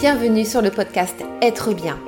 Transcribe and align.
bienvenue 0.00 0.44
sur 0.44 0.60
le 0.60 0.70
podcast 0.70 1.24
Être 1.40 1.72
bien. 1.72 1.98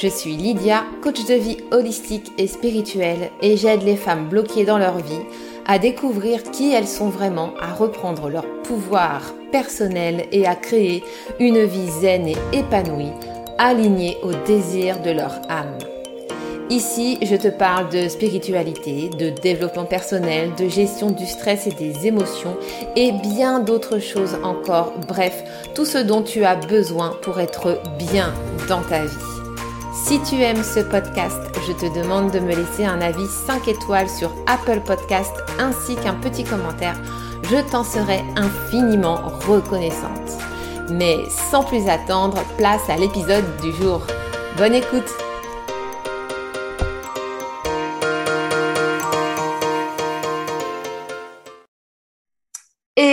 Je 0.00 0.06
suis 0.06 0.36
Lydia, 0.36 0.84
coach 1.02 1.24
de 1.26 1.34
vie 1.34 1.56
holistique 1.72 2.30
et 2.38 2.46
spirituelle 2.46 3.30
et 3.42 3.56
j'aide 3.56 3.82
les 3.82 3.96
femmes 3.96 4.28
bloquées 4.28 4.64
dans 4.64 4.78
leur 4.78 4.98
vie 4.98 5.24
à 5.66 5.80
découvrir 5.80 6.44
qui 6.44 6.72
elles 6.72 6.86
sont 6.86 7.08
vraiment, 7.08 7.52
à 7.60 7.74
reprendre 7.74 8.30
leur 8.30 8.46
pouvoir 8.62 9.34
personnel 9.50 10.26
et 10.30 10.46
à 10.46 10.54
créer 10.54 11.02
une 11.40 11.64
vie 11.64 11.90
zen 11.90 12.28
et 12.28 12.36
épanouie, 12.52 13.12
alignée 13.58 14.16
au 14.22 14.32
désir 14.46 15.02
de 15.02 15.10
leur 15.10 15.40
âme. 15.48 15.78
Ici, 16.70 17.18
je 17.20 17.36
te 17.36 17.48
parle 17.48 17.90
de 17.90 18.08
spiritualité, 18.08 19.10
de 19.10 19.28
développement 19.28 19.84
personnel, 19.84 20.50
de 20.58 20.66
gestion 20.66 21.10
du 21.10 21.26
stress 21.26 21.66
et 21.66 21.72
des 21.72 22.06
émotions 22.06 22.56
et 22.96 23.12
bien 23.12 23.60
d'autres 23.60 23.98
choses 23.98 24.36
encore. 24.42 24.94
Bref, 25.06 25.44
tout 25.74 25.84
ce 25.84 25.98
dont 25.98 26.22
tu 26.22 26.42
as 26.44 26.56
besoin 26.56 27.16
pour 27.20 27.38
être 27.38 27.82
bien 27.98 28.32
dans 28.66 28.80
ta 28.80 29.04
vie. 29.04 29.34
Si 30.06 30.20
tu 30.22 30.40
aimes 30.40 30.64
ce 30.64 30.80
podcast, 30.80 31.38
je 31.66 31.72
te 31.72 31.98
demande 31.98 32.30
de 32.30 32.40
me 32.40 32.54
laisser 32.54 32.86
un 32.86 33.00
avis 33.02 33.26
5 33.46 33.68
étoiles 33.68 34.08
sur 34.08 34.34
Apple 34.46 34.80
Podcast 34.86 35.34
ainsi 35.58 35.96
qu'un 35.96 36.14
petit 36.14 36.44
commentaire. 36.44 36.96
Je 37.50 37.56
t'en 37.70 37.84
serai 37.84 38.24
infiniment 38.36 39.20
reconnaissante. 39.46 40.38
Mais 40.90 41.16
sans 41.50 41.62
plus 41.62 41.88
attendre, 41.88 42.42
place 42.56 42.88
à 42.88 42.96
l'épisode 42.96 43.44
du 43.62 43.70
jour. 43.72 44.00
Bonne 44.56 44.74
écoute 44.74 45.23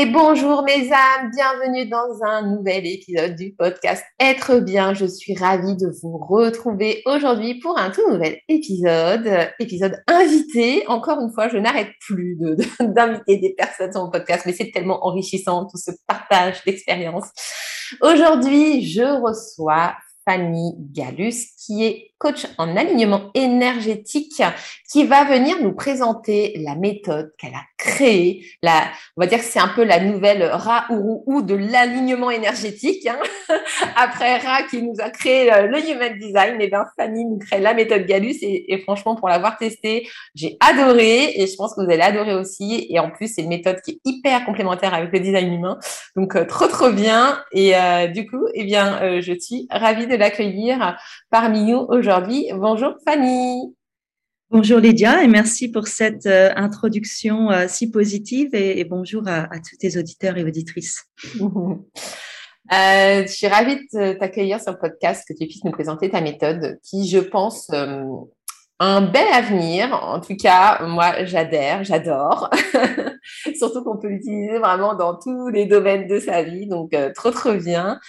Bonjour 0.06 0.64
mes 0.64 0.92
âmes, 0.92 1.30
bienvenue 1.32 1.88
dans 1.88 2.24
un 2.26 2.56
nouvel 2.56 2.88
épisode 2.88 3.36
du 3.36 3.54
podcast 3.54 4.04
Être 4.20 4.60
bien. 4.60 4.96
Je 4.96 5.06
suis 5.06 5.36
ravie 5.36 5.76
de 5.76 5.92
vous 6.02 6.18
retrouver 6.18 7.04
aujourd'hui 7.06 7.60
pour 7.60 7.78
un 7.78 7.92
tout 7.92 8.10
nouvel 8.10 8.40
épisode, 8.48 9.30
épisode 9.60 10.02
invité. 10.08 10.88
Encore 10.88 11.20
une 11.22 11.32
fois, 11.32 11.50
je 11.50 11.58
n'arrête 11.58 11.92
plus 12.00 12.36
d'inviter 12.80 13.38
des 13.38 13.54
personnes 13.54 13.92
sur 13.92 14.04
mon 14.04 14.10
podcast, 14.10 14.46
mais 14.48 14.54
c'est 14.54 14.72
tellement 14.72 15.06
enrichissant 15.06 15.68
tout 15.68 15.78
ce 15.78 15.92
partage 16.08 16.64
d'expériences. 16.66 17.30
Aujourd'hui, 18.02 18.84
je 18.84 19.22
reçois 19.22 19.94
Fanny 20.28 20.74
Gallus, 20.80 21.36
qui 21.64 21.86
est 21.86 22.11
coach 22.22 22.46
en 22.60 22.78
alignement 22.78 23.32
énergétique, 23.34 24.44
qui 24.92 25.06
va 25.06 25.24
venir 25.24 25.58
nous 25.60 25.74
présenter 25.74 26.54
la 26.64 26.76
méthode 26.76 27.34
qu'elle 27.40 27.56
a 27.56 27.64
créée. 27.78 28.46
On 28.64 29.22
va 29.22 29.26
dire 29.26 29.40
que 29.40 29.44
c'est 29.44 29.60
un 29.60 29.70
peu 29.70 29.84
la 29.84 30.00
nouvelle 30.00 30.44
Ra 30.44 30.86
ou 30.92 31.42
de 31.42 31.56
l'alignement 31.56 32.30
énergétique. 32.30 33.08
Hein. 33.08 33.18
Après 33.96 34.38
Ra 34.38 34.64
qui 34.70 34.84
nous 34.84 34.94
a 35.00 35.10
créé 35.10 35.50
le 35.68 35.80
Human 35.90 36.18
Design, 36.20 36.62
et 36.62 36.66
eh 36.66 36.68
bien 36.68 36.86
Fanny 36.96 37.26
nous 37.26 37.40
crée 37.40 37.60
la 37.60 37.74
méthode 37.74 38.06
Gallus. 38.06 38.38
Et, 38.44 38.78
franchement, 38.84 39.16
pour 39.16 39.28
l'avoir 39.28 39.58
testée, 39.58 40.08
j'ai 40.36 40.58
adoré 40.60 41.42
et 41.42 41.48
je 41.48 41.56
pense 41.56 41.74
que 41.74 41.82
vous 41.84 41.92
allez 41.92 42.04
adorer 42.04 42.36
aussi. 42.36 42.86
Et 42.90 43.00
en 43.00 43.10
plus, 43.10 43.34
c'est 43.34 43.42
une 43.42 43.50
méthode 43.50 43.82
qui 43.82 43.92
est 43.92 44.00
hyper 44.06 44.46
complémentaire 44.46 44.94
avec 44.94 45.12
le 45.12 45.20
design 45.20 45.52
humain. 45.52 45.80
Donc, 46.16 46.36
euh, 46.36 46.46
trop, 46.46 46.68
trop 46.68 46.92
bien. 46.92 47.42
Et 47.52 47.76
euh, 47.76 48.06
du 48.08 48.30
coup, 48.30 48.46
eh 48.54 48.64
bien, 48.64 49.02
euh, 49.02 49.22
je 49.22 49.34
suis 49.34 49.68
ravie 49.72 50.06
de 50.06 50.16
l'accueillir 50.16 50.98
parmi 51.32 51.64
nous 51.64 51.86
aujourd'hui. 51.90 52.11
Bonjour 52.12 52.96
Fanny. 53.06 53.74
Bonjour 54.50 54.80
Lydia 54.80 55.24
et 55.24 55.30
merci 55.30 55.72
pour 55.72 55.88
cette 55.88 56.26
euh, 56.26 56.52
introduction 56.58 57.50
euh, 57.52 57.68
si 57.70 57.90
positive 57.90 58.54
et, 58.54 58.84
bonjour 58.84 59.26
à, 59.30 59.48
tous 59.48 59.78
tes 59.80 59.98
auditeurs 59.98 60.38
et 60.38 60.44
auditrices. 60.44 61.06
Euh, 62.72 63.24
je 63.24 63.28
suis 63.28 63.48
ravie 63.48 63.76
de 63.92 64.14
t'accueillir 64.14 64.62
sur 64.62 64.72
le 64.72 64.78
podcast, 64.78 65.26
que 65.28 65.34
tu 65.34 65.46
puisses 65.46 65.64
nous 65.66 65.72
présenter 65.72 66.10
ta 66.10 66.22
méthode 66.22 66.80
qui, 66.84 67.10
je 67.10 67.18
pense, 67.18 67.70
a 67.72 68.06
un 68.80 69.02
bel 69.02 69.28
avenir. 69.34 69.92
En 69.94 70.22
tout 70.22 70.38
cas, 70.38 70.86
moi, 70.86 71.26
j'adhère, 71.26 71.84
j'adore. 71.84 72.50
Surtout 73.58 73.84
qu'on 73.84 73.98
peut 73.98 74.08
l'utiliser 74.08 74.60
vraiment 74.60 74.94
dans 74.96 75.18
tous 75.18 75.50
les 75.50 75.66
domaines 75.66 76.08
de 76.08 76.20
sa 76.20 76.44
vie. 76.44 76.68
Donc, 76.68 76.96
trop, 77.14 77.32
trop 77.32 77.56
bien. 77.56 78.00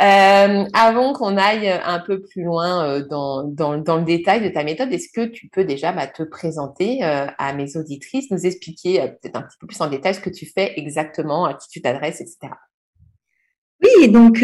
Euh, 0.00 0.64
avant 0.72 1.12
qu'on 1.12 1.36
aille 1.36 1.68
un 1.68 2.00
peu 2.00 2.22
plus 2.22 2.44
loin 2.44 2.86
euh, 2.86 3.06
dans, 3.06 3.44
dans, 3.44 3.96
le 3.96 4.04
détail 4.04 4.42
de 4.42 4.48
ta 4.48 4.64
méthode, 4.64 4.92
est-ce 4.92 5.08
que 5.14 5.26
tu 5.26 5.48
peux 5.48 5.64
déjà 5.64 5.92
bah, 5.92 6.06
te 6.06 6.22
présenter 6.22 7.04
euh, 7.04 7.26
à 7.38 7.52
mes 7.54 7.76
auditrices, 7.76 8.30
nous 8.30 8.46
expliquer 8.46 9.00
peut-être 9.20 9.36
un 9.36 9.42
petit 9.42 9.58
peu 9.58 9.66
plus 9.66 9.80
en 9.80 9.88
détail 9.88 10.14
ce 10.14 10.20
que 10.20 10.30
tu 10.30 10.46
fais 10.46 10.72
exactement, 10.76 11.44
à 11.44 11.54
qui 11.54 11.68
tu 11.68 11.82
t'adresses, 11.82 12.20
etc. 12.20 12.52
Oui, 13.82 14.08
donc 14.10 14.38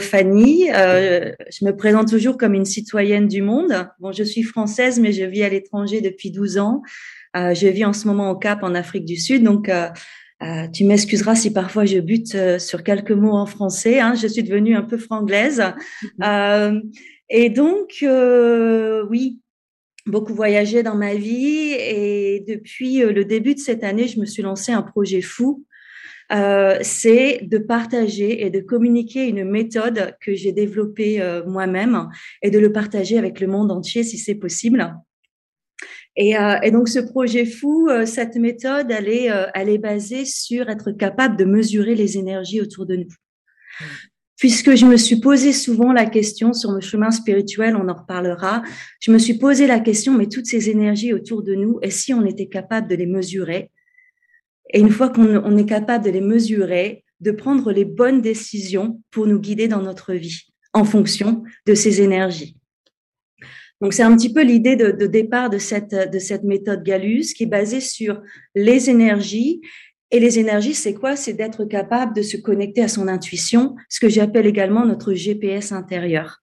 Fanny, 0.00 0.66
je 0.66 1.64
me 1.64 1.70
présente 1.70 2.08
toujours 2.08 2.36
comme 2.36 2.54
une 2.54 2.64
citoyenne 2.64 3.28
du 3.28 3.40
monde. 3.40 3.88
Bon, 4.00 4.10
je 4.10 4.24
suis 4.24 4.42
française, 4.42 4.98
mais 4.98 5.12
je 5.12 5.22
vis 5.24 5.44
à 5.44 5.48
l'étranger 5.48 6.00
depuis 6.00 6.32
12 6.32 6.58
ans. 6.58 6.82
je 7.34 7.68
vis 7.68 7.84
en 7.84 7.92
ce 7.92 8.08
moment 8.08 8.30
au 8.30 8.36
Cap, 8.36 8.64
en 8.64 8.74
Afrique 8.74 9.04
du 9.04 9.16
Sud. 9.16 9.44
Donc, 9.44 9.70
euh, 10.42 10.68
tu 10.68 10.84
m'excuseras 10.84 11.34
si 11.34 11.52
parfois 11.52 11.84
je 11.84 11.98
bute 11.98 12.34
euh, 12.34 12.58
sur 12.58 12.82
quelques 12.82 13.12
mots 13.12 13.34
en 13.34 13.46
français. 13.46 14.00
Hein, 14.00 14.14
je 14.14 14.26
suis 14.26 14.42
devenue 14.42 14.74
un 14.74 14.82
peu 14.82 14.96
franglaise. 14.96 15.62
Mhm. 16.18 16.24
Euh, 16.24 16.80
et 17.28 17.50
donc, 17.50 17.98
euh, 18.02 19.04
oui, 19.10 19.40
beaucoup 20.06 20.34
voyagé 20.34 20.82
dans 20.82 20.96
ma 20.96 21.14
vie. 21.14 21.74
Et 21.78 22.44
depuis 22.46 22.98
le 23.00 23.24
début 23.24 23.54
de 23.54 23.60
cette 23.60 23.84
année, 23.84 24.08
je 24.08 24.18
me 24.18 24.24
suis 24.24 24.42
lancé 24.42 24.72
un 24.72 24.82
projet 24.82 25.20
fou. 25.20 25.64
c'est 26.30 27.40
de 27.42 27.58
partager 27.58 28.44
et 28.46 28.50
de 28.50 28.60
communiquer 28.60 29.28
une 29.28 29.44
méthode 29.44 30.16
que 30.20 30.34
j'ai 30.34 30.52
développée 30.52 31.20
moi-même 31.46 32.08
et 32.42 32.50
de 32.50 32.58
le 32.58 32.72
partager 32.72 33.18
avec 33.18 33.40
le 33.40 33.46
monde 33.46 33.70
entier 33.70 34.04
si 34.04 34.16
c'est 34.16 34.36
possible. 34.36 34.94
Et, 36.16 36.36
euh, 36.36 36.58
et, 36.62 36.70
donc, 36.70 36.88
ce 36.88 36.98
projet 36.98 37.46
fou, 37.46 37.88
euh, 37.88 38.04
cette 38.04 38.36
méthode, 38.36 38.90
elle 38.90 39.08
est, 39.08 39.30
euh, 39.30 39.46
elle 39.54 39.68
est 39.68 39.78
basée 39.78 40.24
sur 40.24 40.68
être 40.68 40.90
capable 40.92 41.36
de 41.36 41.44
mesurer 41.44 41.94
les 41.94 42.18
énergies 42.18 42.60
autour 42.60 42.86
de 42.86 42.96
nous. 42.96 43.14
Puisque 44.36 44.74
je 44.74 44.86
me 44.86 44.96
suis 44.96 45.20
posé 45.20 45.52
souvent 45.52 45.92
la 45.92 46.06
question 46.06 46.52
sur 46.52 46.72
le 46.72 46.80
chemin 46.80 47.10
spirituel, 47.10 47.76
on 47.76 47.88
en 47.88 47.94
reparlera, 47.94 48.62
je 48.98 49.12
me 49.12 49.18
suis 49.18 49.34
posé 49.34 49.66
la 49.66 49.80
question, 49.80 50.16
mais 50.16 50.26
toutes 50.26 50.46
ces 50.46 50.70
énergies 50.70 51.12
autour 51.12 51.42
de 51.42 51.54
nous, 51.54 51.78
et 51.82 51.90
si 51.90 52.14
on 52.14 52.24
était 52.24 52.48
capable 52.48 52.88
de 52.88 52.96
les 52.96 53.06
mesurer? 53.06 53.70
Et 54.72 54.80
une 54.80 54.90
fois 54.90 55.10
qu'on 55.10 55.36
on 55.44 55.56
est 55.58 55.66
capable 55.66 56.04
de 56.04 56.10
les 56.10 56.20
mesurer, 56.20 57.04
de 57.20 57.32
prendre 57.32 57.70
les 57.70 57.84
bonnes 57.84 58.22
décisions 58.22 59.02
pour 59.10 59.26
nous 59.26 59.38
guider 59.38 59.68
dans 59.68 59.82
notre 59.82 60.14
vie 60.14 60.46
en 60.72 60.84
fonction 60.84 61.44
de 61.66 61.74
ces 61.74 62.00
énergies. 62.00 62.56
Donc, 63.80 63.94
c'est 63.94 64.02
un 64.02 64.14
petit 64.14 64.32
peu 64.32 64.42
l'idée 64.42 64.76
de, 64.76 64.90
de, 64.90 65.06
départ 65.06 65.48
de 65.48 65.58
cette, 65.58 65.94
de 65.94 66.18
cette 66.18 66.44
méthode 66.44 66.82
Gallus 66.82 67.32
qui 67.34 67.44
est 67.44 67.46
basée 67.46 67.80
sur 67.80 68.20
les 68.54 68.90
énergies. 68.90 69.60
Et 70.10 70.20
les 70.20 70.38
énergies, 70.38 70.74
c'est 70.74 70.94
quoi? 70.94 71.16
C'est 71.16 71.34
d'être 71.34 71.64
capable 71.64 72.14
de 72.14 72.22
se 72.22 72.36
connecter 72.36 72.82
à 72.82 72.88
son 72.88 73.08
intuition, 73.08 73.76
ce 73.88 74.00
que 74.00 74.08
j'appelle 74.08 74.46
également 74.46 74.84
notre 74.84 75.14
GPS 75.14 75.72
intérieur. 75.72 76.40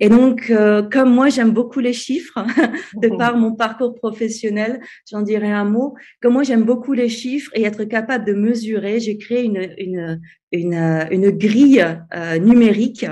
Et 0.00 0.08
donc, 0.08 0.50
euh, 0.50 0.82
comme 0.82 1.12
moi, 1.14 1.28
j'aime 1.28 1.52
beaucoup 1.52 1.80
les 1.80 1.92
chiffres, 1.92 2.44
de 3.00 3.08
par 3.16 3.36
mon 3.36 3.54
parcours 3.54 3.94
professionnel, 3.94 4.80
j'en 5.10 5.22
dirai 5.22 5.50
un 5.50 5.64
mot. 5.64 5.94
Comme 6.20 6.34
moi, 6.34 6.42
j'aime 6.42 6.64
beaucoup 6.64 6.92
les 6.92 7.08
chiffres 7.08 7.50
et 7.54 7.64
être 7.64 7.84
capable 7.84 8.24
de 8.24 8.32
mesurer, 8.32 9.00
j'ai 9.00 9.16
créé 9.16 9.44
une, 9.44 9.74
une, 9.78 10.20
une, 10.52 11.06
une 11.10 11.30
grille 11.30 11.84
euh, 12.14 12.38
numérique 12.38 13.06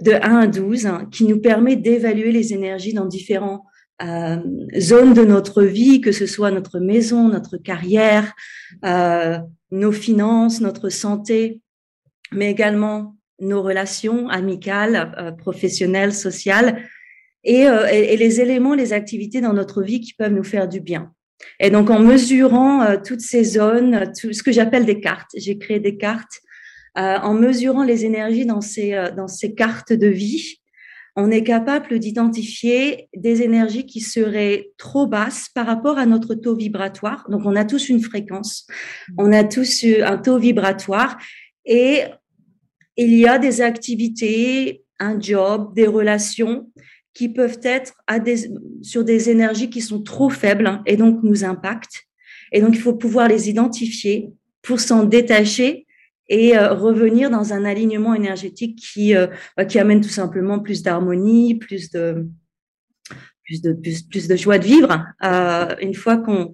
de 0.00 0.12
1 0.12 0.18
à 0.18 0.46
12 0.46 0.86
hein, 0.86 1.08
qui 1.10 1.24
nous 1.24 1.40
permet 1.40 1.76
d'évaluer 1.76 2.32
les 2.32 2.52
énergies 2.52 2.94
dans 2.94 3.06
différentes 3.06 3.62
euh, 4.02 4.36
zones 4.78 5.14
de 5.14 5.24
notre 5.24 5.62
vie, 5.62 6.02
que 6.02 6.12
ce 6.12 6.26
soit 6.26 6.50
notre 6.50 6.80
maison, 6.80 7.28
notre 7.28 7.56
carrière, 7.56 8.34
euh, 8.84 9.38
nos 9.70 9.92
finances, 9.92 10.60
notre 10.60 10.90
santé, 10.90 11.62
mais 12.30 12.50
également 12.50 13.16
nos 13.40 13.62
relations 13.62 14.28
amicales, 14.28 15.14
euh, 15.18 15.32
professionnelles, 15.32 16.12
sociales, 16.12 16.82
et, 17.42 17.60
et, 17.62 18.16
les 18.16 18.40
éléments, 18.40 18.74
les 18.74 18.92
activités 18.92 19.40
dans 19.40 19.52
notre 19.52 19.80
vie 19.80 20.00
qui 20.00 20.14
peuvent 20.14 20.32
nous 20.32 20.42
faire 20.42 20.66
du 20.66 20.80
bien. 20.80 21.12
Et 21.60 21.70
donc, 21.70 21.90
en 21.90 22.00
mesurant 22.00 22.96
toutes 23.06 23.20
ces 23.20 23.44
zones, 23.44 24.10
tout 24.20 24.32
ce 24.32 24.42
que 24.42 24.50
j'appelle 24.50 24.84
des 24.84 25.00
cartes, 25.00 25.30
j'ai 25.36 25.56
créé 25.56 25.78
des 25.78 25.96
cartes 25.96 26.40
euh, 26.96 27.18
en 27.18 27.34
mesurant 27.34 27.84
les 27.84 28.04
énergies 28.04 28.46
dans 28.46 28.60
ces, 28.60 28.94
euh, 28.94 29.10
dans 29.10 29.28
ces 29.28 29.54
cartes 29.54 29.92
de 29.92 30.06
vie, 30.06 30.60
on 31.14 31.30
est 31.30 31.42
capable 31.42 31.98
d'identifier 31.98 33.08
des 33.16 33.42
énergies 33.42 33.86
qui 33.86 34.00
seraient 34.00 34.70
trop 34.76 35.06
basses 35.06 35.48
par 35.54 35.66
rapport 35.66 35.98
à 35.98 36.04
notre 36.04 36.34
taux 36.34 36.54
vibratoire. 36.54 37.26
Donc, 37.30 37.42
on 37.44 37.56
a 37.56 37.64
tous 37.64 37.88
une 37.88 38.00
fréquence, 38.00 38.66
on 39.16 39.32
a 39.32 39.42
tous 39.42 39.84
un 39.84 40.18
taux 40.18 40.38
vibratoire 40.38 41.16
et 41.64 42.02
il 42.98 43.14
y 43.14 43.26
a 43.26 43.38
des 43.38 43.62
activités, 43.62 44.84
un 45.00 45.18
job, 45.18 45.74
des 45.74 45.86
relations 45.86 46.70
qui 47.14 47.30
peuvent 47.30 47.60
être 47.62 47.94
à 48.06 48.18
des, 48.18 48.50
sur 48.82 49.02
des 49.02 49.30
énergies 49.30 49.70
qui 49.70 49.80
sont 49.80 50.02
trop 50.02 50.28
faibles 50.28 50.82
et 50.84 50.96
donc 50.96 51.22
nous 51.22 51.44
impactent. 51.44 52.04
Et 52.52 52.60
donc, 52.60 52.74
il 52.74 52.80
faut 52.80 52.94
pouvoir 52.94 53.28
les 53.28 53.48
identifier 53.48 54.28
pour 54.62 54.80
s'en 54.80 55.04
détacher 55.04 55.85
et 56.28 56.58
revenir 56.58 57.30
dans 57.30 57.52
un 57.52 57.64
alignement 57.64 58.14
énergétique 58.14 58.78
qui, 58.78 59.14
bah, 59.56 59.64
qui 59.64 59.78
amène 59.78 60.00
tout 60.00 60.08
simplement 60.08 60.58
plus 60.58 60.82
d'harmonie, 60.82 61.54
plus 61.54 61.90
de, 61.90 62.26
plus 63.44 63.62
de, 63.62 63.72
plus, 64.10 64.28
de 64.28 64.36
joie 64.36 64.58
de 64.58 64.64
vivre 64.64 65.04
une 65.80 65.94
fois 65.94 66.16
qu'on 66.16 66.52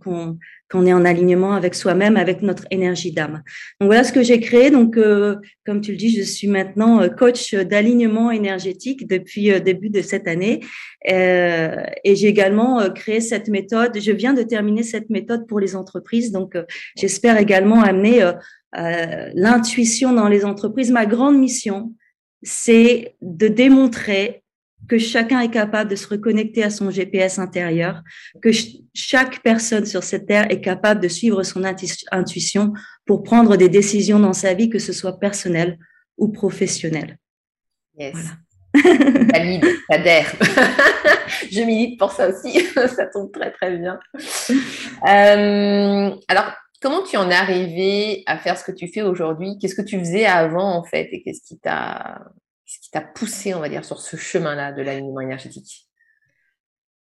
qu'on 0.73 0.87
est 0.87 0.93
en 0.93 1.05
alignement 1.05 1.53
avec 1.53 1.75
soi-même, 1.75 2.17
avec 2.17 2.41
notre 2.41 2.65
énergie 2.71 3.13
d'âme. 3.13 3.43
Donc 3.79 3.89
voilà 3.89 4.05
ce 4.05 4.13
que 4.13 4.23
j'ai 4.23 4.41
créé. 4.41 4.71
Donc, 4.71 4.97
euh, 4.97 5.37
comme 5.67 5.83
tu 5.83 5.91
le 5.93 5.99
dis, 5.99 6.17
je 6.17 6.23
suis 6.23 6.49
maintenant 6.49 7.03
euh, 7.03 7.09
coach 7.09 7.55
d'alignement 7.55 8.31
énergétique 8.31 9.07
depuis 9.07 9.53
euh, 9.53 9.61
début 9.61 9.91
de 9.91 10.01
cette 10.01 10.27
année. 10.27 10.61
et 11.05 12.17
j'ai 12.17 12.29
également 12.29 12.91
créé 12.95 13.21
cette 13.21 13.49
méthode. 13.49 13.99
Je 14.01 14.13
viens 14.13 14.33
de 14.33 14.43
terminer 14.43 14.83
cette 14.83 15.11
méthode 15.11 15.47
pour 15.47 15.61
les 15.61 15.77
entreprises. 15.77 16.33
Donc, 16.33 16.57
j'espère 16.97 17.39
également 17.39 17.83
amener 17.83 18.23
l'intuition 18.75 20.13
dans 20.13 20.29
les 20.29 20.45
entreprises. 20.45 20.91
Ma 20.91 21.07
grande 21.07 21.39
mission, 21.39 21.95
c'est 22.43 23.15
de 23.21 23.49
démontrer 23.49 24.43
que 24.89 24.99
chacun 24.99 25.41
est 25.41 25.51
capable 25.51 25.91
de 25.91 25.97
se 25.97 26.09
reconnecter 26.09 26.63
à 26.63 26.71
son 26.71 26.91
GPS 26.91 27.39
intérieur, 27.39 28.03
que 28.43 28.51
chaque 28.95 29.41
personne 29.43 29.87
sur 29.87 30.03
cette 30.03 30.27
terre 30.27 30.51
est 30.51 30.61
capable 30.61 31.01
de 31.01 31.09
suivre 31.09 31.43
son 31.43 31.63
intuition 31.65 32.73
pour 33.07 33.23
prendre 33.23 33.57
des 33.57 33.69
décisions 33.69 34.19
dans 34.19 34.33
sa 34.33 34.55
vie, 34.55 34.69
que 34.69 34.79
ce 34.79 34.93
soit 34.93 35.21
personnel 35.21 35.79
ou 36.19 36.29
professionnel. 36.29 37.19
Yes. 37.99 38.17
Valide, 38.75 39.67
j'adhère. 39.91 40.33
je 41.51 41.61
milite 41.63 41.99
pour 41.99 42.13
ça 42.13 42.29
aussi, 42.29 42.61
ça 42.75 43.07
tombe 43.07 43.31
très 43.33 43.51
très 43.53 43.77
bien. 43.77 43.99
Euh, 44.51 46.17
alors, 46.29 46.53
comment 46.82 47.02
tu 47.02 47.17
en 47.17 47.31
es 47.31 47.34
arrivé 47.34 48.23
à 48.26 48.37
faire 48.37 48.58
ce 48.58 48.64
que 48.64 48.73
tu 48.73 48.88
fais 48.88 49.02
aujourd'hui? 49.02 49.58
Qu'est-ce 49.61 49.75
que 49.75 49.82
tu 49.82 49.99
faisais 49.99 50.26
avant 50.26 50.76
en 50.76 50.82
fait 50.82 51.08
et 51.12 51.23
qu'est-ce 51.23 51.43
qui 51.46 51.58
t'a 51.58 52.20
qui 52.67 52.90
t'a 52.90 53.02
poussé, 53.02 53.55
on 53.55 53.61
va 53.61 53.69
dire, 53.69 53.84
sur 53.84 54.00
ce 54.00 54.17
chemin-là 54.17 54.73
de 54.73 54.82
l'alignement 54.82 55.20
énergétique? 55.20 55.88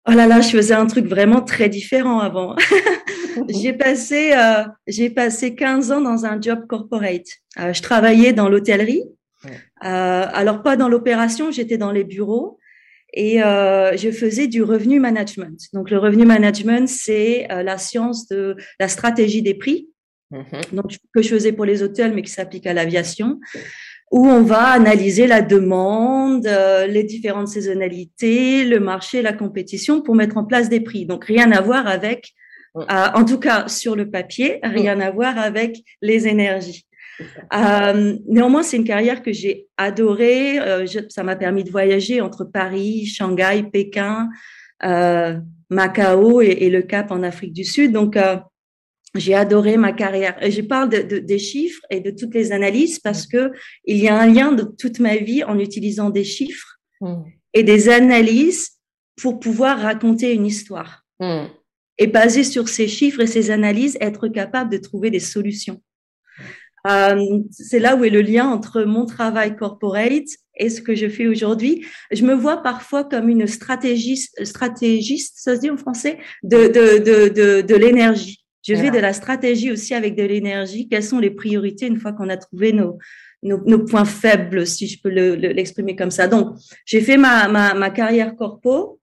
Oh 0.06 0.12
là 0.12 0.26
là, 0.26 0.40
je 0.40 0.50
faisais 0.50 0.74
un 0.74 0.86
truc 0.86 1.06
vraiment 1.06 1.40
très 1.40 1.68
différent 1.68 2.18
avant. 2.18 2.56
j'ai 3.48 3.72
passé, 3.72 4.32
euh, 4.34 4.64
j'ai 4.86 5.10
passé 5.10 5.54
15 5.54 5.92
ans 5.92 6.00
dans 6.00 6.26
un 6.26 6.40
job 6.40 6.66
corporate. 6.66 7.26
Euh, 7.58 7.72
je 7.72 7.82
travaillais 7.82 8.32
dans 8.32 8.48
l'hôtellerie. 8.48 9.04
Euh, 9.46 9.50
alors 9.82 10.62
pas 10.62 10.76
dans 10.76 10.88
l'opération, 10.88 11.50
j'étais 11.50 11.78
dans 11.78 11.92
les 11.92 12.04
bureaux 12.04 12.58
et 13.14 13.38
je 13.38 14.10
faisais 14.10 14.46
du 14.46 14.62
revenu 14.62 15.00
management. 15.00 15.58
Donc 15.72 15.90
le 15.90 15.98
revenu 15.98 16.24
management, 16.24 16.88
c'est 16.88 17.46
la 17.48 17.78
science 17.78 18.28
de 18.28 18.56
la 18.80 18.88
stratégie 18.88 19.42
des 19.42 19.54
prix. 19.54 19.88
Mm-hmm. 20.32 20.74
Donc 20.74 20.96
que 21.14 21.22
je 21.22 21.28
faisais 21.28 21.52
pour 21.52 21.64
les 21.64 21.82
hôtels, 21.82 22.12
mais 22.12 22.22
qui 22.22 22.32
s'applique 22.32 22.66
à 22.66 22.74
l'aviation 22.74 23.38
où 24.14 24.28
on 24.28 24.42
va 24.42 24.68
analyser 24.68 25.26
la 25.26 25.42
demande, 25.42 26.46
euh, 26.46 26.86
les 26.86 27.02
différentes 27.02 27.48
saisonnalités, 27.48 28.64
le 28.64 28.78
marché, 28.78 29.22
la 29.22 29.32
compétition 29.32 30.02
pour 30.02 30.14
mettre 30.14 30.36
en 30.36 30.44
place 30.44 30.68
des 30.68 30.80
prix. 30.80 31.04
Donc 31.04 31.24
rien 31.24 31.50
à 31.50 31.60
voir 31.60 31.88
avec, 31.88 32.32
euh, 32.76 32.82
en 32.88 33.24
tout 33.24 33.40
cas 33.40 33.66
sur 33.66 33.96
le 33.96 34.10
papier, 34.10 34.60
rien 34.62 35.00
à 35.00 35.10
voir 35.10 35.36
avec 35.36 35.78
les 36.00 36.28
énergies. 36.28 36.86
Euh, 37.54 38.16
néanmoins, 38.28 38.62
c'est 38.62 38.76
une 38.76 38.84
carrière 38.84 39.22
que 39.22 39.32
j'ai 39.32 39.68
adorée. 39.76 40.58
ça 41.08 41.22
m'a 41.22 41.36
permis 41.36 41.64
de 41.64 41.70
voyager 41.70 42.20
entre 42.20 42.44
Paris, 42.44 43.06
Shanghai, 43.06 43.64
Pékin, 43.72 44.28
Macao 45.70 46.40
et, 46.40 46.48
et, 46.60 46.70
le 46.70 46.82
Cap 46.82 47.10
en 47.10 47.22
Afrique 47.22 47.52
du 47.52 47.64
Sud. 47.64 47.92
Donc, 47.92 48.16
j'ai 49.14 49.34
adoré 49.34 49.76
ma 49.76 49.92
carrière. 49.92 50.36
Je 50.42 50.60
parle 50.60 50.88
de, 50.88 51.18
des 51.18 51.38
chiffres 51.38 51.82
et 51.90 52.00
de 52.00 52.10
toutes 52.10 52.34
les 52.34 52.52
analyses 52.52 52.98
parce 52.98 53.26
que 53.26 53.52
il 53.84 53.98
y 53.98 54.08
a 54.08 54.18
un 54.18 54.26
lien 54.26 54.52
de 54.52 54.64
toute 54.64 54.98
ma 54.98 55.16
vie 55.16 55.44
en 55.44 55.58
utilisant 55.58 56.10
des 56.10 56.24
chiffres 56.24 56.78
mm. 57.00 57.22
et 57.54 57.62
des 57.62 57.88
analyses 57.88 58.70
pour 59.16 59.38
pouvoir 59.38 59.78
raconter 59.80 60.32
une 60.32 60.46
histoire. 60.46 61.04
Mm. 61.20 61.44
Et 61.98 62.08
basé 62.08 62.42
sur 62.42 62.68
ces 62.68 62.88
chiffres 62.88 63.20
et 63.20 63.28
ces 63.28 63.52
analyses, 63.52 63.96
être 64.00 64.26
capable 64.26 64.70
de 64.70 64.78
trouver 64.78 65.10
des 65.10 65.20
solutions. 65.20 65.80
Euh, 66.86 67.40
c'est 67.50 67.78
là 67.78 67.96
où 67.96 68.04
est 68.04 68.10
le 68.10 68.20
lien 68.20 68.46
entre 68.46 68.82
mon 68.82 69.06
travail 69.06 69.56
corporate 69.56 70.28
et 70.56 70.68
ce 70.68 70.82
que 70.82 70.94
je 70.94 71.08
fais 71.08 71.26
aujourd'hui. 71.26 71.86
Je 72.10 72.24
me 72.24 72.34
vois 72.34 72.62
parfois 72.62 73.04
comme 73.04 73.28
une 73.28 73.46
stratégiste, 73.46 74.44
stratégiste, 74.44 75.34
ça 75.36 75.56
se 75.56 75.60
dit 75.60 75.70
en 75.70 75.76
français, 75.76 76.18
de, 76.42 76.68
de, 76.68 76.98
de, 76.98 77.28
de, 77.28 77.60
de 77.62 77.74
l'énergie. 77.74 78.44
Je 78.66 78.74
fais 78.74 78.90
de 78.90 78.98
la 78.98 79.12
stratégie 79.12 79.70
aussi 79.70 79.92
avec 79.92 80.16
de 80.16 80.22
l'énergie. 80.22 80.88
Quelles 80.88 81.04
sont 81.04 81.18
les 81.18 81.30
priorités 81.30 81.86
une 81.86 81.98
fois 81.98 82.14
qu'on 82.14 82.30
a 82.30 82.38
trouvé 82.38 82.72
nos, 82.72 82.98
nos, 83.42 83.84
points 83.84 84.06
faibles, 84.06 84.66
si 84.66 84.86
je 84.86 85.02
peux 85.02 85.10
l'exprimer 85.10 85.96
comme 85.96 86.10
ça? 86.10 86.28
Donc, 86.28 86.56
j'ai 86.86 87.02
fait 87.02 87.18
ma, 87.18 87.46
ma, 87.48 87.74
ma, 87.74 87.90
carrière 87.90 88.34
corpo. 88.34 89.00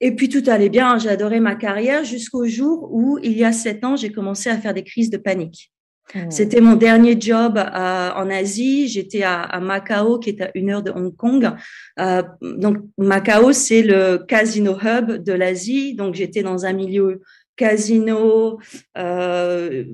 Et 0.00 0.14
puis 0.16 0.30
tout 0.30 0.42
allait 0.46 0.70
bien, 0.70 0.96
j'ai 0.96 1.10
adoré 1.10 1.40
ma 1.40 1.56
carrière 1.56 2.04
jusqu'au 2.04 2.46
jour 2.46 2.88
où, 2.90 3.18
il 3.22 3.32
y 3.32 3.44
a 3.44 3.52
sept 3.52 3.84
ans, 3.84 3.96
j'ai 3.96 4.12
commencé 4.12 4.48
à 4.48 4.56
faire 4.56 4.72
des 4.72 4.84
crises 4.84 5.10
de 5.10 5.18
panique. 5.18 5.70
Mmh. 6.14 6.30
C'était 6.30 6.60
mon 6.60 6.74
dernier 6.74 7.20
job 7.20 7.58
en 7.58 8.30
Asie. 8.30 8.88
J'étais 8.88 9.22
à, 9.22 9.58
Macao, 9.60 10.18
qui 10.18 10.30
est 10.30 10.40
à 10.40 10.50
une 10.54 10.70
heure 10.70 10.82
de 10.82 10.90
Hong 10.90 11.14
Kong. 11.14 11.50
Euh, 11.98 12.22
donc 12.40 12.78
Macao, 12.96 13.52
c'est 13.52 13.82
le 13.82 14.18
casino 14.18 14.76
hub 14.82 15.22
de 15.22 15.32
l'Asie. 15.32 15.94
Donc 15.94 16.14
j'étais 16.14 16.42
dans 16.42 16.64
un 16.64 16.72
milieu 16.72 17.22
casino, 17.56 18.60
euh, 18.98 19.84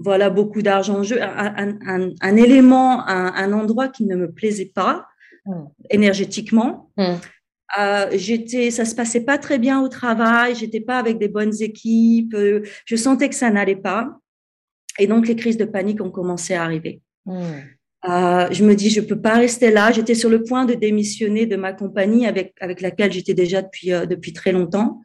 voilà, 0.00 0.28
beaucoup 0.28 0.60
d'argent 0.60 0.98
en 0.98 1.02
jeu, 1.04 1.20
un, 1.22 2.36
élément, 2.36 3.06
un, 3.06 3.52
endroit 3.52 3.88
qui 3.88 4.04
ne 4.04 4.16
me 4.16 4.30
plaisait 4.30 4.72
pas 4.74 5.06
mmh. 5.46 5.52
énergétiquement. 5.90 6.90
Mmh. 6.96 7.14
Euh, 7.78 8.06
j'étais, 8.12 8.70
ça 8.70 8.84
se 8.84 8.94
passait 8.94 9.24
pas 9.24 9.38
très 9.38 9.58
bien 9.58 9.80
au 9.80 9.88
travail, 9.88 10.54
j'étais 10.54 10.80
pas 10.80 10.98
avec 10.98 11.18
des 11.18 11.28
bonnes 11.28 11.54
équipes, 11.62 12.34
euh, 12.34 12.62
je 12.84 12.96
sentais 12.96 13.30
que 13.30 13.34
ça 13.34 13.50
n'allait 13.50 13.76
pas, 13.76 14.18
et 14.98 15.06
donc 15.06 15.28
les 15.28 15.36
crises 15.36 15.56
de 15.56 15.64
panique 15.64 16.02
ont 16.02 16.10
commencé 16.10 16.54
à 16.54 16.62
arriver. 16.64 17.00
Mmh. 17.26 17.42
je 18.04 18.64
me 18.64 18.74
dis, 18.74 18.90
je 18.90 19.00
peux 19.00 19.20
pas 19.20 19.34
rester 19.34 19.70
là. 19.70 19.92
J'étais 19.92 20.14
sur 20.14 20.28
le 20.28 20.42
point 20.42 20.64
de 20.64 20.74
démissionner 20.74 21.46
de 21.46 21.56
ma 21.56 21.72
compagnie 21.72 22.26
avec 22.26 22.54
avec 22.60 22.80
laquelle 22.80 23.12
j'étais 23.12 23.34
déjà 23.34 23.62
depuis 23.62 23.90
depuis 23.90 24.32
très 24.32 24.52
longtemps. 24.52 25.00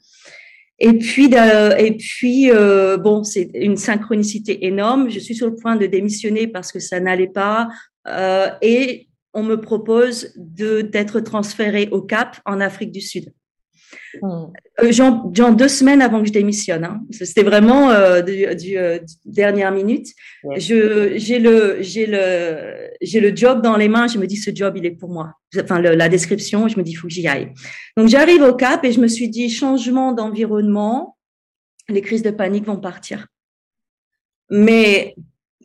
Et 0.80 0.94
puis, 0.94 1.30
et 1.34 1.98
puis 1.98 2.52
euh, 2.52 2.98
bon, 2.98 3.24
c'est 3.24 3.50
une 3.56 3.78
synchronicité 3.78 4.66
énorme. 4.66 5.10
Je 5.10 5.20
suis 5.20 5.36
sur 5.36 5.48
le 5.48 5.56
point 5.56 5.76
de 5.76 5.88
démissionner 5.88 6.48
parce 6.48 6.72
que 6.72 6.80
ça 6.80 7.00
n'allait 7.00 7.28
pas. 7.28 7.70
Euh, 8.08 8.50
et 8.62 9.08
on 9.34 9.44
me 9.44 9.60
propose 9.60 10.34
de 10.38 10.82
d'être 10.82 11.20
transféré 11.20 11.90
au 11.92 12.02
Cap 12.02 12.40
en 12.46 12.60
Afrique 12.60 12.92
du 12.92 13.02
Sud. 13.02 13.34
Hmm. 14.22 14.52
Euh, 14.82 14.92
genre, 14.92 15.56
deux 15.56 15.68
semaines 15.68 16.02
avant 16.02 16.22
que 16.22 16.28
je 16.28 16.34
démissionne. 16.34 16.84
Hein. 16.84 17.02
C'était 17.12 17.44
vraiment 17.44 17.90
euh, 17.90 18.22
du, 18.22 18.46
du, 18.56 18.78
euh, 18.78 19.00
dernière 19.26 19.72
minute. 19.72 20.08
Je 20.58 21.14
j'ai 21.16 21.40
le 21.40 21.78
j'ai 21.82 22.06
le 22.06 22.90
j'ai 23.02 23.20
le 23.20 23.36
job 23.36 23.62
dans 23.62 23.76
les 23.76 23.88
mains. 23.88 24.08
Je 24.08 24.18
me 24.18 24.28
dis 24.28 24.38
ce 24.38 24.52
job 24.54 24.76
il 24.78 24.86
est 24.86 24.92
pour 24.92 25.10
moi. 25.10 25.34
Enfin 25.60 25.82
la 25.82 26.10
description. 26.10 26.68
Je 26.68 26.78
me 26.78 26.84
dis 26.84 26.92
il 26.92 26.96
faut 26.96 27.08
que 27.08 27.14
j'y 27.14 27.28
aille. 27.28 27.52
Donc 27.96 28.08
j'arrive 28.08 28.44
au 28.44 28.54
Cap 28.54 28.84
et 28.86 28.92
je 28.92 29.00
me 29.00 29.08
suis 29.08 29.30
dit 29.30 29.50
changement 29.50 30.14
d'environnement. 30.14 31.18
Les 31.90 32.02
crises 32.02 32.24
de 32.24 32.32
panique 32.32 32.66
vont 32.66 32.78
partir. 32.78 33.28
Mais 34.50 35.16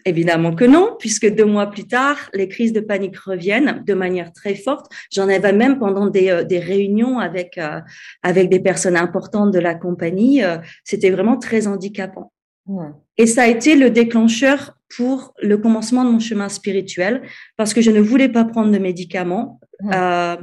Évidemment 0.04 0.54
que 0.54 0.64
non, 0.64 0.96
puisque 0.98 1.32
deux 1.32 1.44
mois 1.44 1.68
plus 1.68 1.86
tard, 1.86 2.16
les 2.34 2.48
crises 2.48 2.72
de 2.72 2.80
panique 2.80 3.16
reviennent 3.16 3.82
de 3.86 3.94
manière 3.94 4.32
très 4.32 4.54
forte. 4.54 4.90
J'en 5.12 5.28
avais 5.28 5.52
même 5.52 5.78
pendant 5.78 6.08
des, 6.08 6.30
euh, 6.30 6.44
des 6.44 6.58
réunions 6.58 7.18
avec, 7.18 7.56
euh, 7.58 7.80
avec 8.22 8.48
des 8.48 8.60
personnes 8.60 8.96
importantes 8.96 9.52
de 9.52 9.60
la 9.60 9.74
compagnie. 9.74 10.42
Euh, 10.42 10.58
c'était 10.84 11.10
vraiment 11.10 11.36
très 11.36 11.66
handicapant. 11.66 12.32
Et 13.18 13.26
ça 13.26 13.42
a 13.42 13.46
été 13.48 13.74
le 13.74 13.90
déclencheur 13.90 14.76
pour 14.96 15.34
le 15.42 15.58
commencement 15.58 16.04
de 16.04 16.10
mon 16.10 16.20
chemin 16.20 16.48
spirituel, 16.48 17.22
parce 17.56 17.74
que 17.74 17.80
je 17.80 17.90
ne 17.90 18.00
voulais 18.00 18.28
pas 18.28 18.44
prendre 18.44 18.70
de 18.70 18.78
médicaments. 18.78 19.58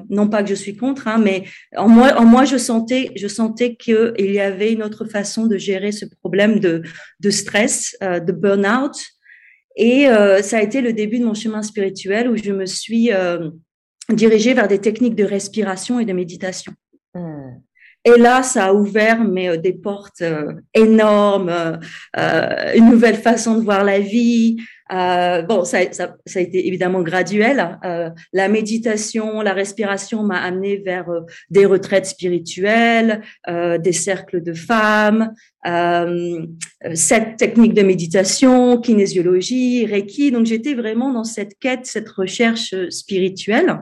non 0.10 0.28
pas 0.28 0.44
que 0.44 0.50
je 0.50 0.56
suis 0.56 0.76
contre, 0.76 1.08
hein, 1.08 1.18
mais 1.18 1.46
en 1.78 1.88
moi, 1.88 2.14
en 2.18 2.26
moi, 2.26 2.44
je 2.44 2.58
sentais, 2.58 3.12
je 3.16 3.30
sentais 3.30 3.76
qu'il 3.76 4.14
y 4.18 4.40
avait 4.42 4.74
une 4.74 4.84
autre 4.84 5.06
façon 5.06 5.46
de 5.46 5.58
gérer 5.58 5.94
ce 5.94 6.06
problème 6.20 6.60
de, 6.60 6.82
de 7.22 7.30
stress, 7.30 7.96
de 8.02 8.32
burn-out, 8.34 8.98
et 9.76 10.08
euh, 10.08 10.42
ça 10.42 10.58
a 10.58 10.62
été 10.62 10.82
le 10.82 10.94
début 10.94 11.20
de 11.20 11.26
mon 11.26 11.34
chemin 11.34 11.62
spirituel 11.62 12.30
où 12.30 12.36
je 12.36 12.52
me 12.52 12.66
suis 12.66 13.14
euh, 13.14 13.50
dirigée 14.12 14.54
vers 14.54 14.68
des 14.68 14.80
techniques 14.80 15.16
de 15.16 15.24
respiration 15.24 16.00
et 16.00 16.06
de 16.06 16.14
méditation. 16.14 16.74
Hmm. 17.14 17.60
Et 18.06 18.18
là, 18.18 18.44
ça 18.44 18.68
a 18.68 18.74
ouvert 18.74 19.24
mais, 19.24 19.58
des 19.58 19.74
portes 19.74 20.24
énormes, 20.74 21.80
une 22.16 22.90
nouvelle 22.90 23.18
façon 23.18 23.56
de 23.56 23.62
voir 23.62 23.84
la 23.84 24.00
vie, 24.00 24.56
euh, 24.92 25.44
bon, 25.44 25.66
ça, 25.66 25.92
ça, 25.92 26.16
ça, 26.26 26.40
a 26.40 26.42
été 26.42 26.68
évidemment 26.68 27.02
graduel. 27.02 27.80
Euh, 27.84 28.10
la 28.34 28.48
méditation, 28.48 29.42
la 29.42 29.54
respiration 29.54 30.24
m'a 30.24 30.42
amené 30.42 30.78
vers 30.78 31.10
euh, 31.10 31.22
des 31.50 31.66
retraites 31.66 32.08
spirituelles, 32.08 33.22
euh, 33.48 33.78
des 33.78 33.94
cercles 33.94 34.42
de 34.42 34.54
femmes, 34.54 35.34
cette 36.94 37.38
technique 37.38 37.74
de 37.74 37.84
méditation, 37.84 38.80
kinésiologie, 38.80 39.86
reiki. 39.86 40.32
Donc 40.32 40.46
j'étais 40.46 40.74
vraiment 40.74 41.12
dans 41.12 41.26
cette 41.26 41.60
quête, 41.60 41.86
cette 41.86 42.10
recherche 42.10 42.74
spirituelle. 42.90 43.78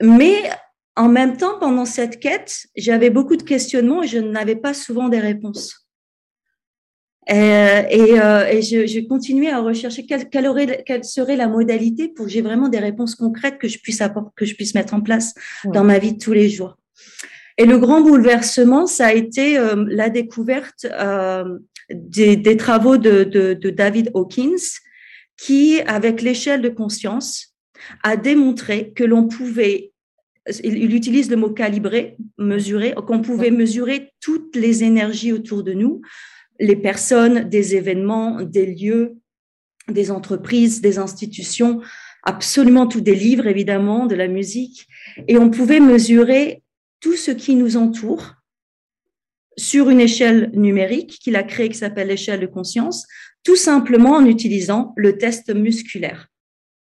mais 0.00 0.50
en 0.96 1.08
même 1.08 1.36
temps, 1.36 1.58
pendant 1.58 1.84
cette 1.84 2.20
quête, 2.20 2.66
j'avais 2.76 3.10
beaucoup 3.10 3.36
de 3.36 3.42
questionnements 3.42 4.02
et 4.02 4.08
je 4.08 4.18
n'avais 4.18 4.56
pas 4.56 4.74
souvent 4.74 5.08
des 5.08 5.20
réponses. 5.20 5.87
Euh, 7.30 7.82
et, 7.90 8.20
euh, 8.20 8.46
et 8.46 8.62
je, 8.62 8.86
je 8.86 9.00
continuais 9.00 9.50
à 9.50 9.60
rechercher 9.60 10.06
quelle, 10.06 10.28
quelle, 10.30 10.46
aurait, 10.46 10.82
quelle 10.86 11.04
serait 11.04 11.36
la 11.36 11.46
modalité 11.46 12.08
pour 12.08 12.26
que 12.26 12.32
j'ai 12.32 12.40
vraiment 12.40 12.68
des 12.68 12.78
réponses 12.78 13.14
concrètes 13.14 13.58
que 13.58 13.68
je 13.68 13.78
puisse 13.78 14.00
apporter, 14.00 14.30
que 14.34 14.44
je 14.46 14.54
puisse 14.54 14.74
mettre 14.74 14.94
en 14.94 15.02
place 15.02 15.34
dans 15.64 15.84
ma 15.84 15.98
vie 15.98 16.14
de 16.14 16.18
tous 16.18 16.32
les 16.32 16.48
jours. 16.48 16.78
Et 17.58 17.66
le 17.66 17.78
grand 17.78 18.00
bouleversement, 18.00 18.86
ça 18.86 19.08
a 19.08 19.12
été 19.12 19.58
euh, 19.58 19.84
la 19.88 20.08
découverte 20.08 20.86
euh, 20.90 21.58
des, 21.92 22.36
des, 22.36 22.56
travaux 22.56 22.96
de, 22.96 23.24
de, 23.24 23.52
de, 23.52 23.70
David 23.70 24.10
Hawkins, 24.14 24.80
qui, 25.36 25.80
avec 25.82 26.22
l'échelle 26.22 26.62
de 26.62 26.68
conscience, 26.68 27.54
a 28.02 28.16
démontré 28.16 28.92
que 28.92 29.04
l'on 29.04 29.28
pouvait 29.28 29.92
il 30.64 30.94
utilise 30.94 31.30
le 31.30 31.36
mot 31.36 31.50
calibrer, 31.50 32.16
mesurer, 32.38 32.94
qu'on 33.06 33.20
pouvait 33.20 33.50
mesurer 33.50 34.12
toutes 34.20 34.56
les 34.56 34.82
énergies 34.82 35.30
autour 35.30 35.62
de 35.62 35.74
nous, 35.74 36.00
les 36.58 36.76
personnes, 36.76 37.48
des 37.48 37.76
événements, 37.76 38.42
des 38.42 38.66
lieux, 38.66 39.16
des 39.88 40.10
entreprises, 40.10 40.80
des 40.80 40.98
institutions, 40.98 41.80
absolument 42.22 42.86
tous 42.86 43.00
des 43.00 43.14
livres 43.14 43.46
évidemment, 43.46 44.06
de 44.06 44.14
la 44.14 44.28
musique, 44.28 44.86
et 45.28 45.38
on 45.38 45.50
pouvait 45.50 45.80
mesurer 45.80 46.62
tout 47.00 47.16
ce 47.16 47.30
qui 47.30 47.54
nous 47.54 47.76
entoure 47.76 48.34
sur 49.56 49.90
une 49.90 50.00
échelle 50.00 50.50
numérique 50.54 51.18
qu'il 51.20 51.36
a 51.36 51.42
créée 51.42 51.68
qui 51.68 51.78
s'appelle 51.78 52.08
l'échelle 52.08 52.40
de 52.40 52.46
conscience, 52.46 53.06
tout 53.42 53.56
simplement 53.56 54.12
en 54.12 54.24
utilisant 54.24 54.92
le 54.96 55.18
test 55.18 55.54
musculaire. 55.54 56.28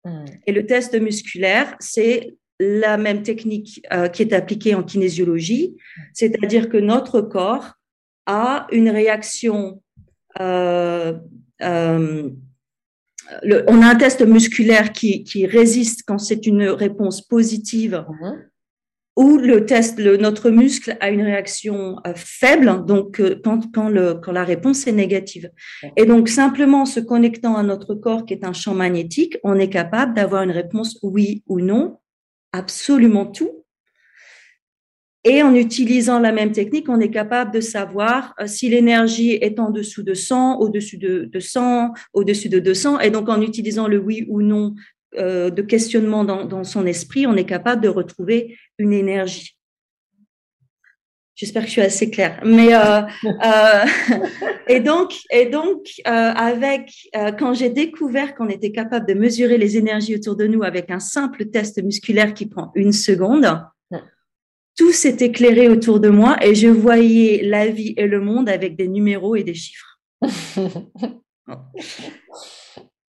Hmm. 0.05 0.25
Et 0.47 0.53
le 0.53 0.67
test 0.67 0.99
musculaire, 0.99 1.77
c'est 1.81 2.37
la 2.61 2.97
même 2.97 3.23
technique 3.23 3.83
euh, 3.93 4.09
qui 4.09 4.23
est 4.23 4.33
appliquée 4.33 4.75
en 4.75 4.83
kinésiologie, 4.83 5.77
c'est-à-dire 6.13 6.69
que 6.69 6.77
notre 6.77 7.21
corps 7.21 7.75
a 8.27 8.67
une 8.73 8.91
réaction. 8.91 9.83
Euh, 10.41 11.15
euh, 11.63 12.31
on 13.69 13.83
a 13.83 13.87
un 13.87 13.95
test 13.95 14.21
musculaire 14.27 14.93
qui, 14.93 15.25
qui 15.25 15.47
résiste 15.47 16.03
quand 16.07 16.19
c'est 16.19 16.47
une 16.47 16.65
réponse 16.65 17.23
positive, 17.23 18.05
mhm. 18.21 18.51
ou 19.17 19.39
le 19.39 19.65
test, 19.65 19.99
le, 19.99 20.17
notre 20.17 20.51
muscle 20.51 20.97
a 21.01 21.11
une 21.11 21.23
réaction 21.23 21.97
euh, 22.07 22.13
faible, 22.15 22.85
donc 22.85 23.23
quand, 23.43 23.73
quand, 23.73 23.89
le, 23.89 24.15
quand 24.15 24.33
la 24.33 24.45
réponse 24.45 24.87
est 24.87 24.93
négative. 24.93 25.51
Et 25.97 26.05
donc 26.05 26.29
simplement 26.29 26.83
en 26.83 26.87
se 26.87 27.01
connectant 27.01 27.57
à 27.57 27.63
notre 27.63 27.95
corps, 27.95 28.27
qui 28.27 28.35
est 28.35 28.45
un 28.45 28.53
champ 28.53 28.75
magnétique, 28.75 29.39
on 29.43 29.59
est 29.59 29.71
capable 29.71 30.15
d'avoir 30.15 30.43
une 30.43 30.51
réponse 30.51 30.99
oui 31.03 31.43
ou 31.47 31.61
non, 31.61 31.99
absolument 32.53 33.27
tout, 33.27 33.64
et 35.25 35.43
en 35.43 35.55
utilisant 35.55 36.21
la 36.21 36.33
même 36.33 36.53
technique, 36.53 36.89
on 36.91 37.01
est 37.01 37.11
capable 37.11 37.51
de 37.51 37.61
savoir 37.61 38.35
euh, 38.39 38.47
si 38.47 38.69
l'énergie 38.69 39.33
est 39.33 39.59
en 39.59 39.71
dessous 39.71 40.03
de 40.03 40.13
100, 40.13 40.59
au-dessus 40.59 40.99
de, 40.99 41.31
100, 41.39 41.93
au-dessus 42.13 42.51
de 42.51 42.59
200. 42.59 43.01
Et 43.01 43.11
donc, 43.11 43.31
en 43.31 43.41
utilisant 43.41 43.89
le 43.89 43.99
oui 43.99 44.27
ou 44.29 44.43
non 44.43 44.75
euh, 45.17 45.49
de 45.49 45.63
questionnement 45.63 46.25
dans, 46.25 46.65
son 46.65 46.85
esprit, 46.85 47.27
on 47.27 47.37
est 47.37 47.47
capable 47.47 47.81
de 47.81 47.89
retrouver 47.89 48.59
une 48.79 48.93
énergie. 48.93 49.57
J'espère 51.37 51.63
que 51.63 51.69
je 51.69 51.73
suis 51.73 51.81
assez 51.81 52.11
claire. 52.11 52.41
Mais 52.45 52.75
euh, 52.75 53.01
et 54.69 54.79
donc 54.79 55.15
et 55.33 55.47
donc 55.47 55.89
avec 56.05 56.93
quand 57.39 57.55
j'ai 57.55 57.71
découvert 57.71 58.37
qu'on 58.37 58.49
était 58.49 58.71
capable 58.71 59.09
de 59.09 59.15
mesurer 59.15 59.59
les 59.59 59.77
énergies 59.77 60.15
autour 60.15 60.37
de 60.37 60.47
nous 60.47 60.63
avec 60.63 60.93
un 60.93 61.01
simple 61.01 61.47
test 61.47 61.83
musculaire 61.83 62.35
qui 62.35 62.47
prend 62.47 62.71
une 62.77 62.93
seconde, 62.93 63.47
tout 64.77 64.93
s'est 64.93 65.17
éclairé 65.21 65.69
autour 65.69 66.01
de 66.01 66.09
moi 66.09 66.37
et 66.45 66.55
je 66.55 66.69
voyais 66.69 67.43
la 67.45 67.69
vie 67.69 67.95
et 67.97 68.07
le 68.07 68.21
monde 68.21 68.49
avec 68.49 68.77
des 68.77 68.89
numéros 68.89 69.37
et 69.37 69.45
des 69.45 69.55
chiffres. 69.55 70.01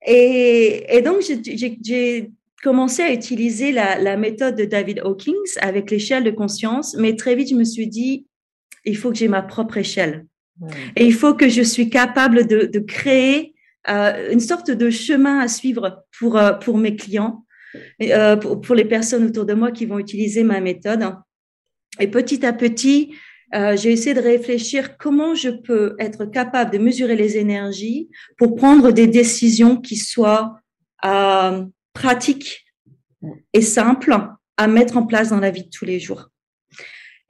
et, 0.07 1.03
donc, 1.03 1.23
j'ai 1.23 2.31
commencé 2.63 3.03
à 3.03 3.13
utiliser 3.13 3.73
la, 3.73 4.17
méthode 4.17 4.57
de 4.57 4.65
David 4.65 5.01
Hawkins 5.01 5.33
avec 5.61 5.91
l'échelle 5.91 6.25
de 6.25 6.31
conscience, 6.31 6.97
mais 6.99 7.17
très 7.17 7.35
vite, 7.35 7.51
je 7.51 7.55
me 7.55 7.65
suis 7.65 7.87
dit, 7.87 8.27
il 8.85 8.97
faut 8.97 9.11
que 9.11 9.17
j'ai 9.17 9.29
ma 9.29 9.43
propre 9.43 9.79
échelle. 9.79 10.27
Et 10.97 11.05
il 11.05 11.15
faut 11.15 11.35
que 11.35 11.49
je 11.49 11.63
suis 11.63 11.91
capable 11.91 12.47
de, 12.47 12.79
créer 12.79 13.55
euh, 13.89 14.31
une 14.31 14.41
sorte 14.41 14.71
de 14.71 14.91
chemin 14.91 15.41
à 15.41 15.49
suivre 15.49 16.05
pour, 16.19 16.37
euh, 16.37 16.53
pour 16.53 16.79
mes 16.79 16.97
clients, 16.97 17.45
euh, 18.03 18.37
pour, 18.37 18.61
pour, 18.61 18.75
les 18.75 18.85
personnes 18.85 19.27
autour 19.27 19.45
de 19.45 19.55
moi 19.55 19.73
qui 19.73 19.85
vont 19.85 19.99
utiliser 19.99 20.43
ma 20.43 20.61
méthode. 20.61 21.03
Et 22.01 22.09
petit 22.09 22.45
à 22.45 22.53
petit, 22.53 23.15
euh, 23.55 23.77
j'ai 23.77 23.93
essayé 23.93 24.15
de 24.15 24.21
réfléchir 24.21 24.97
comment 24.97 25.35
je 25.35 25.51
peux 25.51 25.95
être 25.99 26.25
capable 26.25 26.73
de 26.73 26.79
mesurer 26.79 27.15
les 27.15 27.37
énergies 27.37 28.09
pour 28.37 28.57
prendre 28.57 28.91
des 28.91 29.07
décisions 29.07 29.77
qui 29.77 29.97
soient 29.97 30.59
euh, 31.05 31.65
pratiques 31.93 32.65
et 33.53 33.63
simples 33.63 34.17
à 34.57 34.67
mettre 34.67 34.97
en 34.97 35.07
place 35.07 35.31
dans 35.31 35.41
la 35.41 35.51
vie 35.51 35.65
de 35.65 35.71
tous 35.71 35.85
les 35.85 36.01
jours. 36.01 36.31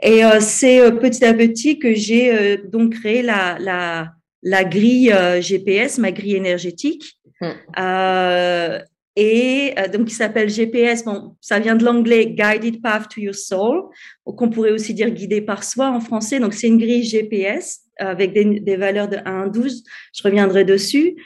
Et 0.03 0.25
euh, 0.25 0.41
c'est 0.41 0.91
petit 0.93 1.25
à 1.25 1.35
petit 1.35 1.79
que 1.79 1.95
j'ai 1.95 2.59
donc 2.59 2.95
créé 2.95 3.23
la, 3.23 3.59
la, 3.59 4.13
la 4.43 4.65
grille 4.65 5.15
GPS, 5.41 5.99
ma 5.99 6.13
grille 6.13 6.37
énergétique. 6.37 7.19
Mmh 7.41 8.85
et 9.17 9.75
euh, 9.79 9.89
donc 9.89 10.07
qui 10.07 10.15
s'appelle 10.15 10.49
GPS. 10.49 11.05
Bon, 11.05 11.37
ça 11.41 11.59
vient 11.59 11.77
de 11.77 11.85
l'anglais 11.85 12.27
Guided 12.27 12.83
Path 12.83 13.09
to 13.11 13.21
Your 13.21 13.35
Soul, 13.35 13.85
qu'on 14.25 14.51
pourrait 14.51 14.73
aussi 14.73 14.95
dire 14.95 15.11
guidé 15.11 15.41
par 15.41 15.65
soi 15.65 15.91
en 15.91 16.01
français. 16.01 16.41
Donc 16.41 16.55
c'est 16.55 16.67
une 16.67 16.79
grille 16.79 17.05
GPS 17.05 17.81
euh, 18.01 18.07
avec 18.07 18.33
des, 18.33 18.61
des, 18.61 18.77
valeurs 18.77 19.09
de 19.09 19.19
1 19.25 19.43
à 19.43 19.49
12. 19.49 19.85
Je 20.13 20.23
reviendrai 20.23 20.65
dessus. 20.65 21.17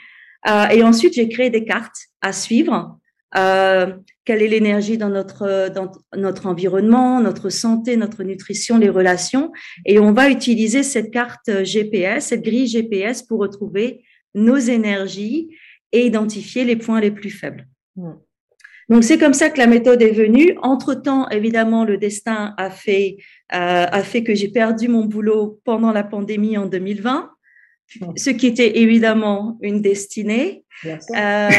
Euh, 0.47 0.67
et 0.67 0.83
ensuite 0.83 1.13
j'ai 1.13 1.27
créé 1.27 1.49
des 1.49 1.65
cartes 1.65 1.97
à 2.21 2.31
suivre. 2.31 2.97
Euh, 3.37 3.93
quelle 4.25 4.41
est 4.41 4.47
l'énergie 4.47 4.97
dans 4.97 5.09
notre 5.09 5.69
dans 5.69 5.91
notre 6.15 6.47
environnement, 6.47 7.19
notre 7.21 7.49
santé, 7.49 7.97
notre 7.97 8.23
nutrition, 8.23 8.77
les 8.77 8.89
relations. 8.89 9.51
Et 9.85 9.99
on 9.99 10.13
va 10.13 10.29
utiliser 10.29 10.83
cette 10.83 11.11
carte 11.11 11.63
GPS, 11.63 12.27
cette 12.27 12.43
grille 12.43 12.67
GPS 12.67 13.23
pour 13.23 13.39
retrouver 13.39 14.03
nos 14.35 14.57
énergies 14.57 15.49
et 15.91 16.05
identifier 16.05 16.63
les 16.63 16.75
points 16.75 17.01
les 17.01 17.11
plus 17.11 17.31
faibles. 17.31 17.67
Mm. 17.99 18.13
Donc 18.89 19.03
c'est 19.03 19.19
comme 19.19 19.33
ça 19.33 19.51
que 19.51 19.59
la 19.59 19.67
méthode 19.67 20.01
est 20.01 20.11
venue. 20.11 20.57
Entre 20.61 20.95
temps, 20.95 21.29
évidemment, 21.29 21.85
le 21.85 21.97
destin 21.97 22.55
a 22.57 22.71
fait 22.71 23.17
euh, 23.53 23.85
a 23.91 24.03
fait 24.03 24.23
que 24.23 24.33
j'ai 24.33 24.49
perdu 24.49 24.87
mon 24.87 25.05
boulot 25.05 25.59
pendant 25.63 25.91
la 25.91 26.03
pandémie 26.03 26.57
en 26.57 26.65
2020, 26.65 27.29
mm. 28.01 28.05
ce 28.15 28.29
qui 28.31 28.47
était 28.47 28.79
évidemment 28.79 29.57
une 29.61 29.81
destinée. 29.81 30.65
Euh, 30.85 31.49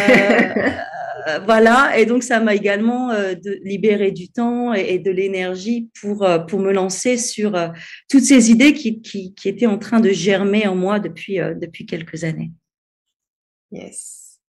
voilà, 1.44 1.98
et 1.98 2.06
donc 2.06 2.22
ça 2.22 2.40
m'a 2.40 2.54
également 2.54 3.10
euh, 3.10 3.34
de, 3.34 3.58
libéré 3.62 4.12
du 4.12 4.30
temps 4.30 4.72
et, 4.72 4.98
de 4.98 5.10
l'énergie 5.10 5.90
pour 6.00 6.24
euh, 6.24 6.38
pour 6.38 6.60
me 6.60 6.72
lancer 6.72 7.16
sur 7.16 7.54
euh, 7.54 7.68
toutes 8.08 8.24
ces 8.24 8.50
idées 8.50 8.74
qui, 8.74 9.00
qui, 9.00 9.34
qui 9.34 9.48
étaient 9.48 9.66
en 9.66 9.78
train 9.78 10.00
de 10.00 10.10
germer 10.10 10.66
en 10.66 10.74
moi 10.74 11.00
depuis 11.00 11.36
depuis 11.36 11.86
quelques 11.86 12.24
années. 12.24 12.52
Yes. 13.70 14.40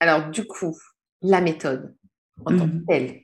Alors 0.00 0.30
du 0.30 0.44
coup, 0.44 0.76
la 1.22 1.40
méthode 1.40 1.94
en 2.44 2.56
tant 2.56 2.66
que 2.66 2.74
mhm. 2.74 2.84
telle. 2.86 3.20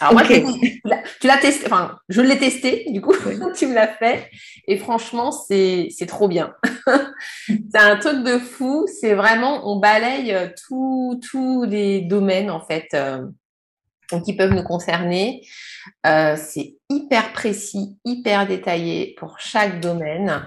Alors 0.00 0.12
moi, 0.12 0.22
tu 0.22 1.26
l'as 1.26 1.38
testé, 1.38 1.66
enfin, 1.66 1.98
je 2.08 2.20
l'ai 2.20 2.38
testé, 2.38 2.86
du 2.90 3.00
coup, 3.00 3.12
tu 3.56 3.66
me 3.66 3.74
l'as 3.74 3.88
fait. 3.88 4.30
Et 4.68 4.76
franchement, 4.76 5.32
c'est 5.32 5.88
trop 6.06 6.28
bien. 6.28 6.54
c'est 7.46 7.78
un 7.78 7.96
truc 7.96 8.22
de 8.22 8.38
fou. 8.38 8.86
C'est 9.00 9.14
vraiment, 9.14 9.68
on 9.68 9.80
balaye 9.80 10.32
euh, 10.32 10.48
tous 10.68 11.64
les 11.64 12.02
domaines, 12.02 12.50
en 12.50 12.60
fait, 12.60 12.86
euh, 12.94 13.26
qui 14.24 14.34
peuvent 14.36 14.52
nous 14.52 14.62
concerner. 14.62 15.46
Euh, 16.06 16.36
c'est 16.36 16.76
hyper 16.90 17.32
précis, 17.32 17.98
hyper 18.04 18.46
détaillé 18.46 19.14
pour 19.18 19.38
chaque 19.38 19.80
domaine. 19.80 20.44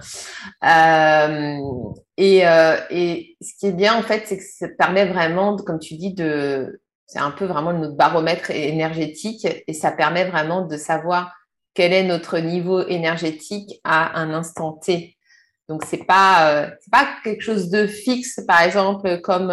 et, 2.17 2.37
et, 2.37 3.37
ce 3.41 3.59
qui 3.59 3.67
est 3.67 3.73
bien, 3.73 3.95
en 3.95 4.03
fait, 4.03 4.23
c'est 4.25 4.37
que 4.37 4.43
ça 4.43 4.67
permet 4.77 5.05
vraiment, 5.05 5.55
comme 5.57 5.79
tu 5.79 5.95
dis, 5.95 6.13
de 6.13 6.81
c'est 7.11 7.19
un 7.19 7.31
peu 7.31 7.43
vraiment 7.43 7.73
notre 7.73 7.97
baromètre 7.97 8.51
énergétique 8.51 9.45
et 9.67 9.73
ça 9.73 9.91
permet 9.91 10.23
vraiment 10.23 10.65
de 10.65 10.77
savoir 10.77 11.33
quel 11.73 11.91
est 11.91 12.03
notre 12.03 12.39
niveau 12.39 12.87
énergétique 12.87 13.81
à 13.83 14.17
un 14.17 14.33
instant 14.33 14.73
T. 14.73 15.17
Donc, 15.67 15.83
ce 15.83 15.95
n'est 15.95 16.05
pas, 16.05 16.69
pas 16.89 17.09
quelque 17.23 17.41
chose 17.41 17.69
de 17.69 17.85
fixe, 17.85 18.39
par 18.47 18.61
exemple, 18.61 19.19
comme 19.21 19.51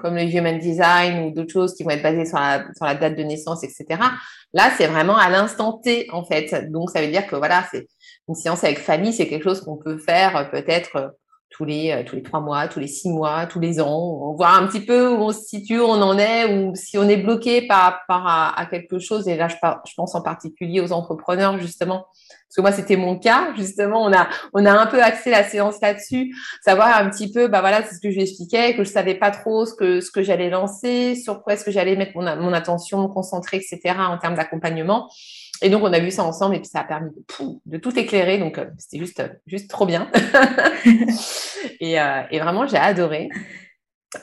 comme 0.00 0.16
le 0.16 0.22
human 0.22 0.58
design 0.58 1.24
ou 1.24 1.30
d'autres 1.30 1.52
choses 1.52 1.74
qui 1.74 1.82
vont 1.82 1.90
être 1.90 2.02
basées 2.02 2.26
sur 2.26 2.38
la, 2.38 2.64
sur 2.76 2.86
la 2.86 2.94
date 2.94 3.16
de 3.16 3.22
naissance, 3.22 3.64
etc. 3.64 4.00
Là, 4.52 4.70
c'est 4.76 4.86
vraiment 4.86 5.16
à 5.16 5.28
l'instant 5.28 5.72
T, 5.72 6.08
en 6.12 6.24
fait. 6.24 6.70
Donc, 6.70 6.90
ça 6.90 7.00
veut 7.00 7.08
dire 7.08 7.26
que 7.26 7.36
voilà, 7.36 7.64
c'est 7.70 7.86
une 8.28 8.34
séance 8.34 8.64
avec 8.64 8.78
famille, 8.78 9.12
c'est 9.12 9.28
quelque 9.28 9.44
chose 9.44 9.60
qu'on 9.60 9.76
peut 9.76 9.98
faire 9.98 10.36
euh, 10.36 10.44
peut-être 10.44 10.96
euh, 10.96 11.08
tous 11.50 11.64
les, 11.64 11.90
euh, 11.90 12.02
tous 12.04 12.16
les 12.16 12.22
trois 12.22 12.40
mois, 12.40 12.68
tous 12.68 12.80
les 12.80 12.86
six 12.86 13.08
mois, 13.08 13.46
tous 13.46 13.60
les 13.60 13.80
ans. 13.80 13.98
On 14.22 14.34
voit 14.34 14.50
un 14.50 14.66
petit 14.66 14.84
peu 14.84 15.08
où 15.08 15.22
on 15.22 15.32
se 15.32 15.40
situe, 15.40 15.80
où 15.80 15.84
on 15.84 16.00
en 16.02 16.18
est, 16.18 16.54
ou 16.54 16.74
si 16.74 16.98
on 16.98 17.08
est 17.08 17.16
bloqué 17.16 17.66
par 17.66 17.82
rapport 17.82 18.26
à, 18.26 18.66
quelque 18.70 18.98
chose. 18.98 19.28
Et 19.28 19.36
là, 19.36 19.48
je, 19.48 19.56
pense 19.96 20.14
en 20.14 20.22
particulier 20.22 20.80
aux 20.80 20.92
entrepreneurs, 20.92 21.58
justement. 21.58 22.06
Parce 22.48 22.56
que 22.56 22.60
moi, 22.62 22.72
c'était 22.72 22.96
mon 22.96 23.18
cas. 23.18 23.52
Justement, 23.56 24.02
on 24.02 24.12
a, 24.12 24.28
on 24.54 24.64
a 24.64 24.72
un 24.72 24.86
peu 24.86 25.02
axé 25.02 25.30
la 25.30 25.44
séance 25.44 25.76
là-dessus. 25.82 26.34
Savoir 26.64 26.96
un 26.96 27.10
petit 27.10 27.30
peu, 27.30 27.48
bah 27.48 27.60
voilà, 27.60 27.82
c'est 27.82 27.94
ce 27.94 28.00
que 28.00 28.10
je 28.10 28.16
lui 28.16 28.22
expliquais, 28.22 28.74
que 28.74 28.84
je 28.84 28.90
savais 28.90 29.14
pas 29.14 29.30
trop 29.30 29.66
ce 29.66 29.74
que, 29.74 30.00
ce 30.00 30.10
que 30.10 30.22
j'allais 30.22 30.48
lancer, 30.48 31.14
sur 31.14 31.42
quoi 31.42 31.52
est-ce 31.52 31.64
que 31.64 31.70
j'allais 31.70 31.94
mettre 31.96 32.12
mon, 32.16 32.24
mon 32.36 32.52
attention, 32.52 33.02
me 33.02 33.08
concentrer, 33.08 33.58
etc. 33.58 33.94
en 33.98 34.16
termes 34.16 34.34
d'accompagnement. 34.34 35.08
Et 35.60 35.70
donc, 35.70 35.82
on 35.82 35.92
a 35.92 35.98
vu 35.98 36.10
ça 36.10 36.24
ensemble 36.24 36.54
et 36.54 36.60
puis 36.60 36.68
ça 36.68 36.80
a 36.80 36.84
permis 36.84 37.10
de, 37.66 37.78
tout 37.78 37.98
éclairer. 37.98 38.38
Donc, 38.38 38.58
euh, 38.58 38.66
c'était 38.78 38.98
juste, 38.98 39.22
juste 39.46 39.70
trop 39.70 39.86
bien. 39.86 40.10
Euh, 41.80 42.22
et, 42.30 42.38
vraiment, 42.38 42.66
j'ai 42.66 42.76
adoré. 42.76 43.28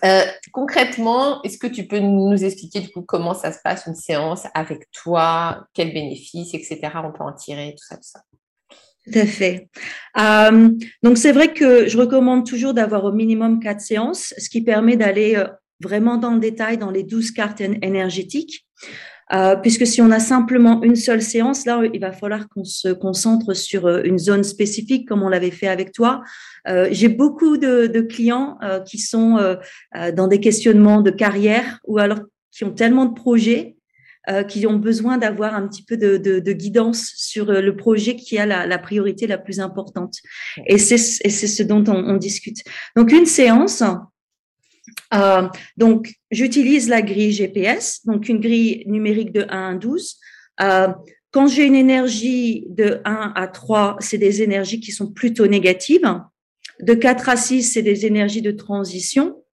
Euh, 0.03 0.23
concrètement, 0.51 1.41
est-ce 1.43 1.57
que 1.57 1.67
tu 1.67 1.87
peux 1.87 1.99
nous 1.99 2.43
expliquer 2.43 2.79
du 2.79 2.89
comment 3.07 3.33
ça 3.33 3.51
se 3.51 3.59
passe 3.63 3.85
une 3.85 3.95
séance 3.95 4.45
avec 4.53 4.89
toi, 4.91 5.67
quels 5.73 5.93
bénéfices, 5.93 6.53
etc. 6.53 6.79
On 7.03 7.11
peut 7.11 7.23
en 7.23 7.33
tirer, 7.33 7.75
tout 7.77 7.85
ça, 7.85 7.95
tout 7.97 8.03
ça? 8.03 8.21
Tout 9.05 9.19
à 9.19 9.25
fait. 9.27 9.69
donc 11.03 11.19
c'est 11.19 11.31
vrai 11.31 11.53
que 11.53 11.87
je 11.87 11.95
recommande 11.95 12.43
toujours 12.43 12.73
d'avoir 12.73 13.03
au 13.05 13.11
minimum 13.11 13.59
quatre 13.59 13.81
séances, 13.81 14.33
ce 14.35 14.49
qui 14.49 14.63
permet 14.63 14.97
d'aller 14.97 15.43
vraiment 15.79 16.17
dans 16.17 16.33
le 16.33 16.39
détail 16.39 16.79
dans 16.79 16.89
les 16.89 17.03
douze 17.03 17.31
cartes 17.31 17.61
énergétiques. 17.61 18.65
Euh, 19.33 19.55
puisque 19.55 19.87
si 19.87 20.01
on 20.01 20.11
a 20.11 20.19
simplement 20.19 20.83
une 20.83 20.95
seule 20.95 21.21
séance, 21.21 21.65
là, 21.65 21.81
il 21.91 21.99
va 21.99 22.11
falloir 22.11 22.47
qu'on 22.47 22.63
se 22.63 22.89
concentre 22.89 23.55
sur 23.55 23.87
euh, 23.87 24.03
une 24.03 24.19
zone 24.19 24.43
spécifique, 24.43 25.07
comme 25.07 25.23
on 25.23 25.29
l'avait 25.29 25.51
fait 25.51 25.67
avec 25.67 25.91
toi. 25.91 26.21
Euh, 26.67 26.87
J'ai 26.91 27.09
beaucoup 27.09 27.57
de, 27.57 27.87
de 27.87 28.01
clients 28.01 28.57
euh, 28.63 28.79
qui 28.81 28.99
sont 28.99 29.37
euh, 29.37 29.55
dans 30.11 30.27
des 30.27 30.39
questionnements 30.39 31.01
de 31.01 31.11
carrière 31.11 31.79
ou 31.85 31.97
alors 31.97 32.19
qui 32.51 32.63
ont 32.63 32.73
tellement 32.73 33.05
de 33.05 33.13
projets 33.13 33.75
qui 34.47 34.65
ont 34.65 34.77
besoin 34.77 35.19
d'avoir 35.19 35.53
un 35.53 35.67
petit 35.67 35.83
peu 35.83 35.97
de, 35.97 36.17
de, 36.17 36.39
de, 36.39 36.51
guidance 36.51 37.13
sur 37.15 37.45
le 37.45 37.75
projet 37.75 38.15
qui 38.15 38.39
a 38.39 38.47
la, 38.47 38.65
la 38.65 38.79
priorité 38.79 39.27
la 39.27 39.37
plus 39.37 39.59
importante. 39.59 40.15
Et 40.65 40.79
c'est 40.79 40.97
ce 40.97 41.61
dont 41.61 41.83
on, 41.87 41.93
on 41.93 42.17
discute. 42.17 42.63
Donc, 42.95 43.11
une 43.11 43.27
séance, 43.27 43.83
euh, 45.13 45.47
donc, 45.77 46.13
j'utilise 46.31 46.89
la 46.89 47.01
grille 47.01 47.31
GPS, 47.31 48.01
donc 48.05 48.27
une 48.29 48.39
grille 48.39 48.83
numérique 48.87 49.31
de 49.31 49.45
1 49.49 49.75
à 49.75 49.75
12. 49.75 50.17
Euh, 50.61 50.87
quand 51.31 51.47
j'ai 51.47 51.65
une 51.65 51.75
énergie 51.75 52.65
de 52.69 53.01
1 53.05 53.33
à 53.35 53.47
3, 53.47 53.97
c'est 53.99 54.17
des 54.17 54.41
énergies 54.41 54.79
qui 54.79 54.91
sont 54.91 55.11
plutôt 55.11 55.47
négatives. 55.47 56.21
De 56.81 56.93
4 56.93 57.29
à 57.29 57.37
6, 57.37 57.63
c'est 57.63 57.81
des 57.81 58.05
énergies 58.05 58.41
de 58.41 58.51
transition. 58.51 59.43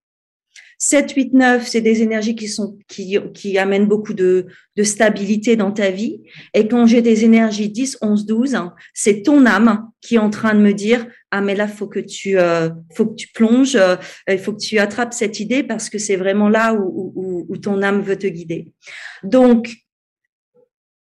7, 0.85 1.13
8, 1.13 1.33
9, 1.35 1.65
c'est 1.65 1.81
des 1.81 2.03
énergies 2.03 2.35
qui 2.35 2.49
sont 2.49 2.77
qui, 2.89 3.57
amènent 3.57 3.87
beaucoup 3.87 4.15
de, 4.15 4.49
stabilité 4.83 5.55
dans 5.55 5.71
ta 5.71 5.93
vie. 5.93 6.23
Et 6.55 6.67
quand 6.67 6.87
j'ai 6.87 7.03
des 7.03 7.25
énergies 7.25 7.69
10, 7.69 7.99
11, 8.03 8.27
12, 8.27 8.57
c'est 8.93 9.23
ton 9.23 9.47
âme 9.47 9.89
qui 10.01 10.17
est 10.17 10.19
en 10.19 10.29
train 10.29 10.55
de 10.55 10.59
me 10.59 10.73
dire 10.73 11.07
ah 11.31 11.41
mais 11.41 11.55
là 11.55 11.69
faut 11.69 11.87
que 11.87 12.01
tu 12.01 12.37
euh, 12.37 12.69
faut 12.97 13.07
que 13.07 13.15
tu 13.15 13.29
plonges, 13.29 13.77
euh, 13.77 13.95
il 14.29 14.41
faut 14.41 14.53
que 14.53 14.61
tu 14.61 14.81
attrapes 14.81 15.15
cette 15.15 15.39
idée 15.39 15.63
parce 15.63 15.89
que 15.89 15.99
c'est 15.99 16.17
vraiment 16.17 16.49
là 16.49 16.75
où 16.75 17.57
ton 17.59 17.81
âme 17.81 18.03
veut 18.03 18.19
te 18.19 18.27
guider. 18.27 18.73
Donc 19.23 19.73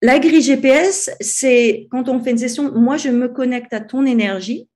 la 0.01 0.17
grille 0.17 0.41
GPS, 0.41 1.11
c'est 1.19 1.87
quand 1.91 2.09
on 2.09 2.19
fait 2.23 2.31
une 2.31 2.39
session, 2.39 2.71
moi 2.73 2.97
je 2.97 3.09
me 3.09 3.27
connecte 3.27 3.71
à 3.73 3.81
ton 3.81 4.03
énergie 4.07 4.67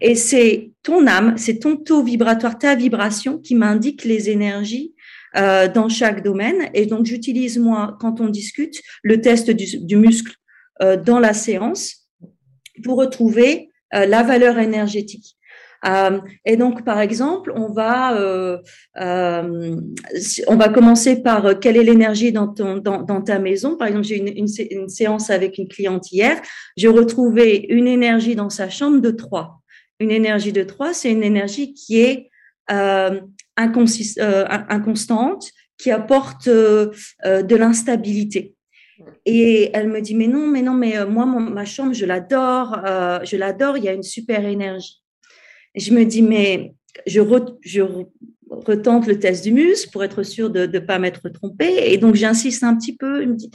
et 0.00 0.14
c'est 0.14 0.72
ton 0.82 1.06
âme, 1.06 1.36
c'est 1.36 1.58
ton 1.58 1.76
taux 1.76 2.02
vibratoire, 2.02 2.58
ta 2.58 2.74
vibration 2.74 3.38
qui 3.38 3.54
m'indique 3.54 4.04
les 4.04 4.30
énergies 4.30 4.94
euh, 5.36 5.68
dans 5.68 5.88
chaque 5.88 6.22
domaine. 6.22 6.68
Et 6.74 6.86
donc, 6.86 7.06
j'utilise, 7.06 7.58
moi, 7.58 7.96
quand 8.00 8.20
on 8.20 8.28
discute, 8.28 8.80
le 9.02 9.20
test 9.20 9.50
du, 9.50 9.96
muscle 9.96 10.34
euh, 10.82 10.96
dans 10.96 11.18
la 11.18 11.32
séance 11.32 12.08
pour 12.84 12.98
retrouver 12.98 13.70
euh, 13.94 14.06
la 14.06 14.22
valeur 14.22 14.58
énergétique. 14.58 15.36
Euh, 15.84 16.20
et 16.44 16.56
donc, 16.56 16.84
par 16.84 17.00
exemple, 17.00 17.52
on 17.54 17.72
va, 17.72 18.16
euh, 18.16 18.58
euh, 19.00 19.76
on 20.46 20.56
va 20.56 20.68
commencer 20.68 21.22
par 21.22 21.58
quelle 21.58 21.76
est 21.76 21.82
l'énergie 21.82 22.32
dans, 22.32 22.48
ton, 22.48 22.76
dans, 22.78 23.22
ta 23.22 23.38
maison. 23.38 23.76
Par 23.76 23.88
exemple, 23.88 24.06
j'ai 24.06 24.18
une, 24.18 24.46
une, 24.70 24.88
séance 24.88 25.30
avec 25.30 25.58
une 25.58 25.68
cliente 25.68 26.10
hier. 26.12 26.40
J'ai 26.76 26.88
retrouvé 26.88 27.66
une 27.68 27.86
énergie 27.86 28.36
dans 28.36 28.50
sa 28.50 28.70
chambre 28.70 29.00
de 29.00 29.10
3. 29.10 29.60
Une 30.00 30.10
énergie 30.10 30.52
de 30.52 30.62
3, 30.62 30.94
c'est 30.94 31.10
une 31.10 31.22
énergie 31.24 31.74
qui 31.74 32.00
est 32.00 32.28
inconstante, 33.56 35.50
qui 35.78 35.90
apporte 35.90 36.48
de 36.48 37.56
l'instabilité. 37.56 38.54
Et 39.26 39.70
elle 39.74 39.88
me 39.88 40.00
dit 40.00 40.14
mais 40.14 40.28
non 40.28 40.46
mais 40.46 40.62
non 40.62 40.74
mais 40.74 41.04
moi 41.06 41.26
ma 41.26 41.64
chambre 41.64 41.92
je 41.92 42.06
l'adore 42.06 42.78
je 43.24 43.36
l'adore 43.36 43.76
il 43.76 43.82
y 43.84 43.88
a 43.88 43.92
une 43.92 44.04
super 44.04 44.44
énergie 44.44 45.01
je 45.74 45.92
me 45.92 46.04
dis, 46.04 46.22
mais 46.22 46.74
je, 47.06 47.20
je 47.62 47.82
retente 48.50 49.06
le 49.06 49.18
test 49.18 49.44
du 49.44 49.52
mus 49.52 49.86
pour 49.86 50.04
être 50.04 50.22
sûre 50.22 50.50
de 50.50 50.66
ne 50.66 50.78
pas 50.78 50.98
m'être 50.98 51.28
trompée. 51.28 51.92
Et 51.92 51.98
donc, 51.98 52.14
j'insiste 52.14 52.62
un 52.64 52.76
petit 52.76 52.96
peu. 52.96 53.24
me 53.24 53.34
dit, 53.34 53.50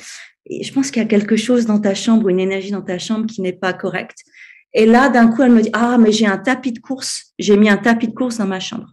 je 0.49 0.71
pense 0.71 0.91
qu'il 0.91 1.01
y 1.01 1.05
a 1.05 1.07
quelque 1.07 1.35
chose 1.35 1.65
dans 1.65 1.79
ta 1.79 1.93
chambre, 1.93 2.29
une 2.29 2.39
énergie 2.39 2.71
dans 2.71 2.81
ta 2.81 2.97
chambre 2.97 3.27
qui 3.27 3.41
n'est 3.41 3.53
pas 3.53 3.73
correcte. 3.73 4.19
Et 4.73 4.85
là, 4.85 5.09
d'un 5.09 5.27
coup, 5.27 5.43
elle 5.43 5.51
me 5.51 5.61
dit, 5.61 5.69
ah, 5.73 5.97
mais 5.97 6.11
j'ai 6.11 6.25
un 6.25 6.37
tapis 6.37 6.71
de 6.71 6.79
course. 6.79 7.33
J'ai 7.39 7.57
mis 7.57 7.69
un 7.69 7.77
tapis 7.77 8.07
de 8.07 8.13
course 8.13 8.37
dans 8.37 8.47
ma 8.47 8.59
chambre. 8.59 8.91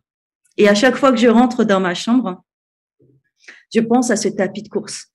Et 0.57 0.69
à 0.69 0.75
chaque 0.75 0.97
fois 0.97 1.11
que 1.11 1.19
je 1.19 1.29
rentre 1.29 1.65
dans 1.65 1.81
ma 1.81 1.95
chambre, 1.95 2.45
je 3.75 3.81
pense 3.81 4.11
à 4.11 4.17
ce 4.17 4.29
tapis 4.29 4.63
de 4.63 4.69
course 4.69 5.14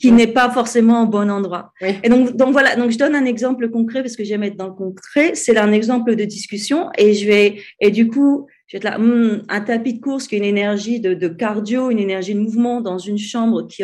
qui 0.00 0.12
n'est 0.12 0.26
pas 0.26 0.50
forcément 0.50 1.02
au 1.02 1.06
bon 1.06 1.30
endroit. 1.30 1.72
Et 1.80 2.08
donc, 2.08 2.34
donc 2.34 2.52
voilà, 2.52 2.74
donc 2.74 2.90
je 2.90 2.98
donne 2.98 3.14
un 3.14 3.26
exemple 3.26 3.68
concret 3.68 4.02
parce 4.02 4.16
que 4.16 4.24
j'aime 4.24 4.42
être 4.42 4.56
dans 4.56 4.68
le 4.68 4.72
concret. 4.72 5.34
C'est 5.34 5.56
un 5.58 5.72
exemple 5.72 6.16
de 6.16 6.24
discussion 6.24 6.88
et 6.96 7.12
je 7.14 7.26
vais 7.26 7.62
et 7.80 7.90
du 7.90 8.08
coup, 8.08 8.46
je 8.66 8.76
vais 8.76 8.78
être 8.78 8.84
là, 8.84 8.98
hmm, 8.98 9.42
un 9.48 9.60
tapis 9.60 9.94
de 9.94 10.00
course 10.00 10.26
qui 10.26 10.36
a 10.36 10.38
une 10.38 10.44
énergie 10.44 11.00
de, 11.00 11.12
de, 11.12 11.28
cardio, 11.28 11.90
une 11.90 11.98
énergie 11.98 12.34
de 12.34 12.40
mouvement 12.40 12.80
dans 12.80 12.98
une 12.98 13.18
chambre 13.18 13.66
qui 13.66 13.82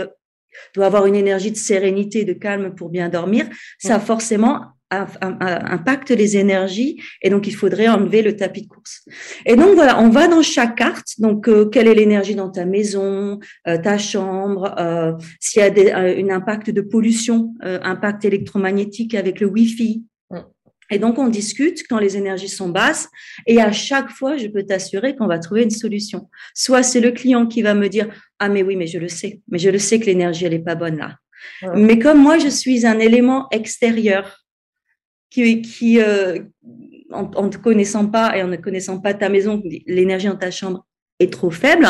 doit 0.74 0.87
avoir 0.87 1.07
une 1.07 1.16
énergie 1.16 1.50
de 1.50 1.57
sérénité, 1.57 2.24
de 2.24 2.33
calme 2.33 2.74
pour 2.74 2.88
bien 2.88 3.11
dormir. 3.11 3.46
Ça 3.79 4.00
forcément 4.00 4.62
impacte 4.90 6.11
les 6.11 6.37
énergies 6.37 7.03
et 7.22 7.31
donc 7.31 7.46
il 7.46 7.55
faudrait 7.55 7.88
enlever 7.88 8.22
le 8.22 8.37
tapis 8.37 8.62
de 8.62 8.68
course. 8.68 9.05
Et 9.44 9.57
donc 9.57 9.75
voilà, 9.75 10.01
on 10.01 10.11
va 10.11 10.29
dans 10.29 10.42
chaque 10.42 10.77
carte. 10.77 11.14
Donc 11.18 11.49
euh, 11.49 11.66
quelle 11.66 11.88
est 11.88 11.94
l'énergie 11.94 12.35
dans 12.35 12.51
ta 12.51 12.64
maison, 12.64 13.40
euh, 13.66 13.79
ta 13.79 13.99
chambre, 13.99 14.75
euh, 14.79 15.12
s'il 15.40 15.61
y 15.61 15.64
a 15.64 15.70
des, 15.70 15.90
un 15.90 16.29
impact 16.31 16.70
de 16.70 16.81
pollution, 16.81 17.55
impact 17.62 18.25
électromagnétique 18.25 19.14
avec 19.14 19.40
le 19.40 19.49
Wi-Fi. 19.49 20.05
Mm. 20.31 20.38
Et 20.90 20.99
donc 21.01 21.18
on 21.18 21.27
discute 21.27 21.83
quand 21.88 21.99
les 21.99 22.16
énergies 22.16 22.49
sont 22.49 22.68
basses 22.68 23.09
et 23.46 23.61
à 23.61 23.72
chaque 23.72 24.11
fois 24.11 24.37
je 24.37 24.46
peux 24.46 24.62
t'assurer 24.62 25.16
qu'on 25.16 25.27
va 25.27 25.40
trouver 25.40 25.64
une 25.64 25.70
solution. 25.70 26.29
Soit 26.55 26.85
c'est 26.85 27.01
le 27.01 27.11
client 27.11 27.46
qui 27.46 27.62
va 27.62 27.75
me 27.75 27.88
dire 27.88 28.09
ah 28.38 28.49
mais 28.49 28.62
oui 28.62 28.77
mais 28.77 28.87
je 28.87 28.99
le 28.99 29.09
sais, 29.09 29.40
mais 29.49 29.59
je 29.59 29.70
le 29.70 29.79
sais 29.79 29.99
que 29.99 30.07
l'énergie 30.07 30.44
elle 30.44 30.55
est 30.55 30.61
pas 30.61 30.77
bonne 30.77 30.99
là. 30.99 31.16
Mais 31.75 31.99
comme 31.99 32.22
moi 32.22 32.38
je 32.38 32.49
suis 32.49 32.87
un 32.87 32.99
élément 32.99 33.49
extérieur 33.51 34.45
qui, 35.30 35.62
qui 35.62 36.00
euh, 36.00 36.40
en, 37.10 37.44
ne 37.44 37.48
te 37.48 37.58
connaissant 37.58 38.06
pas 38.06 38.36
et 38.36 38.42
en 38.42 38.48
ne 38.48 38.56
connaissant 38.56 39.00
pas 39.00 39.14
ta 39.14 39.28
maison, 39.28 39.62
l'énergie 39.86 40.26
dans 40.26 40.36
ta 40.36 40.50
chambre 40.50 40.86
est 41.18 41.32
trop 41.32 41.50
faible, 41.50 41.86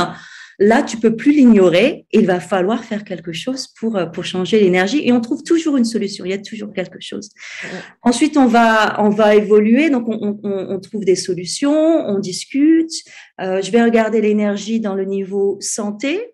là, 0.59 0.83
tu 0.83 0.97
peux 0.97 1.17
plus 1.17 1.33
l'ignorer. 1.33 2.07
Il 2.13 2.27
va 2.27 2.41
falloir 2.41 2.85
faire 2.85 3.05
quelque 3.05 3.33
chose 3.33 3.69
pour, 3.79 3.97
euh, 3.97 4.07
pour 4.07 4.25
changer 4.25 4.61
l'énergie 4.61 5.07
et 5.07 5.13
on 5.13 5.21
trouve 5.21 5.43
toujours 5.43 5.77
une 5.77 5.85
solution. 5.85 6.25
Il 6.25 6.31
y 6.31 6.35
a 6.35 6.39
toujours 6.39 6.73
quelque 6.73 6.99
chose. 7.01 7.31
Ensuite, 8.03 8.37
on 8.37 8.47
va, 8.47 9.03
on 9.03 9.11
va 9.11 9.35
évoluer. 9.35 9.91
Donc, 9.91 10.09
on, 10.09 10.39
on, 10.43 10.75
on 10.75 10.81
trouve 10.81 11.05
des 11.05 11.17
solutions, 11.17 11.73
on 11.73 12.19
discute. 12.19 12.93
Euh, 13.41 13.61
je 13.61 13.71
vais 13.71 13.83
regarder 13.83 14.21
l'énergie 14.21 14.81
dans 14.81 14.95
le 14.95 15.05
niveau 15.05 15.59
santé. 15.61 16.33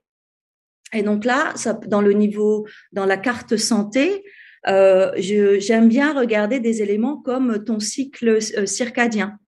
Et 0.92 1.02
donc 1.02 1.24
là, 1.24 1.52
ça, 1.56 1.72
dans 1.72 2.02
le 2.02 2.12
niveau, 2.12 2.66
dans 2.92 3.06
la 3.06 3.16
carte 3.16 3.56
santé, 3.56 4.22
euh, 4.68 5.12
j'aime 5.16 5.88
bien 5.88 6.12
regarder 6.12 6.60
des 6.60 6.82
éléments 6.82 7.16
comme 7.16 7.64
ton 7.64 7.80
cycle 7.80 8.38
euh, 8.56 8.66
circadien, 8.66 9.38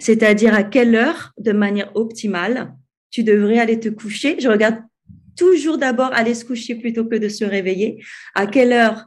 c'est-à-dire 0.00 0.54
à 0.54 0.64
quelle 0.64 0.94
heure, 0.94 1.32
de 1.38 1.52
manière 1.52 1.94
optimale, 1.94 2.74
tu 3.10 3.22
devrais 3.22 3.58
aller 3.58 3.78
te 3.78 3.88
coucher. 3.88 4.36
Je 4.40 4.48
regarde 4.48 4.78
toujours 5.36 5.78
d'abord 5.78 6.10
aller 6.12 6.34
se 6.34 6.44
coucher 6.44 6.74
plutôt 6.74 7.04
que 7.04 7.16
de 7.16 7.28
se 7.28 7.44
réveiller. 7.44 8.02
À 8.34 8.46
quelle 8.46 8.72
heure, 8.72 9.06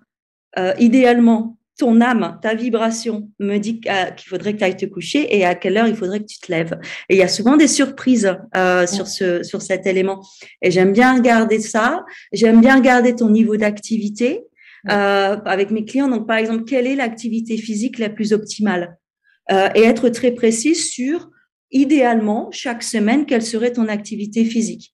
euh, 0.58 0.74
idéalement, 0.80 1.58
ton 1.78 2.02
âme, 2.02 2.40
ta 2.42 2.54
vibration 2.54 3.30
me 3.40 3.58
dit 3.58 3.80
qu'il 3.80 4.28
faudrait 4.28 4.54
que 4.54 4.60
tu 4.60 4.64
ailles 4.66 4.78
te 4.78 4.86
coucher 4.86 5.36
et 5.36 5.46
à 5.46 5.56
quelle 5.56 5.78
heure 5.78 5.88
il 5.88 5.96
faudrait 5.96 6.20
que 6.20 6.26
tu 6.26 6.40
te 6.40 6.52
lèves. 6.52 6.78
Et 7.08 7.16
il 7.16 7.18
y 7.18 7.24
a 7.24 7.28
souvent 7.30 7.56
des 7.56 7.70
surprises 7.70 8.36
euh, 8.56 8.86
sur 8.86 9.08
ce 9.08 9.44
sur 9.44 9.62
cet 9.62 9.88
élément. 9.88 10.22
Et 10.62 10.72
j'aime 10.72 10.92
bien 10.92 11.16
regarder 11.16 11.60
ça. 11.60 12.04
J'aime 12.34 12.60
bien 12.60 12.76
regarder 12.76 13.16
ton 13.16 13.30
niveau 13.30 13.56
d'activité 13.56 14.42
euh, 14.88 15.38
avec 15.46 15.72
mes 15.72 15.86
clients. 15.86 16.08
Donc, 16.08 16.28
par 16.28 16.38
exemple, 16.38 16.64
quelle 16.64 16.88
est 16.88 16.96
l'activité 16.96 17.58
physique 17.58 18.00
la 18.00 18.10
plus 18.10 18.34
optimale? 18.34 18.98
Euh, 19.52 19.70
et 19.76 19.84
être 19.84 20.10
très 20.10 20.32
précis 20.32 20.76
sur 20.76 21.30
idéalement 21.72 22.50
chaque 22.52 22.84
semaine 22.84 23.26
quelle 23.26 23.42
serait 23.42 23.74
ton 23.74 23.88
activité 23.88 24.46
physique. 24.46 24.94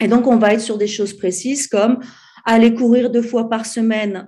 Et 0.00 0.08
donc, 0.08 0.26
on 0.26 0.36
va 0.36 0.54
être 0.54 0.60
sur 0.60 0.78
des 0.78 0.86
choses 0.86 1.16
précises 1.16 1.66
comme 1.66 2.00
aller 2.44 2.74
courir 2.74 3.10
deux 3.10 3.22
fois 3.22 3.48
par 3.48 3.66
semaine 3.66 4.26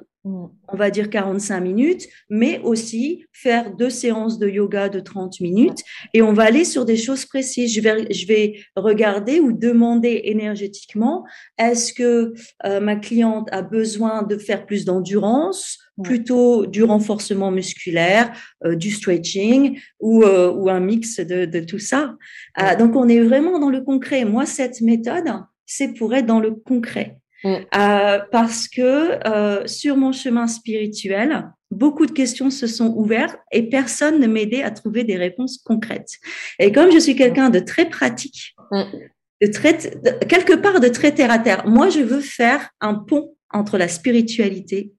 on 0.68 0.76
va 0.76 0.90
dire 0.90 1.10
45 1.10 1.60
minutes, 1.60 2.08
mais 2.28 2.60
aussi 2.62 3.24
faire 3.32 3.74
deux 3.74 3.90
séances 3.90 4.38
de 4.38 4.48
yoga 4.48 4.88
de 4.88 5.00
30 5.00 5.40
minutes. 5.40 5.78
Et 6.14 6.22
on 6.22 6.32
va 6.32 6.44
aller 6.44 6.64
sur 6.64 6.84
des 6.84 6.96
choses 6.96 7.24
précises. 7.24 7.74
Je 7.74 7.80
vais, 7.80 8.12
je 8.12 8.26
vais 8.26 8.60
regarder 8.76 9.40
ou 9.40 9.52
demander 9.52 10.22
énergétiquement, 10.24 11.24
est-ce 11.58 11.92
que 11.92 12.34
euh, 12.64 12.80
ma 12.80 12.96
cliente 12.96 13.48
a 13.52 13.62
besoin 13.62 14.22
de 14.22 14.36
faire 14.36 14.66
plus 14.66 14.84
d'endurance, 14.84 15.78
plutôt 16.02 16.66
du 16.66 16.84
renforcement 16.84 17.50
musculaire, 17.50 18.32
euh, 18.64 18.76
du 18.76 18.90
stretching 18.90 19.80
ou, 19.98 20.22
euh, 20.22 20.52
ou 20.52 20.68
un 20.68 20.80
mix 20.80 21.20
de, 21.20 21.60
tout 21.64 21.78
ça? 21.78 22.14
donc 22.78 22.94
on 22.96 23.08
est 23.08 23.20
vraiment 23.20 23.58
dans 23.58 23.70
le 23.70 23.80
concret. 23.80 24.24
Moi, 24.24 24.46
cette 24.46 24.80
méthode, 24.80 25.24
c'est 25.66 25.94
pour 25.94 26.14
être 26.14 26.26
dans 26.26 26.40
le 26.40 26.52
concret. 26.52 27.18
Mm. 27.44 27.54
Euh, 27.76 28.18
parce 28.32 28.68
que 28.68 29.26
euh, 29.26 29.66
sur 29.66 29.96
mon 29.96 30.12
chemin 30.12 30.46
spirituel, 30.46 31.50
beaucoup 31.70 32.06
de 32.06 32.12
questions 32.12 32.50
se 32.50 32.66
sont 32.66 32.92
ouvertes 32.96 33.38
et 33.52 33.68
personne 33.68 34.20
ne 34.20 34.26
m'aidait 34.26 34.62
à 34.62 34.70
trouver 34.70 35.04
des 35.04 35.16
réponses 35.16 35.58
concrètes. 35.64 36.14
Et 36.58 36.72
comme 36.72 36.90
je 36.90 36.98
suis 36.98 37.14
quelqu'un 37.14 37.50
de 37.50 37.60
très 37.60 37.88
pratique, 37.88 38.54
mm. 38.72 38.82
de 39.42 39.46
très, 39.46 39.78
quelque 40.28 40.54
part 40.54 40.80
de 40.80 40.88
très 40.88 41.12
terre 41.12 41.30
à 41.30 41.38
terre, 41.38 41.66
moi 41.66 41.88
je 41.88 42.00
veux 42.00 42.20
faire 42.20 42.70
un 42.80 42.94
pont 42.94 43.34
entre 43.52 43.78
la 43.78 43.88
spiritualité 43.88 44.92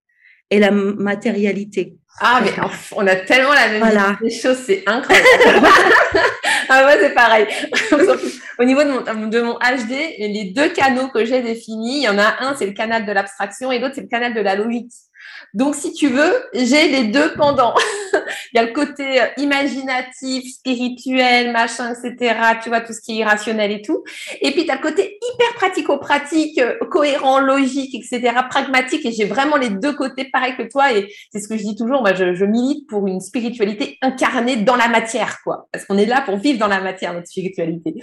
et 0.49 0.59
la 0.59 0.71
matérialité. 0.71 1.95
Ah, 2.21 2.41
mais 2.43 2.51
on 2.95 3.05
a 3.07 3.15
tellement 3.15 3.53
la 3.53 3.67
même 3.69 3.79
voilà. 3.79 4.17
des 4.21 4.31
choses, 4.31 4.57
c'est 4.65 4.83
incroyable. 4.87 5.27
ah, 6.69 6.83
moi, 6.83 6.93
c'est 6.99 7.13
pareil. 7.13 7.47
Au 8.59 8.63
niveau 8.63 8.83
de 8.83 8.89
mon, 8.89 9.27
de 9.27 9.41
mon 9.41 9.53
HD, 9.53 9.91
les 10.19 10.51
deux 10.55 10.69
canaux 10.69 11.07
que 11.07 11.23
j'ai 11.25 11.41
définis, 11.41 11.97
il 11.97 12.03
y 12.03 12.09
en 12.09 12.17
a 12.17 12.43
un, 12.43 12.55
c'est 12.55 12.65
le 12.65 12.73
canal 12.73 13.05
de 13.05 13.11
l'abstraction 13.11 13.71
et 13.71 13.79
l'autre, 13.79 13.95
c'est 13.95 14.01
le 14.01 14.07
canal 14.07 14.33
de 14.33 14.41
la 14.41 14.55
logique. 14.55 14.91
Donc, 15.53 15.75
si 15.75 15.93
tu 15.93 16.07
veux, 16.07 16.33
j'ai 16.53 16.87
les 16.89 17.05
deux 17.05 17.33
pendant. 17.33 17.73
il 18.53 18.55
y 18.55 18.59
a 18.59 18.63
le 18.63 18.73
côté 18.73 19.21
euh, 19.21 19.25
imaginatif, 19.37 20.55
spirituel, 20.55 21.51
machin, 21.51 21.93
etc. 21.93 22.35
Tu 22.61 22.69
vois, 22.69 22.81
tout 22.81 22.93
ce 22.93 23.01
qui 23.01 23.13
est 23.13 23.15
irrationnel 23.17 23.71
et 23.71 23.81
tout. 23.81 24.03
Et 24.41 24.51
puis, 24.51 24.65
tu 24.65 24.71
as 24.71 24.75
le 24.75 24.81
côté 24.81 25.17
hyper 25.33 25.53
pratico-pratique, 25.55 26.59
euh, 26.59 26.75
cohérent, 26.89 27.39
logique, 27.39 27.95
etc., 27.95 28.33
pragmatique. 28.49 29.05
Et 29.05 29.11
j'ai 29.11 29.25
vraiment 29.25 29.57
les 29.57 29.69
deux 29.69 29.93
côtés 29.93 30.25
pareil 30.25 30.55
que 30.55 30.63
toi. 30.63 30.93
Et 30.93 31.11
c'est 31.31 31.39
ce 31.39 31.47
que 31.47 31.57
je 31.57 31.63
dis 31.63 31.75
toujours. 31.75 32.01
Moi, 32.01 32.13
je, 32.13 32.35
je 32.35 32.45
milite 32.45 32.87
pour 32.87 33.07
une 33.07 33.21
spiritualité 33.21 33.97
incarnée 34.01 34.57
dans 34.57 34.75
la 34.75 34.87
matière, 34.87 35.39
quoi. 35.43 35.67
Parce 35.71 35.85
qu'on 35.85 35.97
est 35.97 36.05
là 36.05 36.21
pour 36.21 36.37
vivre 36.37 36.59
dans 36.59 36.67
la 36.67 36.81
matière, 36.81 37.13
notre 37.13 37.27
spiritualité. 37.27 37.95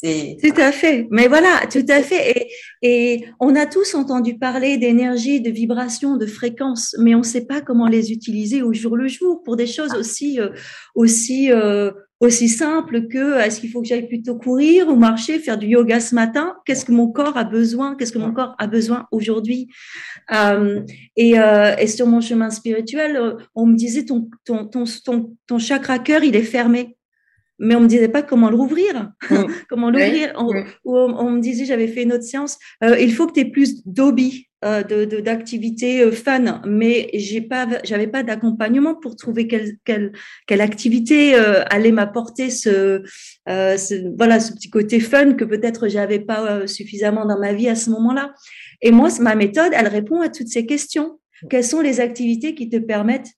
Tout 0.00 0.60
à 0.60 0.70
fait. 0.70 1.08
Mais 1.10 1.26
voilà, 1.26 1.62
tout 1.70 1.84
à 1.88 2.02
fait. 2.02 2.30
Et, 2.30 2.48
et 2.82 3.24
on 3.40 3.56
a 3.56 3.66
tous 3.66 3.94
entendu 3.94 4.38
parler 4.38 4.76
d'énergie, 4.76 5.40
de 5.40 5.50
vibration, 5.50 6.16
de 6.16 6.26
fréquences, 6.26 6.94
mais 7.00 7.16
on 7.16 7.18
ne 7.18 7.24
sait 7.24 7.46
pas 7.46 7.60
comment 7.60 7.88
les 7.88 8.12
utiliser 8.12 8.62
au 8.62 8.72
jour 8.72 8.96
le 8.96 9.08
jour 9.08 9.42
pour 9.42 9.56
des 9.56 9.66
choses 9.66 9.94
aussi, 9.94 10.38
euh, 10.38 10.50
aussi, 10.94 11.50
euh, 11.50 11.90
aussi 12.20 12.48
simples 12.48 13.08
que 13.08 13.40
est-ce 13.40 13.60
qu'il 13.60 13.70
faut 13.70 13.82
que 13.82 13.88
j'aille 13.88 14.06
plutôt 14.06 14.36
courir 14.36 14.86
ou 14.88 14.94
marcher, 14.94 15.40
faire 15.40 15.58
du 15.58 15.66
yoga 15.66 15.98
ce 15.98 16.14
matin? 16.14 16.54
Qu'est-ce 16.64 16.84
que 16.84 16.92
mon 16.92 17.10
corps 17.10 17.36
a 17.36 17.44
besoin? 17.44 17.96
Qu'est-ce 17.96 18.12
que 18.12 18.18
mon 18.18 18.32
corps 18.32 18.54
a 18.58 18.68
besoin 18.68 19.06
aujourd'hui? 19.10 19.66
Euh, 20.32 20.80
et, 21.16 21.34
et, 21.78 21.86
sur 21.88 22.06
mon 22.06 22.20
chemin 22.20 22.50
spirituel, 22.50 23.36
on 23.56 23.66
me 23.66 23.74
disait 23.74 24.04
ton, 24.04 24.30
ton, 24.44 24.64
ton, 24.64 24.84
ton, 25.04 25.36
ton 25.48 25.58
chakra 25.58 25.98
cœur, 25.98 26.22
il 26.22 26.36
est 26.36 26.42
fermé 26.42 26.97
mais 27.58 27.74
on 27.74 27.80
me 27.80 27.88
disait 27.88 28.08
pas 28.08 28.22
comment 28.22 28.50
le 28.50 28.56
rouvrir, 28.56 29.12
mm. 29.30 29.36
comment 29.68 29.90
l'ouvrir. 29.90 30.34
Ou 30.84 30.96
on, 30.96 31.30
me 31.30 31.40
disait, 31.40 31.64
j'avais 31.64 31.88
fait 31.88 32.02
une 32.02 32.12
autre 32.12 32.24
séance, 32.24 32.58
euh, 32.82 32.98
il 32.98 33.12
faut 33.12 33.26
que 33.26 33.32
tu 33.32 33.40
aies 33.40 33.50
plus 33.50 33.86
d'hobby, 33.86 34.48
euh, 34.64 34.82
de 34.82 35.20
d'activités 35.20 36.02
euh, 36.02 36.10
fun, 36.10 36.60
mais 36.66 37.10
j'ai 37.14 37.40
pas, 37.40 37.68
j'avais 37.84 38.08
pas 38.08 38.24
d'accompagnement 38.24 38.96
pour 38.96 39.14
trouver 39.14 39.46
quelle 39.46 39.76
quelle, 39.84 40.10
quelle 40.48 40.60
activité 40.60 41.36
euh, 41.36 41.62
allait 41.70 41.92
m'apporter 41.92 42.50
ce, 42.50 43.04
ce, 43.46 44.16
voilà 44.16 44.40
ce 44.40 44.52
petit 44.52 44.68
côté 44.68 44.98
fun 44.98 45.34
que 45.34 45.44
peut-être 45.44 45.86
j'avais 45.86 46.18
pas 46.18 46.66
suffisamment 46.66 47.24
dans 47.24 47.38
ma 47.38 47.52
vie 47.52 47.68
à 47.68 47.76
ce 47.76 47.88
moment-là. 47.90 48.34
Et 48.82 48.90
moi, 48.90 49.10
ma 49.20 49.36
méthode, 49.36 49.70
elle 49.74 49.86
répond 49.86 50.22
à 50.22 50.28
toutes 50.28 50.48
ces 50.48 50.66
questions. 50.66 51.20
Quelles 51.48 51.62
sont 51.62 51.80
les 51.80 52.00
activités 52.00 52.56
qui 52.56 52.68
te 52.68 52.78
permettent 52.78 53.30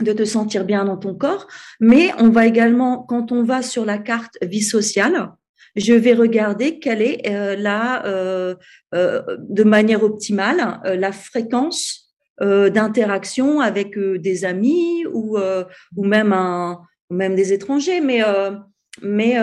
de 0.00 0.12
te 0.12 0.24
sentir 0.24 0.64
bien 0.64 0.84
dans 0.84 0.96
ton 0.96 1.14
corps, 1.14 1.46
mais 1.80 2.10
on 2.18 2.28
va 2.28 2.46
également, 2.46 3.02
quand 3.02 3.32
on 3.32 3.44
va 3.44 3.62
sur 3.62 3.84
la 3.84 3.98
carte 3.98 4.36
vie 4.42 4.62
sociale, 4.62 5.30
je 5.76 5.92
vais 5.92 6.14
regarder 6.14 6.78
quelle 6.78 7.02
est 7.02 7.28
euh, 7.28 7.56
la, 7.56 8.06
euh, 8.06 8.54
euh, 8.94 9.22
de 9.38 9.64
manière 9.64 10.02
optimale, 10.02 10.80
la 10.84 11.12
fréquence 11.12 12.00
d'interaction 12.40 13.60
avec 13.60 13.96
des 13.96 14.44
amis 14.44 15.06
ou, 15.12 15.38
ou 15.96 16.04
même 16.04 16.32
un, 16.32 16.80
même 17.08 17.36
des 17.36 17.52
étrangers, 17.52 18.00
mais 18.00 18.22
mais 19.02 19.36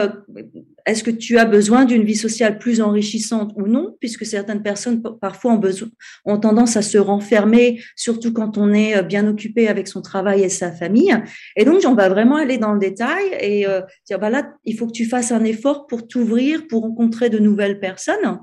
est-ce 0.85 1.03
que 1.03 1.11
tu 1.11 1.37
as 1.37 1.45
besoin 1.45 1.85
d'une 1.85 2.03
vie 2.03 2.15
sociale 2.15 2.57
plus 2.57 2.81
enrichissante 2.81 3.53
ou 3.55 3.67
non, 3.67 3.95
puisque 3.99 4.25
certaines 4.25 4.63
personnes 4.63 5.01
parfois 5.19 5.53
ont, 5.53 5.57
besoin, 5.57 5.89
ont 6.25 6.39
tendance 6.39 6.77
à 6.77 6.81
se 6.81 6.97
renfermer, 6.97 7.81
surtout 7.95 8.33
quand 8.33 8.57
on 8.57 8.73
est 8.73 8.97
euh, 8.97 9.01
bien 9.01 9.27
occupé 9.27 9.67
avec 9.67 9.87
son 9.87 10.01
travail 10.01 10.43
et 10.43 10.49
sa 10.49 10.71
famille. 10.71 11.13
Et 11.55 11.65
donc, 11.65 11.81
on 11.85 11.93
va 11.93 12.09
vraiment 12.09 12.37
aller 12.37 12.57
dans 12.57 12.73
le 12.73 12.79
détail 12.79 13.23
et 13.39 13.67
euh, 13.67 13.81
dire, 14.07 14.19
bah 14.19 14.29
là, 14.29 14.53
il 14.65 14.77
faut 14.77 14.87
que 14.87 14.93
tu 14.93 15.05
fasses 15.05 15.31
un 15.31 15.43
effort 15.43 15.87
pour 15.87 16.07
t'ouvrir, 16.07 16.67
pour 16.67 16.81
rencontrer 16.81 17.29
de 17.29 17.39
nouvelles 17.39 17.79
personnes. 17.79 18.39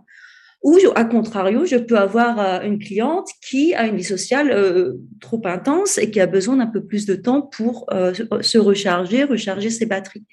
Ou, 0.63 0.77
à 0.97 1.05
contrario, 1.05 1.65
je 1.67 1.77
peux 1.77 1.97
avoir 1.97 2.41
euh, 2.41 2.61
une 2.63 2.81
cliente 2.81 3.29
qui 3.49 3.75
a 3.75 3.87
une 3.87 3.97
vie 3.97 4.05
sociale 4.05 4.51
euh, 4.51 4.95
trop 5.21 5.41
intense 5.45 5.99
et 5.99 6.11
qui 6.11 6.21
a 6.21 6.27
besoin 6.27 6.57
d'un 6.57 6.67
peu 6.67 6.85
plus 6.85 7.07
de 7.07 7.15
temps 7.15 7.43
pour 7.43 7.87
euh, 7.93 8.13
se 8.41 8.59
recharger, 8.59 9.23
recharger 9.23 9.71
ses 9.71 9.87
batteries. 9.87 10.25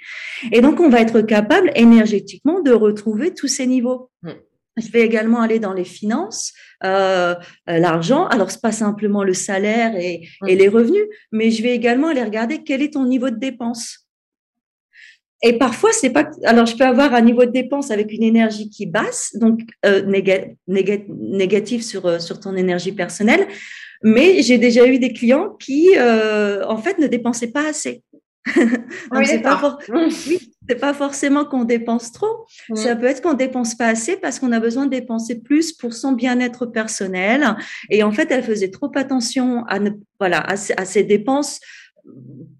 Et 0.51 0.61
donc, 0.61 0.79
on 0.79 0.89
va 0.89 1.01
être 1.01 1.21
capable 1.21 1.71
énergétiquement 1.75 2.61
de 2.61 2.71
retrouver 2.71 3.35
tous 3.35 3.47
ces 3.47 3.67
niveaux. 3.67 4.09
Mm. 4.23 4.31
Je 4.77 4.91
vais 4.91 5.01
également 5.01 5.41
aller 5.41 5.59
dans 5.59 5.73
les 5.73 5.85
finances, 5.85 6.53
euh, 6.83 7.35
l'argent. 7.67 8.25
Alors, 8.25 8.49
c'est 8.49 8.61
pas 8.61 8.73
simplement 8.73 9.23
le 9.23 9.33
salaire 9.33 9.95
et, 9.95 10.27
et, 10.47 10.55
mm. 10.55 10.57
les 10.57 10.67
revenus, 10.67 11.05
mais 11.31 11.51
je 11.51 11.61
vais 11.61 11.75
également 11.75 12.07
aller 12.07 12.23
regarder 12.23 12.63
quel 12.63 12.81
est 12.81 12.93
ton 12.93 13.05
niveau 13.05 13.29
de 13.29 13.37
dépense. 13.37 14.04
Et 15.45 15.59
parfois, 15.59 15.91
c'est 15.93 16.09
pas. 16.09 16.27
Alors, 16.43 16.65
je 16.65 16.75
peux 16.75 16.83
avoir 16.83 17.13
un 17.13 17.21
niveau 17.21 17.45
de 17.45 17.51
dépense 17.51 17.91
avec 17.91 18.11
une 18.11 18.23
énergie 18.23 18.67
qui 18.67 18.87
basse, 18.87 19.35
donc 19.35 19.59
euh, 19.85 20.01
négative 20.67 21.83
sur, 21.83 22.07
euh, 22.07 22.17
sur 22.17 22.39
ton 22.39 22.55
énergie 22.55 22.91
personnelle. 22.91 23.47
Mais 24.01 24.41
j'ai 24.41 24.57
déjà 24.57 24.87
eu 24.87 24.97
des 24.97 25.13
clients 25.13 25.51
qui, 25.59 25.91
euh, 25.97 26.65
en 26.65 26.77
fait, 26.77 26.97
ne 26.97 27.05
dépensaient 27.05 27.51
pas 27.51 27.67
assez. 27.67 28.01
donc, 28.55 29.25
c'est 29.25 29.43
pas, 29.43 29.77
oui, 29.89 30.51
pas 30.81 30.95
forcément 30.95 31.45
qu'on 31.45 31.63
dépense 31.63 32.11
trop. 32.11 32.47
Ça 32.73 32.95
peut 32.95 33.05
être 33.05 33.21
qu'on 33.21 33.33
dépense 33.33 33.75
pas 33.75 33.87
assez 33.87 34.17
parce 34.17 34.39
qu'on 34.39 34.51
a 34.51 34.59
besoin 34.59 34.85
de 34.85 34.91
dépenser 34.91 35.41
plus 35.41 35.73
pour 35.73 35.93
son 35.93 36.13
bien-être 36.13 36.65
personnel. 36.65 37.55
Et 37.91 38.01
en 38.01 38.11
fait, 38.11 38.31
elle 38.31 38.43
faisait 38.43 38.71
trop 38.71 38.91
attention 38.95 39.63
à 39.67 39.77
ne, 39.77 39.91
voilà, 40.19 40.39
à, 40.39 40.53
à 40.53 40.85
ses 40.85 41.03
dépenses 41.03 41.59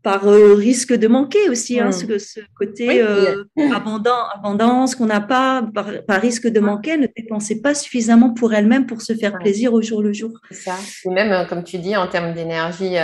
par 0.06 0.28
euh, 0.28 0.54
risque 0.54 0.94
de 0.94 1.08
manquer 1.08 1.50
aussi, 1.50 1.80
hein, 1.80 1.92
ce, 1.92 2.20
ce, 2.20 2.40
côté 2.56 3.02
euh, 3.02 3.44
abondance 3.74 4.94
qu'on 4.94 5.08
n'a 5.08 5.20
pas, 5.20 5.64
par, 5.74 6.22
risque 6.22 6.48
de 6.48 6.60
manquer, 6.60 6.96
ne 6.98 7.08
dépensait 7.08 7.60
pas 7.60 7.74
suffisamment 7.74 8.32
pour 8.32 8.54
elle-même 8.54 8.86
pour 8.86 9.02
se 9.02 9.14
faire 9.14 9.38
plaisir 9.40 9.74
au 9.74 9.82
jour 9.82 10.04
le 10.04 10.14
jour. 10.14 10.30
C'est 10.52 10.70
ça. 10.70 10.76
Et 11.06 11.10
même, 11.10 11.32
euh, 11.32 11.46
comme 11.46 11.64
tu 11.64 11.80
dis, 11.80 11.96
en 11.96 12.08
termes 12.08 12.36
d'énergie, 12.36 12.98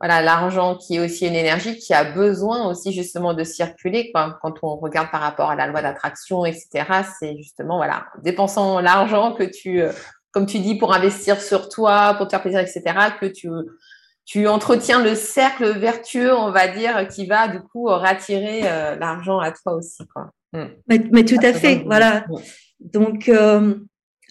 voilà, 0.00 0.20
l'argent 0.20 0.76
qui 0.76 0.96
est 0.96 1.00
aussi 1.00 1.26
une 1.26 1.34
énergie 1.34 1.78
qui 1.78 1.94
a 1.94 2.04
besoin 2.04 2.68
aussi 2.68 2.92
justement 2.92 3.32
de 3.32 3.42
circuler. 3.42 4.10
Quoi. 4.12 4.38
Quand 4.42 4.52
on 4.62 4.76
regarde 4.76 5.10
par 5.10 5.22
rapport 5.22 5.50
à 5.50 5.56
la 5.56 5.66
loi 5.66 5.80
d'attraction, 5.80 6.44
etc., 6.44 6.84
c'est 7.18 7.38
justement, 7.38 7.78
voilà, 7.78 8.04
dépensant 8.22 8.80
l'argent 8.80 9.32
que 9.32 9.44
tu, 9.44 9.80
comme 10.30 10.44
tu 10.44 10.58
dis, 10.58 10.74
pour 10.74 10.92
investir 10.92 11.40
sur 11.40 11.70
toi, 11.70 12.14
pour 12.18 12.26
te 12.26 12.32
faire 12.32 12.42
plaisir, 12.42 12.60
etc., 12.60 12.82
que 13.18 13.26
tu 13.26 13.48
tu 14.24 14.46
entretiens 14.48 15.02
le 15.02 15.14
cercle 15.14 15.78
vertueux, 15.78 16.32
on 16.32 16.50
va 16.50 16.68
dire, 16.68 17.06
qui 17.08 17.26
va 17.26 17.48
du 17.48 17.60
coup 17.60 17.84
rattirer 17.84 18.62
euh, 18.64 18.96
l'argent 18.96 19.38
à 19.38 19.52
toi 19.52 19.74
aussi. 19.74 20.02
Quoi. 20.14 20.30
Hmm. 20.52 20.68
Mais, 20.88 21.24
tout 21.24 21.40
à 21.42 21.52
fait, 21.52 21.82
voilà. 21.84 22.24
Donc, 22.80 23.28
euh, 23.28 23.74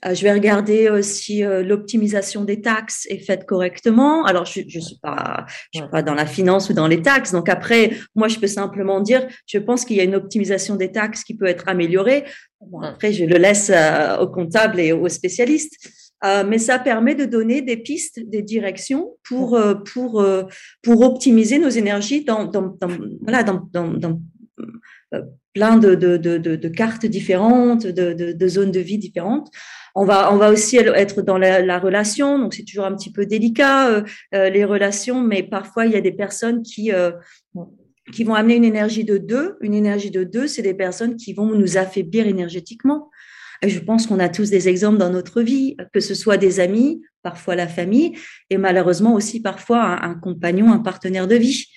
je 0.04 0.24
vais 0.24 0.34
regarder 0.34 1.02
si 1.04 1.44
l'optimisation 1.44 2.44
des 2.44 2.62
taxes 2.62 3.06
est 3.10 3.20
faite 3.20 3.46
correctement. 3.46 4.26
Alors, 4.26 4.46
je 4.46 4.62
ne 4.62 4.70
suis, 4.70 5.00
pas, 5.02 5.46
je 5.74 5.80
suis 5.80 5.90
pas 5.90 6.02
dans 6.02 6.14
la 6.14 6.26
finance 6.26 6.70
ou 6.70 6.74
dans 6.74 6.88
les 6.88 7.02
taxes. 7.02 7.32
Donc, 7.32 7.48
après, 7.48 7.92
moi, 8.16 8.28
je 8.28 8.40
peux 8.40 8.48
simplement 8.48 9.00
dire, 9.00 9.28
je 9.46 9.60
pense 9.60 9.86
qu'il 9.86 9.98
y 9.98 10.02
a 10.02 10.04
une 10.04 10.16
optimisation 10.16 10.76
des 10.76 10.92
taxes 10.92 11.24
qui 11.24 11.36
peut 11.36 11.46
être 11.46 11.68
améliorée. 11.68 12.26
Bon, 12.62 12.82
après, 12.82 13.14
je 13.14 13.26
le 13.26 13.38
laisse 13.38 13.72
au 14.20 14.28
comptable 14.28 14.80
et 14.80 14.92
aux 14.92 15.10
spécialistes. 15.10 15.78
Euh, 16.26 16.44
mais 16.48 16.58
ça 16.58 16.80
permet 16.80 17.16
de 17.16 17.26
donner 17.26 17.62
des 17.62 17.78
pistes, 17.78 18.20
des 18.20 18.42
directions 18.42 19.18
pour, 19.28 19.56
euh, 19.56 19.76
pour, 19.76 20.22
euh, 20.22 20.44
pour 20.82 21.02
optimiser 21.02 21.60
nos 21.60 21.70
énergies 21.70 22.24
dans, 22.24 22.46
dans, 22.46 22.78
dans 22.80 22.90
voilà, 23.22 23.44
dans, 23.44 23.68
dans, 23.72 24.22
plein 25.54 25.78
de, 25.78 25.96
de, 25.96 26.18
de, 26.18 26.38
de, 26.38 26.68
cartes 26.70 27.06
différentes, 27.06 27.86
de, 27.86 28.14
de, 28.14 28.48
zones 28.48 28.72
de 28.72 28.80
vie 28.80 28.98
différentes. 28.98 29.50
On 29.94 30.06
va, 30.06 30.34
on 30.34 30.38
va 30.38 30.50
aussi 30.52 30.78
être 30.78 31.22
dans 31.22 31.38
la, 31.38 31.62
la 31.62 31.78
relation, 31.78 32.40
donc 32.40 32.56
c'est 32.56 32.64
toujours 32.64 32.86
un 32.86 32.96
petit 32.96 33.12
peu 33.12 33.28
délicat 33.28 34.04
les 34.32 34.66
relations, 34.66 35.22
mais 35.22 35.44
parfois 35.44 35.86
il 35.86 35.92
y 35.92 35.96
a 35.96 36.02
des 36.02 36.12
personnes 36.12 36.64
qui 36.64 36.92
qui 38.12 38.24
vont 38.24 38.34
amener 38.34 38.56
une 38.56 38.66
énergie 38.66 39.06
de 39.06 39.18
deux. 39.18 39.56
Une 39.62 39.74
énergie 39.74 40.12
de 40.12 40.24
deux, 40.24 40.48
c'est 40.48 40.62
des 40.62 40.74
personnes 40.74 41.16
qui 41.16 41.34
vont 41.34 41.56
nous 41.56 41.78
affaiblir 41.78 42.28
énergétiquement. 42.28 43.10
Je 43.66 43.80
pense 43.80 44.08
qu'on 44.08 44.20
a 44.20 44.30
tous 44.30 44.50
des 44.50 44.68
exemples 44.68 44.98
dans 44.98 45.10
notre 45.10 45.42
vie, 45.42 45.78
que 45.94 46.00
ce 46.00 46.16
soit 46.16 46.38
des 46.38 46.60
amis, 46.60 47.02
parfois 47.22 47.56
la 47.56 47.68
famille, 47.68 48.14
et 48.50 48.58
malheureusement 48.58 49.14
aussi 49.14 49.42
parfois 49.42 50.04
un, 50.04 50.16
compagnon, 50.16 50.72
un 50.72 50.80
partenaire 50.80 51.28
de 51.28 51.36
vie. 51.36 51.68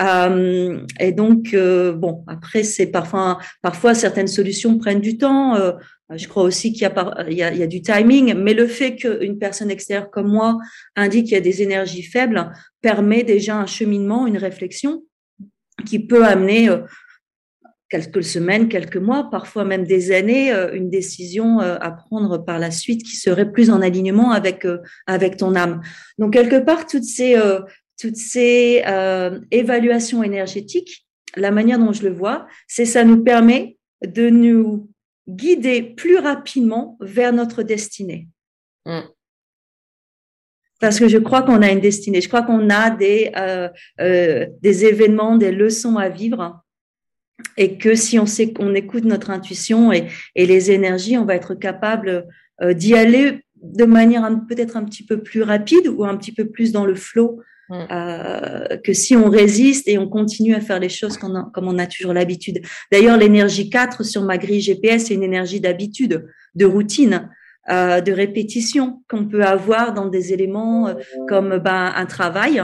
Euh, 0.00 0.84
et 1.00 1.12
donc, 1.12 1.54
euh, 1.54 1.92
bon, 1.92 2.24
après, 2.26 2.64
c'est 2.64 2.88
parfois, 2.88 3.38
parfois 3.62 3.94
certaines 3.94 4.26
solutions 4.26 4.76
prennent 4.78 5.00
du 5.00 5.16
temps. 5.16 5.56
Euh, 5.56 5.72
je 6.14 6.28
crois 6.28 6.42
aussi 6.42 6.72
qu'il 6.72 6.82
y, 7.30 7.42
a 7.42 7.66
du 7.66 7.82
timing, 7.82 8.34
mais 8.34 8.54
le 8.54 8.66
fait 8.66 8.94
qu'une 8.94 9.38
personne 9.38 9.70
extérieure 9.70 10.10
comme 10.10 10.28
moi 10.28 10.58
indique 10.94 11.24
qu'il 11.24 11.34
y 11.34 11.38
a 11.38 11.40
des 11.40 11.62
énergies 11.62 12.04
faibles 12.04 12.52
permet 12.80 13.24
déjà 13.24 13.56
un 13.56 13.66
cheminement, 13.66 14.26
une 14.26 14.38
réflexion 14.38 15.02
qui 15.84 15.98
peut 15.98 16.24
amener 16.24 16.68
quelques 17.96 18.24
semaines, 18.24 18.68
quelques 18.68 18.96
mois, 18.96 19.30
parfois 19.30 19.64
même 19.64 19.84
des 19.84 20.12
années, 20.12 20.52
euh, 20.52 20.74
une 20.74 20.90
décision 20.90 21.60
euh, 21.60 21.78
à 21.80 21.90
prendre 21.90 22.36
par 22.38 22.58
la 22.58 22.70
suite 22.70 23.02
qui 23.02 23.16
serait 23.16 23.50
plus 23.50 23.70
en 23.70 23.80
alignement 23.80 24.32
avec 24.32 24.64
euh, 24.64 24.78
avec 25.06 25.36
ton 25.36 25.54
âme. 25.54 25.80
Donc 26.18 26.34
quelque 26.34 26.62
part 26.62 26.86
toutes 26.86 27.04
ces 27.04 27.36
toutes 27.98 28.16
ces 28.16 28.82
évaluations 29.50 30.22
énergétiques, 30.22 31.06
la 31.34 31.50
manière 31.50 31.78
dont 31.78 31.92
je 31.92 32.02
le 32.02 32.12
vois, 32.12 32.46
c'est 32.68 32.84
ça 32.84 33.04
nous 33.04 33.22
permet 33.22 33.78
de 34.04 34.28
nous 34.28 34.90
guider 35.28 35.82
plus 35.82 36.18
rapidement 36.18 36.98
vers 37.00 37.32
notre 37.32 37.62
destinée. 37.62 38.28
Mm. 38.84 39.00
Parce 40.78 40.98
que 41.00 41.08
je 41.08 41.16
crois 41.16 41.42
qu'on 41.42 41.62
a 41.62 41.70
une 41.70 41.80
destinée, 41.80 42.20
je 42.20 42.28
crois 42.28 42.42
qu'on 42.42 42.68
a 42.68 42.90
des, 42.90 43.32
des 43.98 44.84
événements, 44.84 45.36
des 45.36 45.52
leçons 45.52 45.96
à 45.96 46.10
vivre 46.10 46.65
et 47.56 47.78
que 47.78 47.94
si 47.94 48.18
on 48.18 48.26
sait 48.26 48.52
qu'on 48.52 48.74
écoute 48.74 49.04
notre 49.04 49.30
intuition 49.30 49.92
et, 49.92 50.08
et, 50.34 50.46
les 50.46 50.70
énergies, 50.70 51.18
on 51.18 51.24
va 51.24 51.34
être 51.34 51.54
capable 51.54 52.26
euh, 52.62 52.72
d'y 52.72 52.94
aller 52.94 53.44
de 53.62 53.84
manière 53.84 54.28
peut-être 54.48 54.76
un 54.76 54.84
petit 54.84 55.04
peu 55.04 55.22
plus 55.22 55.42
rapide 55.42 55.88
ou 55.88 56.04
un 56.04 56.16
petit 56.16 56.32
peu 56.32 56.48
plus 56.48 56.72
dans 56.72 56.84
le 56.84 56.94
flot 56.94 57.40
mm. 57.68 57.74
euh, 57.90 58.76
que 58.84 58.92
si 58.92 59.16
on 59.16 59.28
résiste 59.28 59.88
et 59.88 59.98
on 59.98 60.08
continue 60.08 60.54
à 60.54 60.60
faire 60.60 60.78
les 60.78 60.88
choses 60.88 61.16
comme 61.16 61.32
on 61.32 61.36
a, 61.36 61.50
comme 61.52 61.68
on 61.68 61.78
a 61.78 61.86
toujours 61.86 62.12
l'habitude. 62.12 62.62
D'ailleurs, 62.92 63.18
l'énergie 63.18 63.70
4 63.70 64.04
sur 64.04 64.22
ma 64.22 64.38
grille 64.38 64.60
GPS, 64.60 65.06
c'est 65.06 65.14
une 65.14 65.22
énergie 65.22 65.60
d'habitude, 65.60 66.26
de 66.54 66.64
routine. 66.64 67.28
Euh, 67.68 68.00
de 68.00 68.12
répétition 68.12 69.02
qu'on 69.10 69.24
peut 69.24 69.42
avoir 69.42 69.92
dans 69.92 70.06
des 70.06 70.32
éléments 70.32 70.94
comme 71.26 71.58
ben, 71.58 71.92
un 71.96 72.06
travail, 72.06 72.62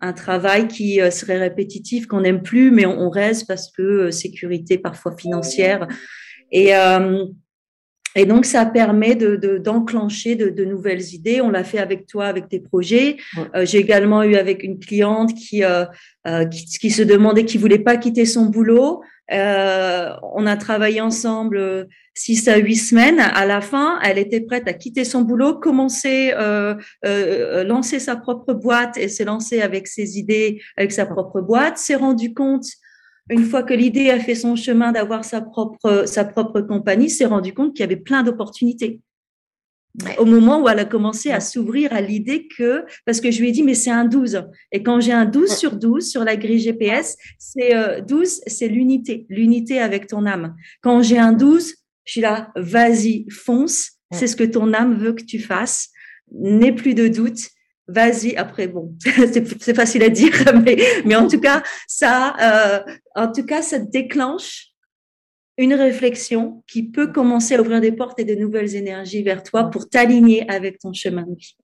un 0.00 0.12
travail 0.12 0.68
qui 0.68 1.00
euh, 1.00 1.10
serait 1.10 1.38
répétitif, 1.38 2.06
qu'on 2.06 2.20
n'aime 2.20 2.42
plus, 2.42 2.70
mais 2.70 2.86
on, 2.86 3.10
reste 3.10 3.46
parce 3.46 3.70
que 3.70 3.82
euh, 3.82 4.10
sécurité 4.10 4.78
parfois 4.78 5.16
financière. 5.16 5.88
Et, 6.52 6.74
euh, 6.74 7.24
et 8.14 8.24
donc, 8.24 8.44
ça 8.44 8.64
permet 8.64 9.14
de, 9.16 9.36
d'enclencher 9.58 10.34
de, 10.34 10.48
de, 10.48 10.64
nouvelles 10.64 11.14
idées. 11.14 11.40
On 11.40 11.50
l'a 11.50 11.64
fait 11.64 11.78
avec 11.78 12.06
toi, 12.06 12.26
avec 12.26 12.48
tes 12.48 12.58
projets. 12.58 13.16
j'ai 13.62 13.78
également 13.78 14.22
eu 14.22 14.34
avec 14.34 14.62
une 14.62 14.78
cliente 14.78 15.34
qui, 15.34 15.62
qui, 16.50 16.78
qui, 16.80 16.90
se 16.90 17.02
demandait, 17.02 17.44
qui 17.44 17.58
voulait 17.58 17.78
pas 17.78 17.96
quitter 17.96 18.24
son 18.24 18.46
boulot. 18.46 19.02
On 19.30 20.46
a 20.46 20.56
travaillé 20.56 21.00
ensemble 21.00 21.88
six 22.18 22.48
à 22.48 22.56
huit 22.56 22.76
semaines, 22.76 23.20
à 23.20 23.46
la 23.46 23.60
fin, 23.60 24.00
elle 24.02 24.18
était 24.18 24.40
prête 24.40 24.66
à 24.66 24.72
quitter 24.72 25.04
son 25.04 25.22
boulot, 25.22 25.54
commencer, 25.54 26.32
euh, 26.34 26.74
euh, 27.04 27.62
lancer 27.62 28.00
sa 28.00 28.16
propre 28.16 28.54
boîte 28.54 28.96
et 28.96 29.08
se 29.08 29.22
lancer 29.22 29.62
avec 29.62 29.86
ses 29.86 30.18
idées, 30.18 30.60
avec 30.76 30.90
sa 30.90 31.06
propre 31.06 31.40
boîte. 31.40 31.78
S'est 31.78 31.94
rendu 31.94 32.34
compte, 32.34 32.66
une 33.30 33.44
fois 33.44 33.62
que 33.62 33.72
l'idée 33.72 34.10
a 34.10 34.18
fait 34.18 34.34
son 34.34 34.56
chemin 34.56 34.90
d'avoir 34.90 35.24
sa 35.24 35.40
propre, 35.40 36.04
sa 36.06 36.24
propre 36.24 36.60
compagnie, 36.60 37.08
s'est 37.08 37.26
rendu 37.26 37.54
compte 37.54 37.74
qu'il 37.74 37.80
y 37.80 37.84
avait 37.84 37.96
plein 37.96 38.24
d'opportunités. 38.24 39.00
Au 40.18 40.24
moment 40.24 40.62
où 40.62 40.68
elle 40.68 40.78
a 40.78 40.84
commencé 40.84 41.30
à 41.30 41.40
s'ouvrir 41.40 41.92
à 41.92 42.00
l'idée 42.00 42.46
que, 42.46 42.84
parce 43.04 43.20
que 43.20 43.30
je 43.30 43.40
lui 43.40 43.48
ai 43.48 43.52
dit, 43.52 43.62
mais 43.62 43.74
c'est 43.74 43.90
un 43.90 44.04
12. 44.04 44.44
Et 44.70 44.82
quand 44.82 45.00
j'ai 45.00 45.12
un 45.12 45.24
12 45.24 45.50
sur 45.56 45.76
12 45.76 46.08
sur 46.08 46.24
la 46.24 46.36
grille 46.36 46.60
GPS, 46.60 47.16
c'est 47.38 48.02
12, 48.02 48.28
euh, 48.28 48.42
c'est 48.46 48.68
l'unité, 48.68 49.26
l'unité 49.28 49.80
avec 49.80 50.06
ton 50.06 50.24
âme. 50.24 50.54
Quand 50.82 51.02
j'ai 51.02 51.18
un 51.18 51.32
12, 51.32 51.74
je 52.04 52.12
suis 52.12 52.20
là, 52.20 52.52
vas-y, 52.56 53.26
fonce. 53.30 53.92
C'est 54.12 54.26
ce 54.26 54.36
que 54.36 54.44
ton 54.44 54.72
âme 54.72 54.98
veut 54.98 55.12
que 55.12 55.24
tu 55.24 55.38
fasses. 55.38 55.88
N'aie 56.32 56.72
plus 56.72 56.94
de 56.94 57.08
doute. 57.08 57.40
Vas-y. 57.88 58.36
Après, 58.36 58.68
bon, 58.68 58.94
c'est 59.04 59.74
facile 59.74 60.02
à 60.02 60.08
dire, 60.08 60.32
mais, 60.64 60.76
mais 61.04 61.16
en 61.16 61.26
tout 61.26 61.40
cas, 61.40 61.62
ça, 61.86 62.36
euh, 62.40 62.92
en 63.14 63.30
tout 63.32 63.44
cas, 63.44 63.62
ça 63.62 63.78
déclenche 63.78 64.67
une 65.58 65.74
réflexion 65.74 66.62
qui 66.66 66.84
peut 66.84 67.08
commencer 67.12 67.56
à 67.56 67.60
ouvrir 67.60 67.80
des 67.80 67.92
portes 67.92 68.18
et 68.20 68.24
de 68.24 68.34
nouvelles 68.34 68.76
énergies 68.76 69.22
vers 69.22 69.42
toi 69.42 69.64
pour 69.64 69.88
t'aligner 69.88 70.48
avec 70.48 70.78
ton 70.78 70.92
chemin 70.92 71.22
de 71.22 71.34
vie. 71.34 71.56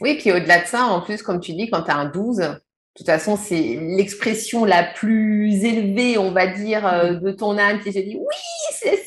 Oui, 0.00 0.16
puis 0.18 0.32
au-delà 0.32 0.62
de 0.62 0.66
ça, 0.66 0.84
en 0.84 1.00
plus, 1.00 1.22
comme 1.22 1.40
tu 1.40 1.52
dis, 1.52 1.70
quand 1.70 1.82
tu 1.82 1.90
as 1.90 1.96
un 1.96 2.06
12, 2.06 2.38
de 2.38 2.60
toute 2.94 3.06
façon, 3.06 3.36
c'est 3.36 3.78
l'expression 3.80 4.64
la 4.64 4.82
plus 4.82 5.64
élevée, 5.64 6.18
on 6.18 6.32
va 6.32 6.46
dire, 6.46 6.86
euh, 6.86 7.14
de 7.14 7.30
ton 7.30 7.56
âme 7.56 7.80
qui 7.80 7.92
se 7.92 7.98
dit 7.98 8.16
oui, 8.16 8.36
c'est 8.72 9.02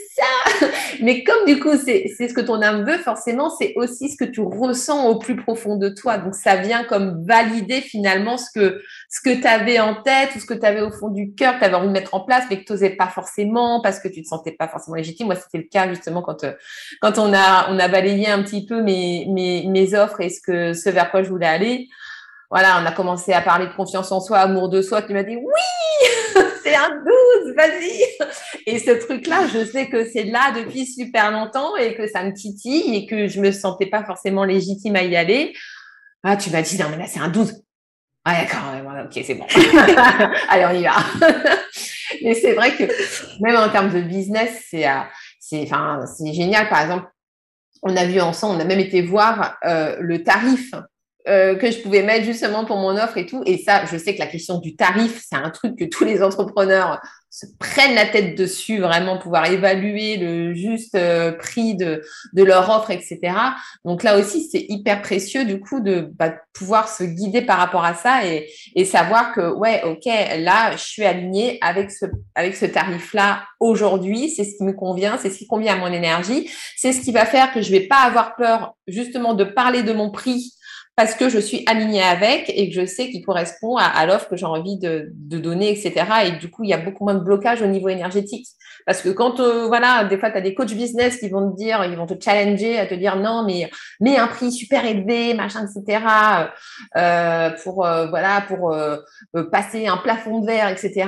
Mais 1.02 1.24
comme 1.24 1.46
du 1.46 1.60
coup, 1.60 1.78
c'est 1.78 2.08
ce 2.08 2.34
que 2.34 2.42
ton 2.42 2.62
âme 2.62 2.86
veut, 2.86 2.98
forcément, 2.98 3.50
c'est 3.50 3.74
aussi 3.76 4.10
ce 4.10 4.18
que 4.18 4.30
tu 4.30 4.42
ressens 4.42 5.08
au 5.08 5.18
plus 5.18 5.36
profond 5.36 5.78
de 5.78 5.90
toi. 5.90 6.18
Donc, 6.18 6.36
ça 6.36 6.58
vient 6.58 6.84
comme 6.84 7.26
valider 7.26 7.82
finalement 7.82 8.38
ce 8.38 8.48
que, 8.54 8.82
ce 9.10 9.22
que 9.22 9.40
tu 9.40 9.48
avais 9.48 9.80
en 9.80 10.02
tête 10.02 10.36
ou 10.36 10.40
ce 10.40 10.46
que 10.46 10.54
tu 10.54 10.66
avais 10.66 10.82
au 10.82 10.92
fond 10.92 11.10
du 11.10 11.34
cœur, 11.34 11.56
que 11.56 11.60
tu 11.60 11.66
avais 11.66 11.76
envie 11.76 11.88
de 11.88 11.94
mettre 11.94 12.14
en 12.16 12.22
place, 12.22 12.46
mais 12.50 12.60
que 12.60 12.66
tu 12.66 12.74
n'osais 12.74 12.92
pas 12.92 13.08
forcément 13.08 13.82
parce 13.82 14.00
que 14.00 14.08
tu 14.08 14.22
te 14.22 14.28
sentais 14.28 14.52
pas 14.52 14.68
forcément 14.68 14.96
légitime. 14.96 15.28
Moi, 15.28 15.36
c'était 15.36 15.60
le 15.60 15.70
cas 15.72 15.88
justement 15.90 16.22
quand, 16.22 16.44
euh, 16.44 16.54
quand 17.02 17.18
on, 17.18 17.34
a, 17.34 17.72
on 17.72 17.80
a 17.80 17.88
balayé 17.88 18.28
un 18.28 18.44
petit 18.44 18.66
peu 18.66 18.82
mes, 18.82 19.26
mes, 19.30 19.66
mes 19.68 19.94
offres 19.94 20.22
et 20.22 20.30
ce, 20.30 20.42
que, 20.42 20.74
ce 20.74 20.90
vers 20.90 21.12
quoi 21.12 21.24
je 21.24 21.30
voulais 21.30 21.48
aller 21.48 21.88
voilà, 22.52 22.82
on 22.82 22.86
a 22.86 22.92
commencé 22.92 23.32
à 23.32 23.42
parler 23.42 23.68
de 23.68 23.74
confiance 23.74 24.12
en 24.12 24.20
soi, 24.20 24.40
amour 24.40 24.70
de 24.70 24.82
soi, 24.82 25.04
tu 25.04 25.14
m'as 25.14 25.22
dit 25.22 25.36
oui, 25.36 26.08
c'est 26.70 26.76
un 26.76 26.90
12, 26.90 27.56
vas-y. 27.56 28.04
Et 28.66 28.80
ce 28.80 28.92
truc-là, 28.92 29.48
je 29.54 29.66
sais 29.66 29.90
que 29.90 30.10
c'est 30.10 30.24
là 30.24 30.54
depuis 30.56 30.86
super 30.86 31.32
longtemps 31.32 31.76
et 31.76 31.96
que 31.96 32.08
ça 32.08 32.24
me 32.24 32.34
titille 32.34 32.96
et 32.96 33.06
que 33.06 33.28
je 33.28 33.40
me 33.40 33.52
sentais 33.52 33.88
pas 33.88 34.04
forcément 34.04 34.44
légitime 34.44 34.96
à 34.96 35.04
y 35.04 35.16
aller. 35.16 35.54
Ah, 36.24 36.38
tu 36.38 36.50
m'as 36.50 36.62
dit, 36.62 36.78
non, 36.78 36.88
mais 36.90 36.98
là, 36.98 37.08
c'est 37.08 37.20
un 37.20 37.30
12. 37.30 37.64
Ah, 38.26 38.42
d'accord, 38.42 39.06
ok, 39.06 39.24
c'est 39.26 39.36
bon. 39.36 39.46
Allez, 40.50 40.66
on 40.66 40.80
y 40.80 40.84
va. 40.84 40.98
mais 42.24 42.34
c'est 42.34 42.54
vrai 42.54 42.76
que 42.76 42.84
même 43.42 43.56
en 43.56 43.70
termes 43.70 43.92
de 43.92 44.02
business, 44.02 44.66
c'est, 44.70 44.88
euh, 44.88 45.00
c'est, 45.40 45.64
enfin, 45.64 46.06
c'est 46.06 46.34
génial. 46.34 46.68
Par 46.70 46.82
exemple, 46.82 47.08
on 47.82 47.96
a 47.96 48.06
vu 48.06 48.20
ensemble, 48.20 48.58
on 48.58 48.60
a 48.60 48.66
même 48.66 48.80
été 48.80 49.02
voir 49.02 49.58
euh, 49.66 49.96
le 50.00 50.24
tarif 50.24 50.72
euh, 51.30 51.56
que 51.56 51.70
je 51.70 51.78
pouvais 51.80 52.02
mettre 52.02 52.26
justement 52.26 52.66
pour 52.66 52.78
mon 52.78 52.98
offre 52.98 53.18
et 53.18 53.26
tout. 53.26 53.44
Et 53.46 53.58
ça, 53.58 53.86
je 53.86 53.98
sais 53.98 54.16
que 54.16 54.20
la 54.20 54.28
question 54.28 54.58
du 54.60 54.76
tarif, 54.76 55.24
c'est 55.30 55.36
un 55.36 55.50
truc 55.52 55.78
que 55.78 55.86
tous 55.86 56.04
les 56.04 56.24
entrepreneurs 56.24 57.00
se 57.30 57.46
prennent 57.60 57.94
la 57.94 58.08
tête 58.08 58.36
dessus, 58.36 58.80
vraiment 58.80 59.20
pouvoir 59.20 59.46
évaluer 59.46 60.18
le 60.18 60.56
juste 60.56 60.96
euh, 60.96 61.32
prix 61.32 61.76
de, 61.76 62.02
de 62.34 62.44
leur 62.44 62.68
offre, 62.70 62.90
etc. 62.90 63.20
Donc 63.86 64.02
là 64.02 64.18
aussi, 64.18 64.50
c'est 64.50 64.66
hyper 64.68 65.04
précieux 65.04 65.46
du 65.46 65.60
coup 65.60 65.80
de 65.80 66.10
bah, 66.18 66.34
pouvoir 66.54 66.90
se 66.90 67.04
guider 67.04 67.44
par 67.44 67.60
rapport 67.60 67.86
à 67.86 67.94
ça 67.94 68.26
et, 68.26 68.50
et 68.76 68.84
savoir 68.84 69.32
que 69.34 69.54
ouais, 69.54 69.84
ok, 69.84 70.06
là, 70.40 70.72
je 70.72 70.84
suis 70.84 71.06
alignée 71.06 71.60
avec 71.62 71.92
ce 71.92 72.06
avec 72.34 72.56
ce 72.56 72.66
tarif-là 72.66 73.44
aujourd'hui. 73.60 74.30
C'est 74.30 74.44
ce 74.44 74.58
qui 74.58 74.64
me 74.64 74.74
convient, 74.74 75.20
c'est 75.22 75.30
ce 75.30 75.38
qui 75.38 75.48
convient 75.48 75.76
à 75.76 75.78
mon 75.78 75.94
énergie. 75.94 76.50
C'est 76.76 76.92
ce 76.92 77.02
qui 77.02 77.12
va 77.12 77.26
faire 77.26 77.54
que 77.54 77.62
je 77.62 77.70
vais 77.70 77.88
pas 77.88 78.02
avoir 78.04 78.36
peur 78.36 78.74
justement 78.88 79.36
de 79.36 79.44
parler 79.44 79.84
de 79.84 79.94
mon 79.94 80.10
prix 80.10 80.54
parce 81.00 81.16
que 81.16 81.30
je 81.30 81.40
suis 81.40 81.64
alignée 81.66 82.04
avec 82.04 82.52
et 82.54 82.70
que 82.70 82.76
je 82.76 82.86
sais 82.86 83.10
qu'il 83.10 83.24
correspond 83.24 83.78
à, 83.78 84.06
l'offre 84.06 84.28
que 84.28 84.36
j'ai 84.36 84.46
envie 84.46 84.78
de, 84.78 85.14
donner, 85.16 85.70
etc. 85.72 86.06
Et 86.26 86.32
du 86.32 86.52
coup, 86.52 86.66
il 86.66 86.72
y 86.72 86.74
a 86.74 86.78
beaucoup 86.78 87.06
moins 87.06 87.14
de 87.14 87.24
blocage 87.24 87.62
au 87.62 87.68
niveau 87.68 87.88
énergétique. 87.88 88.46
Parce 88.86 89.02
que 89.02 89.08
quand, 89.08 89.40
euh, 89.40 89.68
voilà, 89.68 90.04
des 90.04 90.18
fois, 90.18 90.30
tu 90.30 90.38
as 90.38 90.42
des 90.42 90.54
coachs 90.54 90.74
business 90.74 91.16
qui 91.16 91.30
vont 91.30 91.52
te 91.52 91.56
dire, 91.56 91.86
ils 91.86 91.96
vont 91.96 92.06
te 92.06 92.22
challenger 92.22 92.78
à 92.78 92.86
te 92.86 92.96
dire 92.96 93.16
non, 93.16 93.46
mais 93.46 93.72
mais 94.02 94.18
un 94.18 94.28
prix 94.28 94.52
super 94.52 94.84
élevé, 94.84 95.34
machin, 95.36 95.66
etc. 95.66 96.04
Euh, 96.98 97.52
pour 97.64 97.86
euh, 97.86 98.08
voilà, 98.08 98.42
pour 98.42 98.76
passer 99.54 99.88
un 99.88 99.98
plafond 99.98 100.40
de 100.40 100.48
verre, 100.48 100.68
etc. 100.68 101.08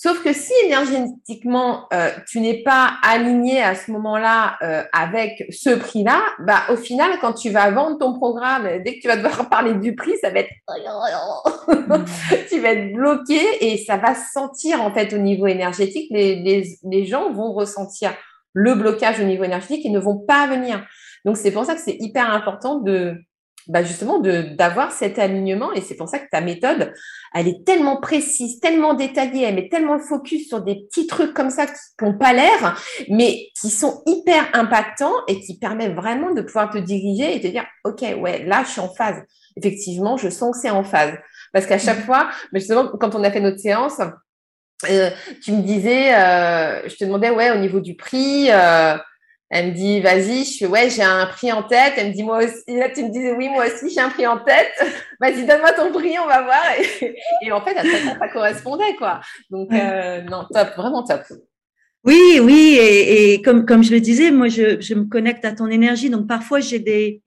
Sauf 0.00 0.22
que 0.22 0.32
si 0.32 0.52
énergétiquement, 0.64 1.86
euh, 1.92 2.10
tu 2.28 2.38
n'es 2.38 2.62
pas 2.62 2.98
aligné 3.02 3.60
à 3.60 3.74
ce 3.74 3.90
moment-là 3.90 4.56
euh, 4.62 4.84
avec 4.92 5.44
ce 5.50 5.70
prix-là, 5.70 6.20
bah, 6.46 6.60
au 6.70 6.76
final, 6.76 7.18
quand 7.20 7.32
tu 7.32 7.50
vas 7.50 7.68
vendre 7.72 7.98
ton 7.98 8.14
programme, 8.14 8.80
dès 8.84 8.94
que 8.94 9.00
tu 9.00 9.08
vas 9.08 9.16
devoir 9.16 9.48
parler 9.50 9.74
du 9.74 9.96
prix, 9.96 10.12
ça 10.22 10.30
va 10.30 10.38
être... 10.38 10.52
tu 12.48 12.60
vas 12.60 12.68
être 12.74 12.92
bloqué 12.92 13.40
et 13.60 13.76
ça 13.78 13.96
va 13.96 14.14
se 14.14 14.30
sentir 14.30 14.80
en 14.82 14.94
fait 14.94 15.12
au 15.12 15.18
niveau 15.18 15.48
énergétique. 15.48 16.08
Les 16.12 17.04
gens 17.04 17.32
vont 17.32 17.52
ressentir 17.52 18.12
le 18.52 18.76
blocage 18.76 19.18
au 19.18 19.24
niveau 19.24 19.42
énergétique 19.42 19.84
et 19.84 19.90
ne 19.90 19.98
vont 19.98 20.18
pas 20.18 20.46
venir. 20.46 20.80
Donc, 21.24 21.36
c'est 21.36 21.50
pour 21.50 21.64
ça 21.64 21.74
que 21.74 21.80
c'est 21.80 21.96
hyper 21.98 22.32
important 22.32 22.78
de 22.78 23.16
bah 23.68 23.82
justement 23.82 24.18
d'avoir 24.18 24.92
cet 24.92 25.18
alignement 25.18 25.72
et 25.72 25.82
c'est 25.82 25.94
pour 25.94 26.08
ça 26.08 26.18
que 26.18 26.28
ta 26.30 26.40
méthode, 26.40 26.94
elle 27.34 27.48
est 27.48 27.64
tellement 27.66 28.00
précise, 28.00 28.60
tellement 28.60 28.94
détaillée, 28.94 29.44
elle 29.44 29.56
met 29.56 29.68
tellement 29.68 29.94
le 29.94 30.00
focus 30.00 30.48
sur 30.48 30.62
des 30.62 30.86
petits 30.86 31.06
trucs 31.06 31.34
comme 31.34 31.50
ça 31.50 31.66
qui 31.66 31.72
n'ont 32.00 32.16
pas 32.16 32.32
l'air, 32.32 32.80
mais 33.10 33.48
qui 33.60 33.68
sont 33.68 34.02
hyper 34.06 34.48
impactants 34.54 35.14
et 35.28 35.40
qui 35.40 35.58
permettent 35.58 35.94
vraiment 35.94 36.32
de 36.32 36.40
pouvoir 36.40 36.70
te 36.70 36.78
diriger 36.78 37.36
et 37.36 37.40
te 37.40 37.46
dire, 37.46 37.66
OK, 37.84 38.00
ouais, 38.00 38.44
là, 38.44 38.64
je 38.64 38.70
suis 38.72 38.80
en 38.80 38.92
phase. 38.92 39.22
Effectivement, 39.56 40.16
je 40.16 40.30
sens 40.30 40.56
que 40.56 40.62
c'est 40.62 40.70
en 40.70 40.84
phase. 40.84 41.14
Parce 41.52 41.66
qu'à 41.66 41.78
chaque 41.78 42.00
mmh. 42.00 42.06
fois, 42.06 42.30
justement, 42.54 42.88
quand 42.88 43.14
on 43.14 43.22
a 43.22 43.30
fait 43.30 43.40
notre 43.40 43.58
séance, 43.58 44.00
euh, 44.88 45.10
tu 45.42 45.52
me 45.52 45.62
disais, 45.62 46.14
euh, 46.14 46.88
je 46.88 46.96
te 46.96 47.04
demandais, 47.04 47.30
ouais, 47.30 47.50
au 47.50 47.58
niveau 47.58 47.80
du 47.80 47.96
prix, 47.96 48.48
euh, 48.50 48.96
elle 49.50 49.68
me 49.68 49.72
dit, 49.72 50.00
vas-y, 50.00 50.44
je 50.44 50.58
fais, 50.58 50.66
ouais, 50.66 50.90
j'ai 50.90 51.02
un 51.02 51.24
prix 51.26 51.50
en 51.52 51.62
tête. 51.62 51.94
Elle 51.96 52.08
me 52.08 52.12
dit, 52.12 52.22
moi 52.22 52.44
aussi, 52.44 52.76
là, 52.76 52.90
tu 52.90 53.02
me 53.02 53.08
disais, 53.08 53.32
oui, 53.32 53.48
moi 53.48 53.64
aussi, 53.66 53.92
j'ai 53.92 54.00
un 54.00 54.10
prix 54.10 54.26
en 54.26 54.38
tête. 54.38 54.72
Vas-y, 55.20 55.46
donne-moi 55.46 55.72
ton 55.72 55.90
prix, 55.90 56.18
on 56.22 56.26
va 56.26 56.42
voir. 56.42 56.64
Et, 57.42 57.50
en 57.50 57.64
fait, 57.64 57.74
ça, 57.74 58.28
correspondait, 58.28 58.94
quoi. 58.98 59.20
Donc, 59.50 59.72
euh, 59.72 60.20
non, 60.22 60.44
top, 60.52 60.76
vraiment 60.76 61.02
top. 61.02 61.22
Oui, 62.04 62.40
oui, 62.42 62.78
et, 62.78 63.40
comme, 63.40 63.64
comme 63.64 63.82
je 63.82 63.90
le 63.90 64.00
disais, 64.00 64.30
moi, 64.30 64.48
je, 64.48 64.80
je 64.80 64.94
me 64.94 65.04
connecte 65.04 65.44
à 65.46 65.52
ton 65.52 65.68
énergie. 65.68 66.10
Donc, 66.10 66.26
parfois, 66.28 66.60
j'ai 66.60 66.78
des, 66.78 67.22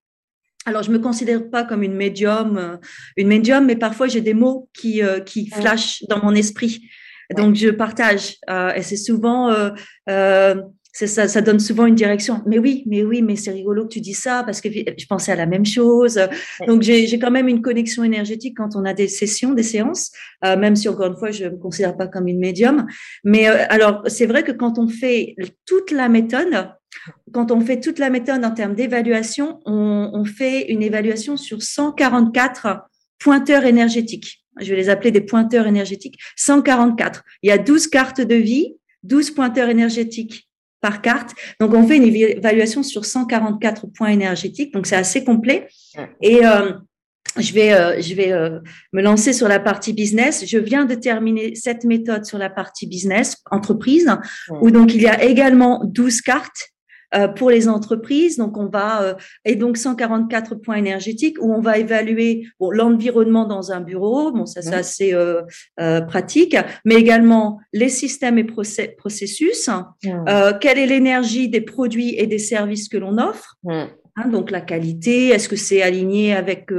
alors, 0.68 0.84
je 0.84 0.92
me 0.92 1.00
considère 1.00 1.50
pas 1.50 1.64
comme 1.64 1.82
une 1.82 1.96
médium, 1.96 2.58
euh, 2.58 2.78
une 3.18 3.30
médium, 3.30 3.66
mais 3.66 3.76
parfois 3.76 4.08
j'ai 4.08 4.22
des 4.22 4.36
mots 4.36 4.70
qui 4.74 5.02
euh, 5.02 5.20
qui 5.20 5.50
flashent 5.50 6.04
dans 6.08 6.24
mon 6.24 6.36
esprit. 6.36 6.88
Donc, 7.36 7.56
je 7.56 7.70
partage. 7.70 8.36
et 8.76 8.84
c'est 8.84 8.98
souvent 8.98 9.50
ça, 10.94 11.28
ça 11.28 11.42
donne 11.42 11.60
souvent 11.60 11.86
une 11.86 11.96
direction. 11.96 12.42
Mais 12.46 12.60
oui, 12.60 12.84
mais 12.86 13.04
oui, 13.04 13.22
mais 13.22 13.36
c'est 13.36 13.52
rigolo 13.52 13.84
que 13.84 13.94
tu 13.94 14.02
dis 14.02 14.14
ça 14.14 14.44
parce 14.44 14.62
que 14.62 14.70
je 14.70 15.06
pensais 15.08 15.32
à 15.32 15.36
la 15.36 15.46
même 15.46 15.66
chose. 15.66 16.20
Donc 16.68 16.82
j'ai 16.82 17.18
quand 17.20 17.32
même 17.32 17.48
une 17.48 17.62
connexion 17.62 18.04
énergétique 18.04 18.58
quand 18.58 18.76
on 18.76 18.86
a 18.86 18.94
des 18.94 19.08
sessions, 19.08 19.54
des 19.54 19.64
séances, 19.64 20.12
euh, 20.46 20.58
même 20.58 20.76
si 20.76 20.90
encore 20.90 21.08
une 21.08 21.18
fois 21.18 21.32
je 21.32 21.46
me 21.46 21.58
considère 21.58 21.96
pas 21.96 22.08
comme 22.08 22.28
une 22.28 22.40
médium. 22.40 22.86
Mais 23.24 23.48
euh, 23.48 23.66
alors 23.70 24.04
c'est 24.08 24.26
vrai 24.26 24.44
que 24.44 24.52
quand 24.52 24.80
on 24.80 24.88
fait 24.88 25.36
toute 25.66 25.92
la 25.92 26.10
méthode, 26.10 26.70
quand 27.32 27.52
on 27.52 27.62
fait 27.62 27.80
toute 27.80 28.00
la 28.00 28.10
méthode 28.10 28.44
en 28.44 28.52
termes 28.52 28.76
d'évaluation, 28.76 29.60
on, 29.66 30.12
on 30.14 30.26
fait 30.26 30.72
une 30.72 30.84
évaluation 30.84 31.38
sur 31.38 31.64
144 31.64 32.82
pointeurs 33.18 33.64
énergétiques. 33.64 34.44
Je 34.60 34.72
vais 34.72 34.76
les 34.76 34.90
appeler 34.90 35.12
des 35.12 35.22
pointeurs 35.22 35.68
énergétiques. 35.68 36.18
144. 36.36 37.24
Il 37.44 37.50
y 37.50 37.52
a 37.52 37.58
12 37.58 37.88
cartes 37.88 38.20
de 38.20 38.36
vie, 38.36 38.76
12 39.04 39.32
pointeurs 39.32 39.70
énergétiques 39.70 40.51
par 40.82 41.02
carte. 41.02 41.32
Donc, 41.60 41.74
on 41.74 41.88
fait 41.88 41.98
une 41.98 42.04
évaluation 42.04 42.84
sur 42.84 43.06
144 43.06 43.88
points 43.88 44.10
énergétiques. 44.10 44.74
Donc, 44.74 44.88
c'est 44.88 44.96
assez 44.96 45.24
complet. 45.24 45.68
Et 46.22 46.46
euh, 46.46 46.74
je 47.38 47.54
vais, 47.54 47.74
euh, 47.74 48.02
je 48.02 48.14
vais 48.16 48.32
euh, 48.32 48.60
me 48.92 49.02
lancer 49.02 49.32
sur 49.32 49.48
la 49.48 49.60
partie 49.60 49.94
business. 49.94 50.46
Je 50.46 50.58
viens 50.58 50.86
de 50.86 50.96
terminer 50.96 51.56
cette 51.56 51.86
méthode 51.86 52.26
sur 52.26 52.38
la 52.38 52.50
partie 52.50 52.88
business, 52.88 53.38
entreprise, 53.52 54.10
où 54.62 54.72
donc 54.72 54.94
il 54.94 55.02
y 55.02 55.08
a 55.08 55.24
également 55.24 55.82
12 55.86 56.22
cartes 56.22 56.72
euh, 57.16 57.28
pour 57.28 57.50
les 57.50 57.68
entreprises. 57.68 58.38
Donc, 58.38 58.58
on 58.58 58.68
va 58.68 59.04
euh, 59.04 59.14
et 59.46 59.56
donc 59.56 59.78
144 59.78 60.56
points 60.56 60.76
énergétiques 60.76 61.38
où 61.42 61.54
on 61.54 61.62
va 61.62 61.78
évaluer 61.78 62.48
bon, 62.60 62.72
l'environnement 62.72 63.46
dans 63.46 63.72
un 63.72 63.82
bureau. 63.82 64.32
Bon, 64.32 64.46
ça 64.46 64.62
c'est 64.62 64.74
assez 64.74 65.14
euh, 65.14 65.42
pratique, 66.02 66.56
mais 66.86 66.96
également 66.96 67.60
les 67.74 67.90
systèmes 67.90 68.38
et 68.38 68.44
processus. 68.44 69.70
quelle 70.62 70.78
est 70.78 70.86
l'énergie 70.86 71.50
des 71.50 71.62
produits 71.62 72.16
et 72.18 72.28
des 72.28 72.40
services 72.40 72.88
que 72.88 72.98
l'on 72.98 73.18
offre 73.18 73.58
Hein, 74.18 74.28
donc 74.28 74.52
la 74.52 74.60
qualité, 74.60 75.30
est-ce 75.30 75.48
que 75.48 75.56
c'est 75.56 75.82
aligné 75.82 76.34
avec 76.34 76.70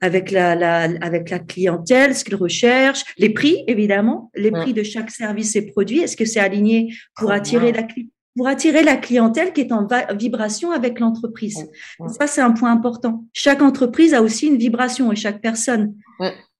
avec 0.00 0.30
la, 0.30 0.54
la, 0.54 0.88
avec 1.02 1.28
la 1.28 1.38
clientèle, 1.38 2.14
ce 2.14 2.24
qu'ils 2.24 2.36
recherchent, 2.36 3.04
les 3.18 3.28
prix 3.28 3.62
évidemment, 3.66 4.30
les 4.34 4.50
prix 4.50 4.72
de 4.72 4.82
chaque 4.82 5.10
service 5.10 5.54
et 5.56 5.66
produit, 5.66 6.00
est-ce 6.00 6.16
que 6.16 6.24
c'est 6.24 6.40
aligné 6.40 6.94
pour 7.16 7.30
attirer 7.30 7.72
la 7.72 7.82
clientèle 7.82 8.17
pour 8.38 8.46
attirer 8.46 8.84
la 8.84 8.96
clientèle 8.96 9.52
qui 9.52 9.62
est 9.62 9.72
en 9.72 9.86
vibration 10.14 10.70
avec 10.70 11.00
l'entreprise. 11.00 11.68
Ça, 12.06 12.28
c'est 12.28 12.40
un 12.40 12.52
point 12.52 12.70
important. 12.70 13.24
Chaque 13.32 13.62
entreprise 13.62 14.14
a 14.14 14.22
aussi 14.22 14.46
une 14.46 14.56
vibration 14.56 15.10
et 15.10 15.16
chaque 15.16 15.42
personne. 15.42 15.94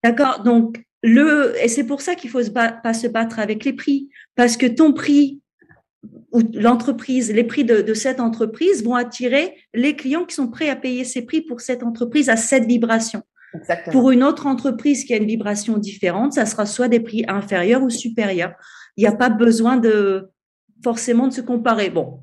D'accord? 0.02 0.42
Donc, 0.42 0.84
le, 1.04 1.54
et 1.62 1.68
c'est 1.68 1.84
pour 1.84 2.00
ça 2.00 2.16
qu'il 2.16 2.30
faut 2.30 2.42
se 2.42 2.50
pas 2.50 2.94
se 2.94 3.06
battre 3.06 3.38
avec 3.38 3.64
les 3.64 3.72
prix, 3.72 4.08
parce 4.34 4.56
que 4.56 4.66
ton 4.66 4.92
prix 4.92 5.40
ou 6.32 6.40
l'entreprise, 6.54 7.32
les 7.32 7.44
prix 7.44 7.64
de, 7.64 7.80
de, 7.80 7.94
cette 7.94 8.18
entreprise 8.18 8.82
vont 8.82 8.96
attirer 8.96 9.54
les 9.72 9.94
clients 9.94 10.24
qui 10.24 10.34
sont 10.34 10.48
prêts 10.48 10.70
à 10.70 10.76
payer 10.76 11.04
ces 11.04 11.22
prix 11.22 11.42
pour 11.42 11.60
cette 11.60 11.84
entreprise 11.84 12.28
à 12.28 12.36
cette 12.36 12.64
vibration. 12.64 13.22
Exactement. 13.54 13.92
Pour 13.92 14.10
une 14.10 14.24
autre 14.24 14.46
entreprise 14.46 15.04
qui 15.04 15.14
a 15.14 15.16
une 15.16 15.26
vibration 15.26 15.78
différente, 15.78 16.32
ça 16.32 16.44
sera 16.44 16.66
soit 16.66 16.88
des 16.88 17.00
prix 17.00 17.24
inférieurs 17.28 17.84
ou 17.84 17.90
supérieurs. 17.90 18.52
Il 18.96 19.02
n'y 19.02 19.06
a 19.06 19.12
pas 19.12 19.30
besoin 19.30 19.76
de, 19.76 20.28
forcément 20.82 21.28
de 21.28 21.32
se 21.32 21.40
comparer. 21.40 21.90
Bon, 21.90 22.20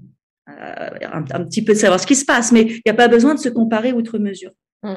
euh, 0.49 0.89
un, 1.11 1.43
petit 1.45 1.63
peu 1.63 1.73
de 1.73 1.77
savoir 1.77 1.99
ce 1.99 2.07
qui 2.07 2.15
se 2.15 2.25
passe, 2.25 2.51
mais 2.51 2.63
il 2.63 2.81
n'y 2.85 2.91
a 2.91 2.93
pas 2.93 3.07
besoin 3.07 3.33
de 3.33 3.39
se 3.39 3.49
comparer 3.49 3.93
outre 3.93 4.17
mesure. 4.17 4.51
Mm. 4.83 4.93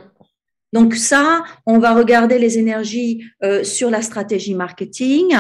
Donc 0.72 0.94
ça, 0.94 1.44
on 1.66 1.78
va 1.78 1.94
regarder 1.94 2.38
les 2.38 2.58
énergies 2.58 3.24
euh, 3.42 3.64
sur 3.64 3.90
la 3.90 4.02
stratégie 4.02 4.54
marketing, 4.54 5.34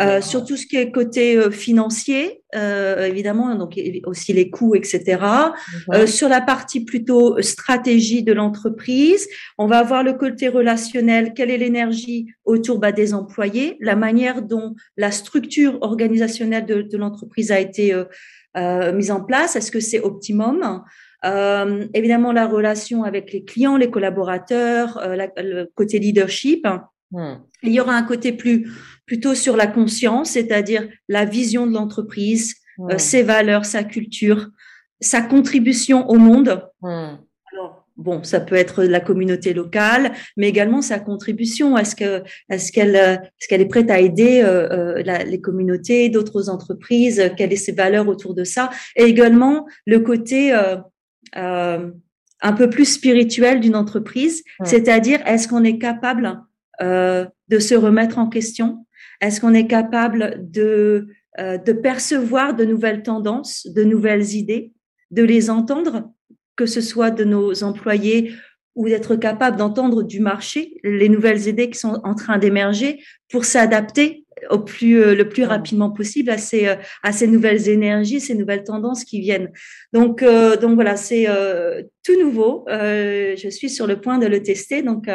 euh, 0.00 0.20
sur 0.20 0.44
tout 0.44 0.56
ce 0.56 0.66
qui 0.66 0.76
est 0.76 0.90
côté 0.90 1.36
euh, 1.36 1.50
financier, 1.50 2.42
euh, 2.54 3.06
évidemment, 3.06 3.54
donc 3.54 3.80
aussi 4.04 4.32
les 4.34 4.50
coûts, 4.50 4.74
etc. 4.74 5.18
Euh, 5.92 6.06
sur 6.06 6.28
la 6.28 6.42
partie 6.42 6.84
plutôt 6.84 7.40
stratégie 7.40 8.22
de 8.22 8.32
l'entreprise, 8.32 9.26
on 9.56 9.66
va 9.66 9.78
avoir 9.78 10.02
le 10.04 10.12
côté 10.12 10.48
relationnel. 10.48 11.32
Quelle 11.34 11.50
est 11.50 11.58
l'énergie 11.58 12.26
autour 12.44 12.78
bah, 12.78 12.92
des 12.92 13.14
employés, 13.14 13.78
la 13.80 13.96
manière 13.96 14.42
dont 14.42 14.74
la 14.98 15.10
structure 15.10 15.78
organisationnelle 15.80 16.66
de, 16.66 16.82
de 16.82 16.96
l'entreprise 16.98 17.50
a 17.50 17.58
été 17.58 17.94
mise 18.56 19.10
en 19.10 19.20
place. 19.20 19.56
Est-ce 19.56 19.72
que 19.72 19.80
c'est 19.80 20.00
optimum? 20.00 20.84
Euh, 21.24 21.86
évidemment, 21.94 22.32
la 22.32 22.46
relation 22.46 23.04
avec 23.04 23.32
les 23.32 23.44
clients, 23.44 23.76
les 23.76 23.90
collaborateurs, 23.90 24.98
euh, 24.98 25.26
le 25.38 25.70
côté 25.74 25.98
leadership. 25.98 26.66
Hmm. 27.10 27.36
Il 27.62 27.72
y 27.72 27.80
aura 27.80 27.94
un 27.94 28.02
côté 28.02 28.32
plus 28.32 28.70
plutôt 29.06 29.34
sur 29.34 29.56
la 29.56 29.66
conscience, 29.66 30.30
c'est-à-dire 30.30 30.88
la 31.08 31.24
vision 31.24 31.66
de 31.66 31.72
l'entreprise, 31.72 32.54
euh, 32.80 32.94
hmm. 32.94 32.98
ses 32.98 33.22
valeurs, 33.22 33.64
sa 33.64 33.84
culture, 33.84 34.48
sa 35.00 35.22
contribution 35.22 36.08
au 36.08 36.16
monde. 36.16 36.68
Hmm. 36.82 37.16
Alors, 37.52 37.86
bon, 37.96 38.22
ça 38.22 38.40
peut 38.40 38.56
être 38.56 38.84
la 38.84 39.00
communauté 39.00 39.54
locale, 39.54 40.12
mais 40.36 40.48
également 40.48 40.82
sa 40.82 40.98
contribution. 40.98 41.78
Est-ce 41.78 41.96
que, 41.96 42.22
est-ce 42.50 42.70
qu'elle, 42.70 42.96
est-ce 42.96 43.48
qu'elle 43.48 43.60
est 43.62 43.68
prête 43.68 43.90
à 43.90 44.00
aider 44.00 44.42
les 45.26 45.40
communautés, 45.40 46.08
d'autres 46.08 46.50
entreprises 46.50 47.30
Quelles 47.36 47.56
sont 47.56 47.64
ses 47.64 47.72
valeurs 47.72 48.08
autour 48.08 48.34
de 48.34 48.44
ça 48.44 48.70
Et 48.96 49.04
également 49.04 49.66
le 49.86 50.00
côté 50.00 50.52
euh, 51.36 51.90
un 52.40 52.52
peu 52.52 52.68
plus 52.68 52.84
spirituel 52.84 53.60
d'une 53.60 53.76
entreprise, 53.76 54.44
c'est-à-dire 54.64 55.20
est-ce 55.26 55.48
qu'on 55.48 55.64
est 55.64 55.78
capable 55.78 56.42
euh, 56.82 57.24
de 57.48 57.58
se 57.58 57.74
remettre 57.74 58.18
en 58.18 58.28
question? 58.28 58.86
Est-ce 59.20 59.40
qu'on 59.40 59.54
est 59.54 59.66
capable 59.66 60.36
de, 60.50 61.08
euh, 61.38 61.56
de 61.56 61.72
percevoir 61.72 62.54
de 62.54 62.64
nouvelles 62.64 63.02
tendances, 63.02 63.66
de 63.66 63.82
nouvelles 63.82 64.34
idées, 64.34 64.72
de 65.10 65.22
les 65.22 65.48
entendre, 65.48 66.12
que 66.56 66.66
ce 66.66 66.80
soit 66.80 67.10
de 67.10 67.24
nos 67.24 67.64
employés 67.64 68.34
ou 68.74 68.88
d'être 68.88 69.16
capable 69.16 69.56
d'entendre 69.56 70.02
du 70.02 70.20
marché 70.20 70.76
les 70.82 71.08
nouvelles 71.08 71.46
idées 71.46 71.70
qui 71.70 71.78
sont 71.78 72.00
en 72.04 72.14
train 72.14 72.38
d'émerger 72.38 73.02
pour 73.30 73.44
s'adapter 73.44 74.23
au 74.50 74.58
plus 74.58 75.02
euh, 75.02 75.14
le 75.14 75.28
plus 75.28 75.44
rapidement 75.44 75.90
possible 75.90 76.30
à 76.30 76.38
ces 76.38 76.74
à 77.02 77.12
ces 77.12 77.26
nouvelles 77.26 77.68
énergies, 77.68 78.20
ces 78.20 78.34
nouvelles 78.34 78.64
tendances 78.64 79.04
qui 79.04 79.20
viennent. 79.20 79.50
Donc 79.92 80.24
donc 80.24 80.74
voilà, 80.74 80.96
c'est 80.96 81.26
tout 82.04 82.18
nouveau. 82.20 82.64
je 82.68 83.48
suis 83.50 83.70
sur 83.70 83.86
le 83.86 84.00
point 84.00 84.18
de 84.18 84.26
le 84.26 84.42
tester. 84.42 84.82
Donc 84.82 85.06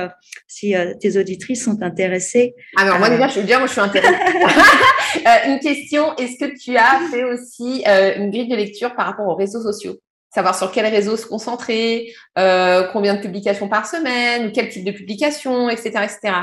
si 0.47 0.73
tes 0.99 1.17
auditrices 1.17 1.63
sont 1.63 1.81
intéressées. 1.81 2.55
Alors 2.77 2.95
ah, 2.95 2.99
moi 2.99 3.09
déjà, 3.09 3.27
je 3.27 3.39
veux 3.39 3.45
dire, 3.45 3.59
moi 3.59 3.67
je 3.67 3.73
suis 3.73 3.81
intéressée. 3.81 4.15
une 5.47 5.59
question 5.59 6.15
est-ce 6.17 6.43
que 6.43 6.57
tu 6.57 6.77
as 6.77 6.99
fait 7.11 7.23
aussi 7.23 7.83
une 7.85 8.31
grille 8.31 8.47
de 8.47 8.55
lecture 8.55 8.95
par 8.95 9.05
rapport 9.05 9.27
aux 9.27 9.35
réseaux 9.35 9.61
sociaux? 9.61 9.99
Savoir 10.33 10.55
sur 10.55 10.71
quel 10.71 10.85
réseau 10.85 11.17
se 11.17 11.25
concentrer, 11.25 12.13
euh, 12.37 12.83
combien 12.93 13.15
de 13.15 13.21
publications 13.21 13.67
par 13.67 13.87
semaine, 13.87 14.51
quel 14.51 14.69
type 14.69 14.85
de 14.85 14.91
publication, 14.91 15.69
etc., 15.69 15.89
etc. 16.03 16.33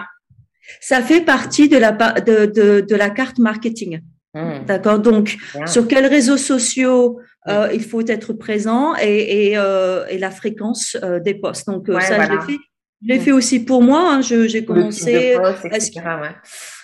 Ça 0.81 1.03
fait 1.03 1.21
partie 1.21 1.69
de 1.69 1.77
la, 1.77 1.93
de, 1.93 2.47
de, 2.47 2.81
de 2.81 2.97
la 2.97 3.11
carte 3.11 3.39
marketing. 3.39 4.01
Hmm. 4.35 4.65
D'accord? 4.67 4.99
Donc, 4.99 5.37
sur 5.67 5.89
quels 5.89 6.07
réseaux 6.07 6.37
sociaux 6.37 7.21
euh, 7.49 7.69
il 7.73 7.83
faut 7.83 8.07
être 8.07 8.33
présent 8.33 8.95
et, 9.01 9.51
et, 9.51 9.57
euh, 9.57 10.05
et 10.09 10.19
la 10.19 10.31
fréquence 10.31 10.97
euh, 11.03 11.21
des 11.21 11.35
posts. 11.35 11.67
Donc, 11.69 11.87
ça, 12.01 12.27
je 12.27 12.33
l'ai 12.33 12.41
fait. 12.41 12.59
Je 13.03 13.09
l'ai 13.13 13.21
fait 13.21 13.33
aussi 13.33 13.65
pour 13.65 13.83
moi. 13.83 14.15
Hein. 14.15 14.21
J'ai 14.23 14.65
commencé. 14.65 15.37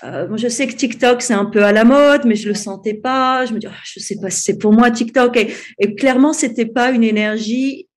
Je 0.03 0.49
sais 0.49 0.67
que 0.67 0.75
TikTok 0.75 1.23
c'est 1.23 1.35
un 1.35 1.47
peu 1.47 1.65
à 1.65 1.73
la 1.73 1.85
mode, 1.85 2.27
mais 2.27 2.37
je 2.37 2.49
le 2.49 2.55
sentais 2.55 2.95
pas. 2.95 3.45
Je 3.47 3.55
me 3.55 3.59
dis, 3.59 3.67
oh, 3.69 3.75
je 3.83 3.99
sais 3.99 4.17
pas 4.21 4.31
si 4.31 4.43
c'est 4.43 4.59
pour 4.59 4.73
moi 4.73 4.91
TikTok. 4.91 5.37
Et, 5.37 5.53
et 5.79 5.95
clairement, 5.95 6.33
c'était 6.33 6.67
pas 6.67 6.91
une 6.91 7.03
énergie 7.03 7.89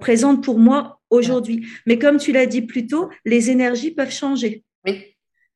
présente 0.00 0.44
pour 0.44 0.58
moi 0.58 1.00
aujourd'hui. 1.10 1.66
Mais 1.86 1.98
comme 1.98 2.18
tu 2.18 2.32
l'as 2.32 2.46
dit 2.46 2.62
plus 2.62 2.86
tôt, 2.86 3.08
les 3.24 3.50
énergies 3.50 3.90
peuvent 3.90 4.12
changer. 4.12 4.62
Oui. 4.86 5.04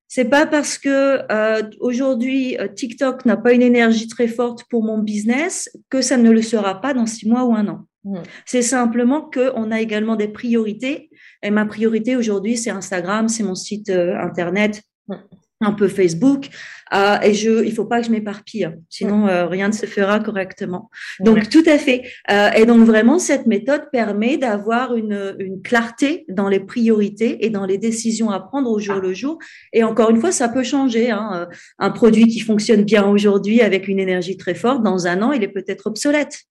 C'est 0.08 0.26
pas 0.26 0.46
parce 0.46 0.78
que 0.78 1.20
euh, 1.32 1.62
aujourd'hui 1.80 2.56
euh, 2.58 2.68
TikTok 2.68 3.24
n'a 3.24 3.36
pas 3.36 3.52
une 3.52 3.62
énergie 3.62 4.06
très 4.06 4.28
forte 4.28 4.64
pour 4.70 4.84
mon 4.84 4.98
business 4.98 5.68
que 5.90 6.00
ça 6.00 6.16
ne 6.16 6.30
le 6.30 6.42
sera 6.42 6.80
pas 6.80 6.94
dans 6.94 7.06
six 7.06 7.28
mois 7.28 7.44
ou 7.44 7.54
un 7.54 7.66
an. 7.66 7.86
Mmh. 8.04 8.18
C'est 8.44 8.62
simplement 8.62 9.22
qu'on 9.22 9.72
a 9.72 9.80
également 9.80 10.14
des 10.14 10.28
priorités. 10.28 11.10
Et 11.42 11.50
ma 11.50 11.66
priorité 11.66 12.14
aujourd'hui, 12.14 12.56
c'est 12.56 12.70
Instagram, 12.70 13.28
c'est 13.28 13.42
mon 13.42 13.56
site 13.56 13.90
internet. 13.90 14.82
Mmh 15.08 15.16
un 15.60 15.72
peu 15.72 15.88
Facebook. 15.88 16.48
Euh, 16.94 17.18
et 17.20 17.34
je, 17.34 17.64
il 17.64 17.72
faut 17.72 17.84
pas 17.84 18.00
que 18.00 18.06
je 18.06 18.12
m'éparpille, 18.12 18.64
hein. 18.64 18.74
sinon 18.88 19.26
euh, 19.26 19.46
rien 19.46 19.68
ne 19.68 19.72
se 19.72 19.86
fera 19.86 20.20
correctement. 20.20 20.88
Donc 21.18 21.48
tout 21.48 21.64
à 21.66 21.78
fait. 21.78 22.04
Euh, 22.30 22.50
et 22.52 22.64
donc 22.64 22.86
vraiment, 22.86 23.18
cette 23.18 23.46
méthode 23.46 23.90
permet 23.90 24.36
d'avoir 24.36 24.94
une, 24.94 25.34
une 25.40 25.62
clarté 25.62 26.24
dans 26.28 26.48
les 26.48 26.60
priorités 26.60 27.44
et 27.44 27.50
dans 27.50 27.66
les 27.66 27.78
décisions 27.78 28.30
à 28.30 28.38
prendre 28.38 28.70
au 28.70 28.78
jour 28.78 28.96
le 28.96 29.14
jour. 29.14 29.38
Et 29.72 29.82
encore 29.82 30.10
une 30.10 30.20
fois, 30.20 30.30
ça 30.30 30.48
peut 30.48 30.62
changer. 30.62 31.10
Hein. 31.10 31.30
Euh, 31.34 31.46
un 31.78 31.90
produit 31.90 32.28
qui 32.28 32.40
fonctionne 32.40 32.84
bien 32.84 33.06
aujourd'hui 33.06 33.62
avec 33.62 33.88
une 33.88 33.98
énergie 33.98 34.36
très 34.36 34.54
forte, 34.54 34.82
dans 34.82 35.06
un 35.08 35.22
an, 35.22 35.32
il 35.32 35.42
est 35.42 35.48
peut-être 35.48 35.88
obsolète 35.88 36.46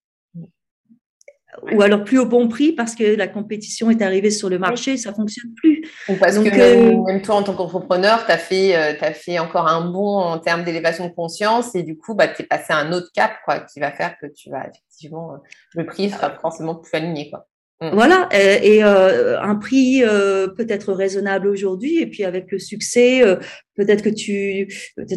ou 1.72 1.82
alors 1.82 2.04
plus 2.04 2.20
au 2.20 2.26
bon 2.26 2.48
prix 2.48 2.72
parce 2.72 2.96
que 2.96 3.16
la 3.16 3.28
compétition 3.28 3.90
est 3.90 4.02
arrivée 4.02 4.32
sur 4.32 4.50
le 4.50 4.60
marché, 4.60 4.98
ça 4.98 5.14
fonctionne 5.14 5.54
plus. 5.56 5.84
Ou 6.10 6.16
parce 6.16 6.38
que 6.38 6.48
euh, 6.48 7.02
même, 7.04 7.22
toi, 7.22 7.36
en 7.36 7.44
tant 7.44 7.54
qu'entrepreneur, 7.54 8.26
tu 8.26 8.32
as, 8.32 8.38
fait, 8.38 8.76
euh, 8.76 8.94
as 9.02 9.14
fait 9.14 9.40
encore 9.40 9.68
un 9.68 9.90
bond 9.90 10.18
en 10.18 10.40
termes 10.40 10.64
d'élévation 10.64 11.08
de 11.08 11.14
conscience 11.14 11.76
et 11.76 11.84
du 11.84 11.98
coup, 11.98 12.16
bah, 12.16 12.28
tu 12.28 12.44
es 12.44 12.46
passé 12.46 12.74
à 12.74 12.78
un 12.78 12.92
autre 12.92 13.10
cap 13.14 13.34
quoi, 13.46 13.60
qui 13.60 13.80
va 13.80 13.92
faire 13.92 14.16
que 14.20 14.28
tu 14.28 14.50
vas 14.50 14.68
effectivement, 14.68 15.34
euh, 15.34 15.38
le 15.74 15.86
prix 15.86 16.10
sera 16.10 16.32
forcément 16.32 16.76
plus 16.76 16.96
aligné. 16.96 17.30
Quoi. 17.30 17.48
Mm. 17.82 17.90
Voilà, 17.92 18.30
et, 18.32 18.84
euh, 18.86 19.40
un 19.42 19.56
prix 19.56 20.02
euh, 20.02 20.48
peut-être 20.48 20.94
raisonnable 20.94 21.48
aujourd'hui, 21.48 21.98
et 22.00 22.08
puis 22.08 22.24
avec 22.24 22.50
le 22.50 22.58
succès, 22.58 23.22
euh, 23.22 23.36
peut-être 23.76 24.02
que 24.02 24.10
tu 24.10 24.70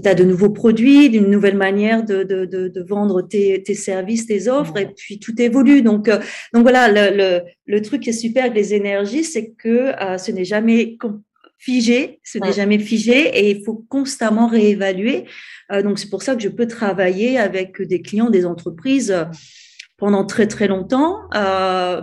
as 0.05 0.15
de 0.15 0.25
nouveaux 0.25 0.51
produits, 0.51 1.09
d'une 1.09 1.31
nouvelle 1.31 1.57
manière 1.57 2.05
de, 2.05 2.25
de, 2.25 2.47
de, 2.47 2.67
de 2.67 2.83
vendre 2.83 3.23
tes, 3.23 3.63
tes, 3.63 3.75
services, 3.75 4.27
tes 4.27 4.49
offres, 4.49 4.75
mm. 4.75 4.79
et 4.79 4.87
puis 4.87 5.21
tout 5.21 5.41
évolue. 5.41 5.83
Donc, 5.83 6.11
donc 6.53 6.63
voilà, 6.63 6.89
le, 6.89 7.17
le, 7.17 7.43
le, 7.67 7.83
truc 7.83 8.03
qui 8.03 8.11
est 8.11 8.13
super 8.13 8.45
avec 8.45 8.57
les 8.57 8.75
énergies, 8.75 9.23
c'est 9.23 9.53
que 9.53 9.93
ce 10.19 10.33
n'est 10.33 10.45
jamais 10.45 10.99
figé, 11.59 12.19
ce 12.25 12.39
n'est 12.39 12.51
mm. 12.51 12.55
jamais 12.55 12.79
figé, 12.81 13.39
et 13.39 13.51
il 13.51 13.65
faut 13.65 13.85
constamment 13.89 14.49
réévaluer. 14.49 15.27
donc 15.85 16.01
c'est 16.01 16.11
pour 16.11 16.25
ça 16.25 16.35
que 16.35 16.43
je 16.43 16.49
peux 16.49 16.67
travailler 16.67 17.39
avec 17.39 17.81
des 17.81 18.03
clients, 18.03 18.31
des 18.31 18.47
entreprises 18.47 19.15
pendant 19.99 20.25
très 20.25 20.47
très 20.47 20.69
longtemps. 20.69 21.29
Euh, 21.35 22.01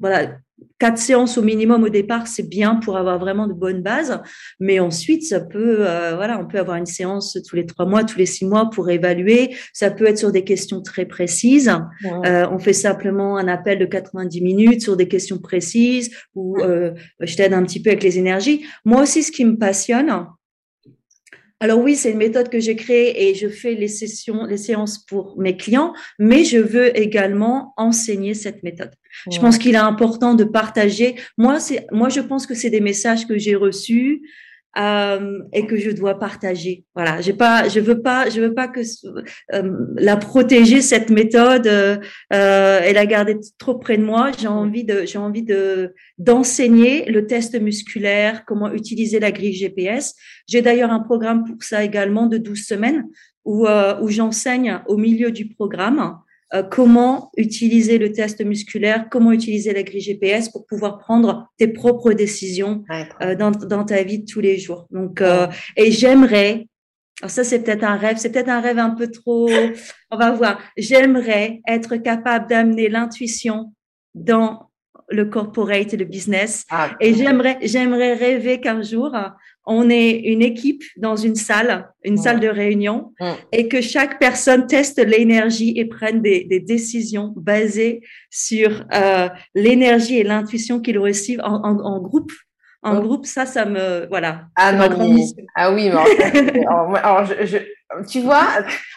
voilà, 0.00 0.38
quatre 0.78 0.98
séances 0.98 1.38
au 1.38 1.42
minimum 1.42 1.82
au 1.82 1.88
départ, 1.88 2.26
c'est 2.26 2.48
bien 2.48 2.76
pour 2.76 2.96
avoir 2.96 3.18
vraiment 3.18 3.46
de 3.46 3.52
bonnes 3.52 3.82
bases. 3.82 4.20
Mais 4.60 4.78
ensuite, 4.80 5.24
ça 5.24 5.40
peut, 5.40 5.78
euh, 5.80 6.14
voilà, 6.14 6.38
on 6.40 6.46
peut 6.46 6.58
avoir 6.58 6.76
une 6.76 6.86
séance 6.86 7.38
tous 7.48 7.56
les 7.56 7.66
trois 7.66 7.86
mois, 7.86 8.04
tous 8.04 8.18
les 8.18 8.26
six 8.26 8.46
mois 8.46 8.70
pour 8.70 8.88
évaluer. 8.90 9.54
Ça 9.72 9.90
peut 9.90 10.06
être 10.06 10.18
sur 10.18 10.32
des 10.32 10.44
questions 10.44 10.80
très 10.80 11.06
précises. 11.06 11.72
Euh, 12.24 12.46
on 12.50 12.58
fait 12.58 12.72
simplement 12.72 13.36
un 13.36 13.48
appel 13.48 13.78
de 13.78 13.86
90 13.86 14.40
minutes 14.40 14.82
sur 14.82 14.96
des 14.96 15.08
questions 15.08 15.38
précises 15.38 16.10
où 16.34 16.58
euh, 16.60 16.92
je 17.20 17.36
t'aide 17.36 17.52
un 17.52 17.62
petit 17.62 17.82
peu 17.82 17.90
avec 17.90 18.02
les 18.02 18.18
énergies. 18.18 18.64
Moi 18.84 19.02
aussi, 19.02 19.22
ce 19.22 19.32
qui 19.32 19.44
me 19.44 19.56
passionne, 19.56 20.10
alors 21.60 21.80
oui, 21.80 21.96
c'est 21.96 22.12
une 22.12 22.18
méthode 22.18 22.50
que 22.50 22.60
j'ai 22.60 22.76
créée 22.76 23.28
et 23.28 23.34
je 23.34 23.48
fais 23.48 23.74
les 23.74 23.88
sessions, 23.88 24.44
les 24.44 24.56
séances 24.56 24.98
pour 24.98 25.36
mes 25.38 25.56
clients, 25.56 25.92
mais 26.18 26.44
je 26.44 26.58
veux 26.58 26.96
également 26.96 27.74
enseigner 27.76 28.34
cette 28.34 28.62
méthode. 28.62 28.92
Je 29.30 29.40
pense 29.40 29.58
qu'il 29.58 29.74
est 29.74 29.78
important 29.78 30.34
de 30.34 30.44
partager. 30.44 31.16
Moi, 31.36 31.58
c'est, 31.58 31.86
moi, 31.90 32.08
je 32.08 32.20
pense 32.20 32.46
que 32.46 32.54
c'est 32.54 32.70
des 32.70 32.80
messages 32.80 33.26
que 33.26 33.38
j'ai 33.38 33.56
reçus 33.56 34.22
euh, 34.76 35.40
et 35.52 35.66
que 35.66 35.76
je 35.76 35.90
dois 35.90 36.18
partager. 36.18 36.84
Voilà, 36.94 37.20
j'ai 37.20 37.32
pas, 37.32 37.68
je 37.68 37.80
veux 37.80 38.02
pas, 38.02 38.28
je 38.28 38.40
veux 38.40 38.54
pas 38.54 38.68
que 38.68 38.80
euh, 39.54 39.72
la 39.96 40.16
protéger 40.16 40.82
cette 40.82 41.10
méthode 41.10 41.66
euh, 41.66 41.96
euh, 42.32 42.80
et 42.82 42.92
la 42.92 43.06
garder 43.06 43.36
trop 43.58 43.78
près 43.78 43.96
de 43.96 44.04
moi. 44.04 44.30
J'ai 44.38 44.48
envie 44.48 44.84
de, 44.84 45.04
j'ai 45.04 45.18
envie 45.18 45.42
de 45.42 45.94
d'enseigner 46.18 47.06
le 47.06 47.26
test 47.26 47.60
musculaire, 47.60 48.44
comment 48.44 48.72
utiliser 48.72 49.20
la 49.20 49.32
grille 49.32 49.54
GPS. 49.54 50.14
J'ai 50.46 50.62
d'ailleurs 50.62 50.90
un 50.90 51.00
programme 51.00 51.44
pour 51.44 51.62
ça 51.62 51.82
également 51.82 52.26
de 52.26 52.38
12 52.38 52.66
semaines 52.66 53.04
où 53.44 53.66
où 53.66 54.08
j'enseigne 54.08 54.80
au 54.88 54.96
milieu 54.98 55.30
du 55.30 55.48
programme 55.48 56.18
euh, 56.54 56.62
comment 56.62 57.30
utiliser 57.36 57.98
le 57.98 58.10
test 58.10 58.42
musculaire, 58.42 59.08
comment 59.10 59.32
utiliser 59.32 59.74
la 59.74 59.82
grille 59.82 60.00
GPS 60.00 60.48
pour 60.48 60.64
pouvoir 60.64 60.98
prendre 60.98 61.52
tes 61.58 61.68
propres 61.68 62.14
décisions 62.14 62.84
euh, 63.20 63.34
dans, 63.34 63.50
dans, 63.50 63.84
ta 63.84 64.02
vie 64.02 64.20
de 64.20 64.24
tous 64.24 64.40
les 64.40 64.56
jours. 64.56 64.86
Donc, 64.90 65.20
euh, 65.20 65.46
et 65.76 65.90
j'aimerais, 65.90 66.66
alors 67.20 67.30
ça 67.30 67.44
c'est 67.44 67.58
peut-être 67.60 67.84
un 67.84 67.96
rêve, 67.96 68.16
c'est 68.16 68.32
peut-être 68.32 68.48
un 68.48 68.62
rêve 68.62 68.78
un 68.78 68.90
peu 68.90 69.08
trop, 69.08 69.50
on 70.10 70.16
va 70.16 70.30
voir. 70.30 70.58
J'aimerais 70.78 71.60
être 71.68 71.96
capable 71.96 72.48
d'amener 72.48 72.88
l'intuition 72.88 73.74
dans 74.14 74.70
le 75.10 75.26
corporate 75.26 75.92
et 75.92 75.96
le 75.98 76.06
business. 76.06 76.64
Ah, 76.70 76.96
et 76.98 77.12
j'aimerais, 77.14 77.58
j'aimerais 77.62 78.14
rêver 78.14 78.60
qu'un 78.60 78.82
jour, 78.82 79.14
on 79.68 79.90
est 79.90 80.10
une 80.10 80.42
équipe 80.42 80.82
dans 80.96 81.14
une 81.14 81.36
salle, 81.36 81.88
une 82.02 82.16
salle 82.16 82.40
de 82.40 82.48
réunion, 82.48 83.12
et 83.52 83.68
que 83.68 83.80
chaque 83.80 84.18
personne 84.18 84.66
teste 84.66 84.98
l'énergie 84.98 85.74
et 85.76 85.84
prenne 85.84 86.22
des, 86.22 86.44
décisions 86.66 87.32
basées 87.36 88.00
sur 88.30 88.84
euh, 88.94 89.28
l'énergie 89.54 90.18
et 90.18 90.24
l'intuition 90.24 90.80
qu'ils 90.80 90.98
reçoivent 90.98 91.40
en, 91.42 92.00
groupe. 92.00 92.32
En 92.82 93.00
groupe, 93.00 93.26
ça, 93.26 93.44
ça 93.44 93.64
me 93.64 94.06
voilà. 94.08 94.42
Ah 94.56 94.72
non, 94.72 94.88
ah 95.56 95.72
oui, 95.72 95.90
mais 95.90 96.64
alors, 96.66 97.24
je, 97.24 97.58
tu 98.08 98.20
vois, 98.20 98.46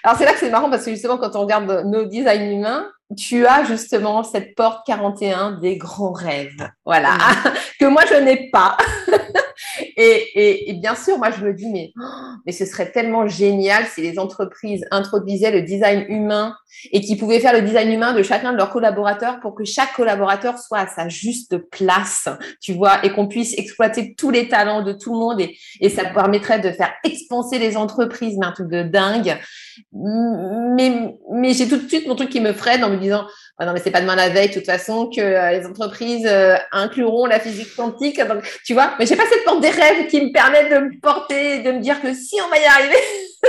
alors 0.04 0.18
c'est 0.18 0.26
là 0.26 0.34
que 0.34 0.40
c'est 0.40 0.50
marrant 0.50 0.70
parce 0.70 0.86
que 0.86 0.92
justement 0.92 1.18
quand 1.18 1.36
on 1.36 1.42
regarde 1.42 1.86
nos 1.86 2.06
designs 2.06 2.52
humains, 2.52 2.88
tu 3.18 3.46
as 3.46 3.64
justement 3.66 4.24
cette 4.24 4.56
porte 4.56 4.86
41 4.86 5.60
des 5.60 5.78
grands 5.78 6.12
rêves, 6.12 6.70
voilà, 6.86 7.18
que 7.80 7.86
moi 7.86 8.04
je 8.10 8.16
n'ai 8.16 8.50
pas. 8.52 8.78
Et, 9.98 10.74
bien 10.82 10.96
sûr, 10.96 11.18
moi, 11.18 11.32
je 11.32 11.46
me 11.46 11.54
dis, 11.54 11.70
mais, 11.70 11.92
mais 12.46 12.52
ce 12.52 12.66
serait 12.66 12.92
tellement 12.92 13.28
génial 13.28 13.86
si 13.86 14.02
les 14.02 14.20
entreprises 14.20 14.86
introduisaient 14.92 15.52
le 15.52 15.62
design 15.62 16.06
humain 16.10 16.56
et 16.92 17.02
qui 17.02 17.16
pouvaient 17.16 17.40
faire 17.40 17.54
le 17.54 17.62
design 17.62 17.92
humain 17.92 18.14
de 18.14 18.24
chacun 18.24 18.52
de 18.52 18.58
leurs 18.58 18.72
collaborateurs 18.72 19.40
pour 19.40 19.56
que 19.56 19.66
chaque 19.66 19.94
collaborateur 19.94 20.58
soit 20.58 20.80
à 20.80 20.88
sa 20.88 21.10
juste 21.10 21.58
place, 21.70 22.28
tu 22.62 22.74
vois, 22.74 23.04
et 23.06 23.12
qu'on 23.12 23.28
puisse 23.28 23.58
exploiter 23.58 24.16
tous 24.16 24.32
les 24.32 24.48
talents 24.48 24.82
de 24.82 24.94
tout 24.94 25.14
le 25.14 25.20
monde 25.20 25.42
et, 25.42 25.58
et 25.80 25.90
ça 25.90 26.06
permettrait 26.06 26.60
de 26.60 26.72
faire 26.72 26.94
expanser 27.04 27.60
les 27.60 27.78
entreprises, 27.78 28.38
mais 28.40 28.46
un 28.46 28.52
truc 28.52 28.70
de 28.70 28.84
dingue. 28.84 29.38
Mais, 29.94 31.16
mais 31.32 31.54
j'ai 31.54 31.68
tout 31.68 31.78
de 31.78 31.88
suite 31.88 32.08
mon 32.08 32.16
truc 32.16 32.30
qui 32.30 32.42
me 32.42 32.54
freine 32.54 32.84
en 32.84 32.90
me 32.90 32.98
disant, 32.98 33.26
ah 33.62 33.66
non, 33.68 33.74
mais 33.74 33.80
c'est 33.80 33.92
pas 33.92 34.02
demain 34.02 34.16
la 34.16 34.30
veille, 34.30 34.48
de 34.48 34.56
toute 34.56 34.66
façon, 34.66 35.08
que 35.08 35.22
euh, 35.22 35.52
les 35.52 35.68
entreprises 35.68 36.26
euh, 36.26 36.56
incluront 36.72 37.28
la 37.28 37.40
physique 37.40 37.76
quantique. 37.76 38.20
Donc, 38.20 38.42
tu 38.66 38.74
vois, 38.74 38.96
mais 38.98 39.06
j'ai 39.06 39.16
pas 39.16 39.28
cette 39.32 39.44
porte 39.44 39.62
des 39.62 39.70
rêves 39.70 40.08
qui 40.08 40.20
me 40.20 40.32
permet 40.32 40.68
de 40.68 40.80
me 40.80 41.00
porter, 41.00 41.62
de 41.62 41.72
me 41.74 41.80
dire 41.80 42.02
que 42.02 42.12
si 42.12 42.38
on 42.44 42.50
va 42.50 42.58
y 42.58 42.66
arriver. 42.66 42.98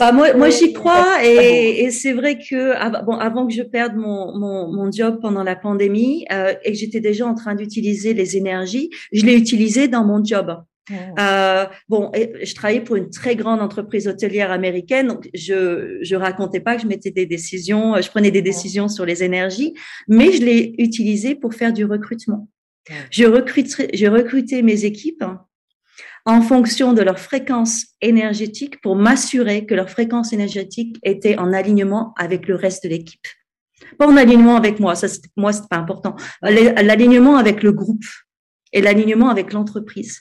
Bah, 0.00 0.10
moi, 0.10 0.32
moi 0.34 0.50
j'y 0.50 0.72
crois 0.72 1.24
et, 1.24 1.84
et 1.84 1.92
c'est 1.92 2.12
vrai 2.12 2.38
que 2.38 3.04
bon, 3.04 3.16
avant 3.18 3.46
que 3.46 3.52
je 3.52 3.62
perde 3.62 3.94
mon, 3.94 4.36
mon, 4.36 4.66
mon 4.72 4.90
job 4.90 5.20
pendant 5.22 5.44
la 5.44 5.54
pandémie 5.54 6.24
euh, 6.32 6.54
et 6.64 6.72
que 6.72 6.76
j'étais 6.76 6.98
déjà 6.98 7.24
en 7.24 7.36
train 7.36 7.54
d'utiliser 7.54 8.12
les 8.12 8.36
énergies, 8.36 8.90
je 9.12 9.24
l'ai 9.24 9.36
utilisé 9.36 9.86
dans 9.86 10.04
mon 10.04 10.24
job. 10.24 10.56
Euh, 11.18 11.66
bon, 11.88 12.10
je 12.14 12.54
travaillais 12.54 12.80
pour 12.80 12.96
une 12.96 13.10
très 13.10 13.36
grande 13.36 13.60
entreprise 13.60 14.08
hôtelière 14.08 14.50
américaine, 14.50 15.08
donc 15.08 15.28
je 15.34 15.98
je 16.02 16.16
racontais 16.16 16.60
pas 16.60 16.76
que 16.76 16.82
je 16.82 16.86
mettais 16.86 17.10
des 17.10 17.26
décisions, 17.26 18.00
je 18.00 18.08
prenais 18.08 18.30
des 18.30 18.42
décisions 18.42 18.88
sur 18.88 19.04
les 19.04 19.22
énergies, 19.22 19.74
mais 20.08 20.32
je 20.32 20.42
l'ai 20.42 20.74
utilisé 20.78 21.34
pour 21.34 21.54
faire 21.54 21.72
du 21.72 21.84
recrutement. 21.84 22.48
Je 23.10 23.24
recrutais, 23.24 23.88
je 23.94 24.06
recrutais 24.06 24.62
mes 24.62 24.84
équipes 24.84 25.24
en 26.26 26.42
fonction 26.42 26.92
de 26.92 27.02
leur 27.02 27.18
fréquence 27.18 27.86
énergétique 28.00 28.80
pour 28.80 28.96
m'assurer 28.96 29.66
que 29.66 29.74
leur 29.74 29.88
fréquence 29.90 30.32
énergétique 30.32 30.98
était 31.02 31.38
en 31.38 31.52
alignement 31.52 32.14
avec 32.16 32.46
le 32.46 32.56
reste 32.56 32.84
de 32.84 32.88
l'équipe. 32.88 33.26
Pas 33.98 34.06
en 34.06 34.16
alignement 34.16 34.56
avec 34.56 34.80
moi, 34.80 34.94
ça 34.94 35.06
moi 35.36 35.52
c'est 35.52 35.68
pas 35.68 35.76
important. 35.76 36.16
L'alignement 36.42 37.36
avec 37.36 37.62
le 37.62 37.72
groupe 37.72 38.04
et 38.72 38.80
l'alignement 38.80 39.28
avec 39.28 39.52
l'entreprise. 39.52 40.20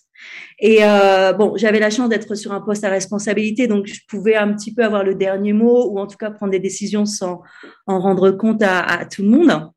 Et 0.60 0.80
euh, 0.82 1.34
bon, 1.34 1.54
j'avais 1.56 1.80
la 1.80 1.90
chance 1.90 2.10
d'être 2.10 2.36
sur 2.36 2.52
un 2.52 2.62
poste 2.62 2.84
à 2.84 2.90
responsabilité, 2.90 3.68
donc 3.68 3.88
je 3.88 4.00
pouvais 4.08 4.36
un 4.36 4.54
petit 4.54 4.74
peu 4.74 4.84
avoir 4.84 5.04
le 5.04 5.16
dernier 5.16 5.54
mot 5.54 5.90
ou 5.90 6.00
en 6.00 6.08
tout 6.08 6.18
cas 6.18 6.32
prendre 6.32 6.52
des 6.52 6.60
décisions 6.60 7.06
sans 7.06 7.42
en 7.88 8.00
rendre 8.00 8.32
compte 8.32 8.62
à, 8.62 9.06
tout 9.06 9.24
le 9.24 9.30
monde. 9.30 9.72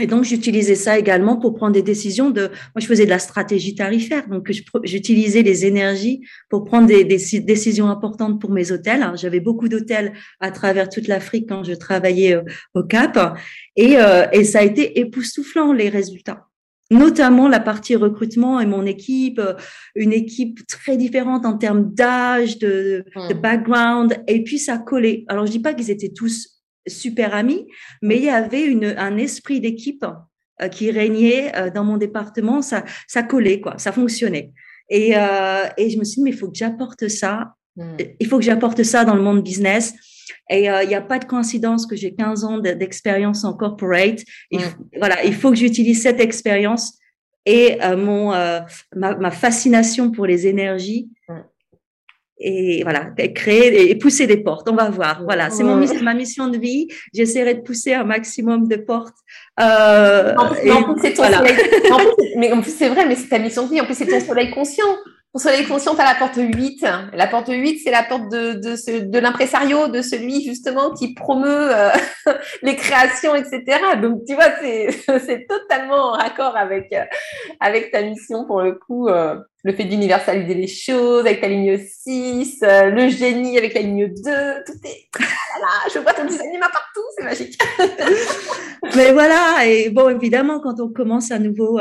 Et 0.00 0.06
donc, 0.06 0.24
j'utilisais 0.24 0.74
ça 0.74 0.98
également 0.98 1.36
pour 1.36 1.54
prendre 1.54 1.74
des 1.74 1.82
décisions 1.82 2.30
de, 2.30 2.48
moi, 2.48 2.78
je 2.78 2.86
faisais 2.86 3.04
de 3.04 3.10
la 3.10 3.18
stratégie 3.18 3.74
tarifaire. 3.74 4.26
Donc, 4.26 4.50
j'utilisais 4.84 5.42
les 5.42 5.66
énergies 5.66 6.22
pour 6.48 6.64
prendre 6.64 6.86
des, 6.86 7.04
des, 7.04 7.40
décisions 7.40 7.90
importantes 7.90 8.40
pour 8.40 8.50
mes 8.52 8.72
hôtels. 8.72 9.04
J'avais 9.16 9.40
beaucoup 9.40 9.68
d'hôtels 9.68 10.14
à 10.40 10.50
travers 10.50 10.88
toute 10.88 11.08
l'Afrique 11.08 11.46
quand 11.46 11.62
je 11.62 11.74
travaillais 11.74 12.36
euh, 12.36 12.42
au 12.72 12.84
Cap. 12.84 13.36
Et, 13.76 13.98
euh, 13.98 14.24
et 14.32 14.44
ça 14.44 14.60
a 14.60 14.62
été 14.62 14.98
époustouflant, 14.98 15.74
les 15.74 15.90
résultats 15.90 16.46
notamment 16.92 17.48
la 17.48 17.60
partie 17.60 17.96
recrutement 17.96 18.60
et 18.60 18.66
mon 18.66 18.86
équipe, 18.86 19.38
euh, 19.38 19.54
une 19.94 20.12
équipe 20.12 20.66
très 20.66 20.96
différente 20.96 21.44
en 21.46 21.56
termes 21.56 21.92
d'âge, 21.92 22.58
de, 22.58 23.04
de, 23.16 23.34
hmm. 23.34 23.40
background, 23.40 24.22
et 24.28 24.44
puis 24.44 24.58
ça 24.58 24.78
collait. 24.78 25.24
Alors 25.28 25.46
je 25.46 25.52
dis 25.52 25.60
pas 25.60 25.74
qu'ils 25.74 25.90
étaient 25.90 26.12
tous 26.12 26.62
super 26.86 27.34
amis, 27.34 27.66
mais 28.02 28.16
il 28.16 28.24
y 28.24 28.30
avait 28.30 28.64
une, 28.64 28.94
un 28.96 29.16
esprit 29.16 29.60
d'équipe 29.60 30.04
euh, 30.60 30.68
qui 30.68 30.90
régnait 30.90 31.56
euh, 31.56 31.70
dans 31.70 31.84
mon 31.84 31.96
département. 31.96 32.62
Ça, 32.62 32.84
ça 33.06 33.22
collait, 33.22 33.60
quoi, 33.60 33.78
ça 33.78 33.92
fonctionnait. 33.92 34.52
Et, 34.88 35.12
euh, 35.16 35.64
et 35.76 35.90
je 35.90 35.98
me 35.98 36.04
suis 36.04 36.16
dit, 36.16 36.22
mais 36.22 36.30
il 36.30 36.36
faut 36.36 36.50
que 36.50 36.56
j'apporte 36.56 37.08
ça. 37.08 37.54
Hmm. 37.76 37.96
Il 38.20 38.26
faut 38.26 38.38
que 38.38 38.44
j'apporte 38.44 38.82
ça 38.82 39.04
dans 39.04 39.14
le 39.14 39.22
monde 39.22 39.42
business. 39.42 39.94
Et 40.52 40.64
il 40.64 40.88
n'y 40.88 40.94
a 40.94 41.00
pas 41.00 41.18
de 41.18 41.24
coïncidence 41.24 41.86
que 41.86 41.96
j'ai 41.96 42.14
15 42.14 42.44
ans 42.44 42.58
d'expérience 42.58 43.44
en 43.44 43.54
corporate. 43.54 44.20
Hmm. 44.52 44.58
Voilà, 44.98 45.24
il 45.24 45.34
faut 45.34 45.50
que 45.50 45.56
j'utilise 45.56 46.02
cette 46.02 46.20
expérience 46.20 46.98
et 47.44 47.78
mon 47.96 48.30
ma, 48.30 49.16
ma, 49.16 49.30
fascination 49.30 50.10
pour 50.12 50.26
les 50.26 50.46
énergies 50.46 51.08
et 52.42 52.82
voilà, 52.82 53.10
créer 53.34 53.90
et 53.90 53.94
pousser 53.94 54.26
des 54.26 54.36
portes. 54.36 54.68
On 54.68 54.74
va 54.74 54.90
voir. 54.90 55.22
Voilà, 55.24 55.50
c'est 55.50 55.62
mon 55.62 55.76
ma 56.02 56.14
mission 56.14 56.48
de 56.48 56.58
vie. 56.58 56.88
J'essaierai 57.14 57.54
de 57.54 57.60
pousser 57.60 57.94
un 57.94 58.04
maximum 58.04 58.68
de 58.68 58.76
portes. 58.76 59.16
Euh, 59.60 60.34
en 60.36 60.48
plus, 60.48 60.60
plus, 62.62 62.70
c'est 62.70 62.88
vrai, 62.88 63.06
mais 63.06 63.14
c'est 63.14 63.28
ta 63.28 63.38
mission 63.38 63.66
de 63.66 63.70
vie. 63.70 63.80
En 63.80 63.84
plus, 63.84 63.94
c'est 63.94 64.06
ton 64.06 64.20
soleil 64.20 64.50
conscient. 64.50 64.96
Ton 65.32 65.38
soleil 65.38 65.66
conscient, 65.66 65.94
à 65.94 66.04
la 66.04 66.14
porte 66.14 66.36
8. 66.36 66.84
La 67.14 67.26
porte 67.26 67.48
8, 67.48 67.78
c'est 67.78 67.90
la 67.90 68.02
porte 68.02 68.30
de, 68.30 68.52
de, 68.52 68.76
ce, 68.76 68.90
de 68.98 69.18
l'impresario, 69.18 69.88
de 69.88 70.02
celui 70.02 70.44
justement 70.44 70.92
qui 70.92 71.14
promeut 71.14 71.70
euh, 71.74 71.88
les 72.62 72.76
créations, 72.76 73.34
etc. 73.34 73.62
Donc, 74.02 74.24
tu 74.26 74.34
vois, 74.34 74.50
c'est 74.60 75.46
totalement 75.48 76.10
en 76.10 76.12
raccord 76.12 76.54
avec, 76.54 76.92
euh, 76.92 77.04
avec 77.60 77.92
ta 77.92 78.02
mission 78.02 78.44
pour 78.44 78.60
le 78.60 78.72
coup. 78.72 79.08
Euh, 79.08 79.36
le 79.64 79.72
fait 79.72 79.84
d'universaliser 79.84 80.54
les 80.54 80.66
choses 80.66 81.20
avec 81.20 81.40
ta 81.40 81.46
ligne 81.46 81.78
6, 81.78 82.58
le 82.62 83.08
génie 83.08 83.56
avec 83.56 83.74
la 83.74 83.80
ligne 83.80 84.08
2, 84.08 84.14
tout 84.66 84.72
est... 84.84 85.08
Voilà, 85.52 85.72
je 85.94 85.98
vois 86.00 86.12
ton 86.12 86.24
design 86.24 86.58
partout, 86.60 87.00
c'est 87.16 87.24
magique. 87.24 87.62
Mais 88.96 89.12
voilà, 89.12 89.64
et 89.64 89.90
bon, 89.90 90.08
évidemment, 90.08 90.58
quand 90.58 90.80
on 90.80 90.88
commence 90.88 91.30
à 91.30 91.38
nouveau 91.38 91.78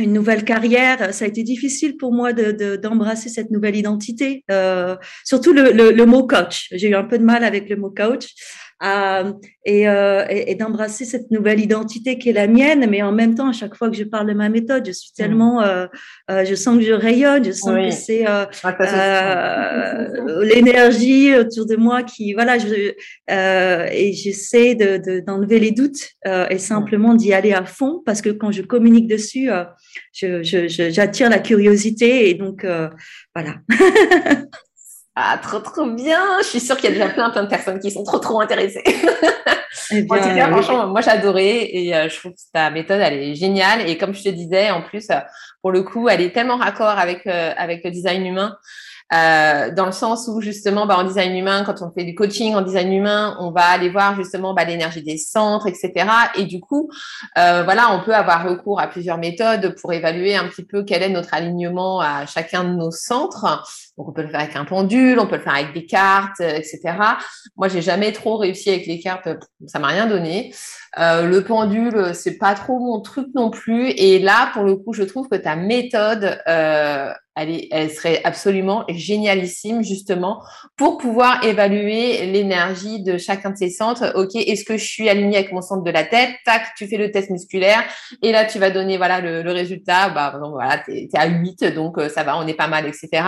une 0.00 0.12
nouvelle 0.12 0.44
carrière. 0.44 1.14
Ça 1.14 1.24
a 1.24 1.28
été 1.28 1.42
difficile 1.42 1.96
pour 1.96 2.12
moi 2.12 2.32
de, 2.32 2.76
d'embrasser 2.76 3.28
cette 3.28 3.50
nouvelle 3.50 3.76
identité, 3.76 4.44
euh, 4.50 4.96
surtout 5.24 5.52
le, 5.52 5.72
le, 5.72 5.90
le, 5.92 6.06
mot 6.06 6.26
coach. 6.26 6.68
J'ai 6.72 6.88
eu 6.88 6.94
un 6.94 7.04
peu 7.04 7.18
de 7.18 7.24
mal 7.24 7.44
avec 7.44 7.68
le 7.68 7.76
mot 7.76 7.90
coach 7.90 8.34
euh, 8.82 9.32
et, 9.66 9.88
euh, 9.88 10.24
et, 10.30 10.54
d'embrasser 10.54 11.04
cette 11.04 11.30
nouvelle 11.30 11.60
identité 11.60 12.18
qui 12.18 12.30
est 12.30 12.32
la 12.32 12.46
mienne, 12.46 12.86
mais 12.88 13.02
en 13.02 13.12
même 13.12 13.34
temps, 13.34 13.48
à 13.48 13.52
chaque 13.52 13.74
fois 13.74 13.90
que 13.90 13.96
je 13.96 14.04
parle 14.04 14.26
de 14.26 14.32
ma 14.32 14.48
méthode, 14.48 14.86
je 14.86 14.92
suis 14.92 15.12
tellement, 15.12 15.60
euh, 15.62 15.86
euh, 16.30 16.46
je 16.46 16.54
sens 16.54 16.78
que 16.78 16.84
je 16.84 16.92
rayonne, 16.92 17.44
je 17.44 17.52
sens 17.52 17.74
que 17.74 17.90
c'est 17.90 18.26
euh, 18.26 18.46
l'énergie 20.44 21.34
autour 21.34 21.66
de 21.66 21.76
moi 21.76 22.02
qui, 22.02 22.32
voilà, 22.32 22.56
je, 22.58 22.94
et 23.28 24.12
j'essaie 24.14 24.74
de, 24.74 25.20
d'enlever 25.20 25.60
les 25.60 25.72
doutes 25.72 26.08
et 26.24 26.58
simplement 26.58 27.14
d'y 27.14 27.34
aller 27.34 27.52
à 27.52 27.66
fond 27.66 28.02
parce 28.06 28.22
que 28.22 28.30
quand 28.30 28.50
je 28.50 28.62
communique 28.62 29.08
dessus, 29.08 29.50
je, 30.12 30.42
je, 30.42 30.68
j'attire 30.90 31.28
la 31.28 31.38
curiosité 31.38 32.30
et 32.30 32.34
donc 32.34 32.64
voilà. 33.34 33.56
Ah, 35.16 35.38
trop, 35.42 35.58
trop 35.58 35.86
bien. 35.86 36.22
Je 36.40 36.46
suis 36.46 36.60
sûre 36.60 36.76
qu'il 36.76 36.84
y 36.84 36.88
a 36.88 36.94
déjà 36.94 37.08
plein, 37.08 37.30
plein 37.30 37.42
de 37.42 37.48
personnes 37.48 37.80
qui 37.80 37.90
sont 37.90 38.04
trop, 38.04 38.18
trop 38.18 38.40
intéressées. 38.40 38.84
Eh 39.92 40.06
franchement, 40.06 40.86
moi, 40.86 41.00
j'adorais 41.00 41.68
et 41.72 41.94
euh, 41.94 42.08
je 42.08 42.16
trouve 42.16 42.32
que 42.32 42.40
ta 42.52 42.70
méthode, 42.70 43.00
elle 43.00 43.14
est 43.14 43.34
géniale. 43.34 43.88
Et 43.88 43.98
comme 43.98 44.14
je 44.14 44.22
te 44.22 44.28
disais, 44.28 44.70
en 44.70 44.82
plus, 44.82 45.10
euh, 45.10 45.18
pour 45.62 45.72
le 45.72 45.82
coup, 45.82 46.08
elle 46.08 46.20
est 46.20 46.30
tellement 46.30 46.56
raccord 46.56 46.98
avec, 46.98 47.26
euh, 47.26 47.52
avec 47.56 47.84
le 47.84 47.90
design 47.90 48.24
humain. 48.24 48.56
Euh, 49.12 49.72
dans 49.72 49.86
le 49.86 49.92
sens 49.92 50.28
où 50.28 50.40
justement 50.40 50.86
bah, 50.86 50.96
en 50.96 51.04
design 51.04 51.36
humain, 51.36 51.64
quand 51.64 51.82
on 51.82 51.90
fait 51.90 52.04
du 52.04 52.14
coaching 52.14 52.54
en 52.54 52.62
design 52.62 52.92
humain, 52.92 53.36
on 53.40 53.50
va 53.50 53.64
aller 53.64 53.88
voir 53.88 54.14
justement 54.14 54.54
bah, 54.54 54.64
l'énergie 54.64 55.02
des 55.02 55.16
centres, 55.16 55.66
etc. 55.66 56.06
Et 56.36 56.44
du 56.44 56.60
coup, 56.60 56.90
euh, 57.36 57.62
voilà, 57.64 57.92
on 57.92 58.04
peut 58.04 58.14
avoir 58.14 58.48
recours 58.48 58.80
à 58.80 58.86
plusieurs 58.86 59.18
méthodes 59.18 59.74
pour 59.80 59.92
évaluer 59.92 60.36
un 60.36 60.46
petit 60.46 60.64
peu 60.64 60.84
quel 60.84 61.02
est 61.02 61.08
notre 61.08 61.34
alignement 61.34 62.00
à 62.00 62.26
chacun 62.26 62.64
de 62.64 62.74
nos 62.74 62.92
centres. 62.92 63.64
Donc 63.98 64.08
on 64.08 64.12
peut 64.12 64.22
le 64.22 64.28
faire 64.28 64.40
avec 64.40 64.54
un 64.56 64.64
pendule, 64.64 65.18
on 65.18 65.26
peut 65.26 65.36
le 65.36 65.42
faire 65.42 65.54
avec 65.54 65.74
des 65.74 65.86
cartes, 65.86 66.40
etc. 66.40 66.80
Moi, 67.56 67.68
j'ai 67.68 67.82
jamais 67.82 68.12
trop 68.12 68.36
réussi 68.36 68.70
avec 68.70 68.86
les 68.86 69.00
cartes, 69.00 69.28
ça 69.66 69.78
m'a 69.78 69.88
rien 69.88 70.06
donné. 70.06 70.54
Euh, 70.98 71.26
le 71.26 71.44
pendule, 71.44 72.14
c'est 72.14 72.36
pas 72.36 72.54
trop 72.54 72.78
mon 72.78 73.00
truc 73.00 73.28
non 73.34 73.50
plus. 73.50 73.90
Et 73.90 74.18
là, 74.18 74.50
pour 74.52 74.64
le 74.64 74.76
coup, 74.76 74.92
je 74.92 75.02
trouve 75.02 75.28
que 75.28 75.36
ta 75.36 75.54
méthode 75.54 76.40
euh, 76.48 77.12
elle, 77.70 77.90
serait 77.90 78.20
absolument 78.24 78.84
génialissime 78.88 79.82
justement 79.82 80.42
pour 80.76 80.98
pouvoir 80.98 81.44
évaluer 81.44 82.26
l'énergie 82.26 83.02
de 83.02 83.18
chacun 83.18 83.50
de 83.50 83.56
ces 83.56 83.70
centres. 83.70 84.12
Ok, 84.14 84.34
est-ce 84.34 84.64
que 84.64 84.76
je 84.76 84.84
suis 84.84 85.08
alignée 85.08 85.38
avec 85.38 85.52
mon 85.52 85.62
centre 85.62 85.82
de 85.82 85.90
la 85.90 86.04
tête? 86.04 86.30
Tac, 86.44 86.74
tu 86.76 86.86
fais 86.86 86.96
le 86.96 87.10
test 87.10 87.30
musculaire 87.30 87.82
et 88.22 88.32
là 88.32 88.44
tu 88.44 88.58
vas 88.58 88.70
donner 88.70 88.96
voilà 88.96 89.20
le, 89.20 89.50
résultat. 89.50 90.10
Bah 90.10 90.34
donc, 90.40 90.52
voilà, 90.52 90.78
t'es 90.78 91.08
es 91.12 91.18
à 91.18 91.26
8, 91.26 91.64
donc 91.74 91.98
euh, 91.98 92.08
ça 92.08 92.22
va, 92.22 92.38
on 92.38 92.46
est 92.46 92.54
pas 92.54 92.68
mal, 92.68 92.86
etc. 92.86 93.24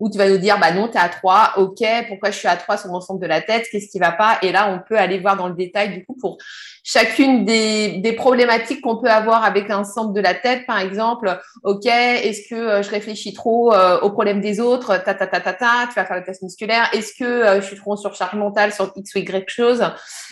Ou 0.00 0.10
tu 0.10 0.18
vas 0.18 0.28
nous 0.28 0.38
dire 0.38 0.58
bah 0.58 0.72
non, 0.72 0.88
t'es 0.88 0.98
à 0.98 1.08
3. 1.08 1.54
Ok, 1.56 1.84
pourquoi 2.08 2.30
je 2.30 2.38
suis 2.38 2.48
à 2.48 2.56
3 2.56 2.78
sur 2.78 2.90
mon 2.90 3.00
centre 3.00 3.20
de 3.20 3.26
la 3.26 3.40
tête? 3.40 3.66
Qu'est-ce 3.70 3.88
qui 3.88 3.98
va 3.98 4.12
pas? 4.12 4.38
Et 4.42 4.52
là, 4.52 4.70
on 4.72 4.80
peut 4.86 4.98
aller 4.98 5.18
voir 5.18 5.36
dans 5.36 5.48
le 5.48 5.54
détail 5.54 5.90
du 5.90 6.04
coup 6.04 6.16
pour 6.20 6.38
chacune 6.84 7.44
des, 7.44 7.98
des 7.98 8.12
problématiques 8.12 8.80
qu'on 8.80 8.96
peut 8.96 9.10
avoir 9.10 9.44
avec 9.44 9.70
un 9.70 9.84
centre 9.84 10.12
de 10.12 10.20
la 10.20 10.34
tête, 10.34 10.64
par 10.66 10.78
exemple. 10.78 11.38
Ok, 11.62 11.84
est-ce 11.84 12.48
que 12.48 12.54
euh, 12.54 12.82
je 12.82 12.90
réfléchis 12.90 13.34
trop 13.34 13.47
euh, 13.72 13.98
aux 14.00 14.10
problèmes 14.10 14.40
des 14.40 14.60
autres 14.60 15.02
Ta 15.04 15.14
ta 15.14 15.26
ta 15.26 15.40
ta 15.40 15.52
ta. 15.52 15.86
Tu 15.88 15.94
vas 15.94 16.04
faire 16.04 16.16
le 16.16 16.24
test 16.24 16.42
musculaire. 16.42 16.88
Est-ce 16.92 17.12
que 17.18 17.24
euh, 17.24 17.60
je 17.60 17.66
suis 17.66 17.76
trop 17.76 17.92
en 17.92 17.96
surcharge 17.96 18.34
mentale 18.34 18.72
sur 18.72 18.92
x 18.94 19.14
ou 19.14 19.18
y 19.18 19.44
chose? 19.48 19.82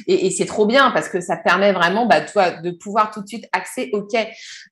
Et, 0.07 0.27
et 0.27 0.31
c'est 0.31 0.47
trop 0.47 0.67
bien 0.67 0.91
parce 0.91 1.09
que 1.09 1.21
ça 1.21 1.37
permet 1.37 1.73
vraiment, 1.73 2.07
bah, 2.07 2.21
toi, 2.21 2.51
de 2.51 2.71
pouvoir 2.71 3.11
tout 3.11 3.23
de 3.23 3.29
suite 3.29 3.47
axer. 3.53 3.91
Ok, 3.93 4.13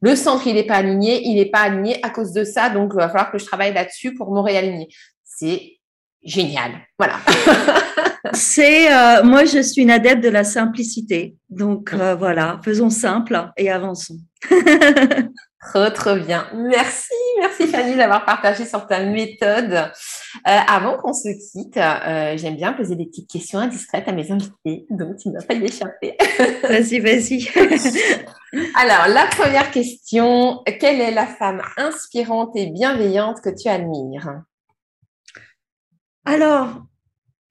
le 0.01 0.17
centre 0.17 0.47
il 0.47 0.57
est 0.57 0.67
pas 0.67 0.77
aligné, 0.77 1.23
il 1.25 1.39
est 1.39 1.51
pas 1.51 1.61
aligné 1.61 1.99
à 2.05 2.11
cause 2.11 2.33
de 2.33 2.45
ça, 2.45 2.71
donc 2.71 2.93
il 2.95 2.97
va 2.97 3.09
falloir 3.09 3.31
que 3.33 3.39
je 3.39 3.45
travaille 3.45 3.73
là-dessus 3.73 4.15
pour 4.15 4.33
me 4.33 4.41
réaligner. 4.41 4.89
C'est 5.25 5.79
génial. 6.23 6.73
Voilà. 6.99 7.17
C'est 8.33 8.93
euh, 8.93 9.23
moi, 9.23 9.45
je 9.45 9.61
suis 9.61 9.83
une 9.83 9.91
adepte 9.91 10.23
de 10.23 10.29
la 10.29 10.45
simplicité. 10.45 11.37
Donc 11.51 11.93
euh, 11.93 12.15
voilà, 12.15 12.61
faisons 12.65 12.91
simple 12.91 13.51
et 13.57 13.71
avançons. 13.71 14.19
trop 15.65 15.91
trop 15.91 16.17
bien. 16.17 16.47
Merci, 16.55 17.13
merci 17.41 17.67
Fanny 17.67 17.97
d'avoir 17.97 18.25
partagé 18.25 18.65
sur 18.65 18.87
ta 18.87 19.05
méthode. 19.05 19.73
Euh, 19.73 19.91
avant 20.45 20.99
qu'on 20.99 21.13
se 21.13 21.29
quitte, 21.53 21.79
j'aime 22.39 22.57
bien 22.57 22.73
poser 22.73 22.97
des 22.97 23.07
petites 23.07 23.31
questions 23.31 23.59
indiscrètes 23.59 24.09
à 24.09 24.13
mes 24.13 24.31
invités, 24.31 24.87
donc 24.91 25.17
tu 25.17 25.29
ne 25.29 25.35
vas 25.35 25.47
pas 25.47 25.55
y 25.55 25.65
échapper. 25.65 26.17
vas-y, 26.63 27.01
vas-y. 27.01 27.49
Alors 28.77 29.09
la 29.09 29.27
première 29.27 29.71
question 29.71 30.63
quelle 30.81 31.01
est 31.01 31.11
la 31.11 31.27
femme 31.27 31.63
inspirante 31.77 32.55
et 32.57 32.67
bienveillante 32.67 33.41
que 33.41 33.51
tu 33.51 33.69
admires? 33.69 34.43
Alors, 36.25 36.83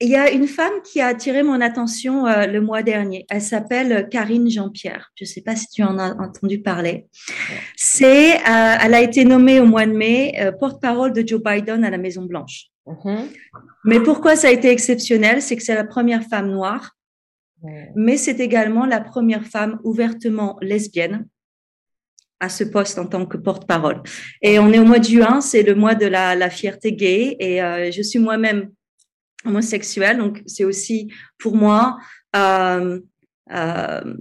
il 0.04 0.10
y 0.10 0.18
a 0.18 0.30
une 0.32 0.50
femme 0.50 0.74
qui 0.84 1.00
a 1.00 1.08
attiré 1.08 1.44
mon 1.44 1.62
attention 1.62 2.28
euh, 2.28 2.46
le 2.46 2.60
mois 2.60 2.84
dernier. 2.84 3.26
Elle 3.30 3.42
s'appelle 3.42 4.10
Karine 4.10 4.50
Jean-Pierre. 4.50 5.12
Je 5.16 5.24
ne 5.24 5.28
sais 5.30 5.42
pas 5.42 5.56
si 5.56 5.68
tu 5.70 5.82
en 5.82 5.98
as 5.98 6.14
entendu 6.22 6.62
parler. 6.62 7.08
C'est, 7.78 8.36
euh, 8.36 8.76
elle 8.82 8.94
a 8.94 9.02
été 9.02 9.24
nommée 9.24 9.62
au 9.62 9.66
mois 9.66 9.86
de 9.86 9.94
mai 9.94 10.36
euh, 10.42 10.52
porte-parole 10.52 11.14
de 11.14 11.26
Joe 11.26 11.42
Biden 11.42 11.86
à 11.86 11.90
la 11.90 11.98
Maison 11.98 12.24
Blanche. 12.24 12.66
Mm-hmm. 12.86 13.28
Mais 13.86 14.02
pourquoi 14.02 14.36
ça 14.36 14.50
a 14.50 14.52
été 14.52 14.70
exceptionnel? 14.70 15.42
C'est 15.42 15.56
que 15.56 15.64
c'est 15.64 15.74
la 15.74 15.86
première 15.86 16.24
femme 16.24 16.52
noire, 16.52 16.98
mais 17.96 18.18
c'est 18.18 18.42
également 18.42 18.86
la 18.86 19.00
première 19.00 19.46
femme 19.46 19.80
ouvertement 19.86 20.58
lesbienne 20.62 21.26
à 22.42 22.50
ce 22.50 22.66
poste 22.66 23.00
en 23.00 23.06
tant 23.06 23.26
que 23.26 23.38
porte-parole. 23.38 24.04
Et 24.42 24.60
on 24.60 24.74
est 24.74 24.80
au 24.80 24.84
mois 24.84 25.00
de 25.00 25.06
juin, 25.06 25.40
c'est 25.40 25.64
le 25.64 25.76
mois 25.76 25.96
de 25.96 26.08
la, 26.08 26.36
la 26.36 26.50
fierté 26.50 26.92
gay, 26.92 27.38
et 27.40 27.90
je 27.94 28.02
suis 28.02 28.20
moi-même 28.20 28.70
homosexuel. 29.46 30.18
Donc, 30.18 30.42
c'est 30.46 30.64
aussi 30.64 31.12
pour 31.38 31.56
moi 31.56 31.98
euh, 32.36 33.00
euh, 33.52 34.16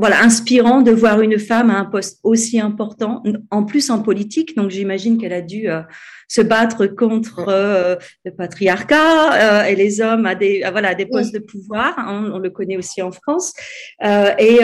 voilà, 0.00 0.22
inspirant 0.22 0.80
de 0.80 0.92
voir 0.92 1.20
une 1.20 1.38
femme 1.38 1.68
à 1.68 1.78
un 1.78 1.84
poste 1.84 2.20
aussi 2.22 2.58
important, 2.58 3.22
en 3.50 3.64
plus 3.64 3.90
en 3.90 4.00
politique. 4.00 4.56
Donc, 4.56 4.70
j'imagine 4.70 5.18
qu'elle 5.18 5.34
a 5.34 5.42
dû 5.42 5.68
euh, 5.68 5.82
se 6.26 6.40
battre 6.40 6.86
contre 6.86 7.44
euh, 7.48 7.96
le 8.24 8.30
patriarcat 8.30 9.34
euh, 9.34 9.64
et 9.64 9.76
les 9.76 10.00
hommes 10.00 10.24
à 10.24 10.34
des, 10.34 10.64
voilà, 10.72 10.94
des 10.94 11.04
postes 11.04 11.34
de 11.34 11.38
pouvoir. 11.38 11.98
Hein, 11.98 12.30
on 12.32 12.38
le 12.38 12.48
connaît 12.48 12.78
aussi 12.78 13.02
en 13.02 13.12
France. 13.12 13.52
et 14.02 14.60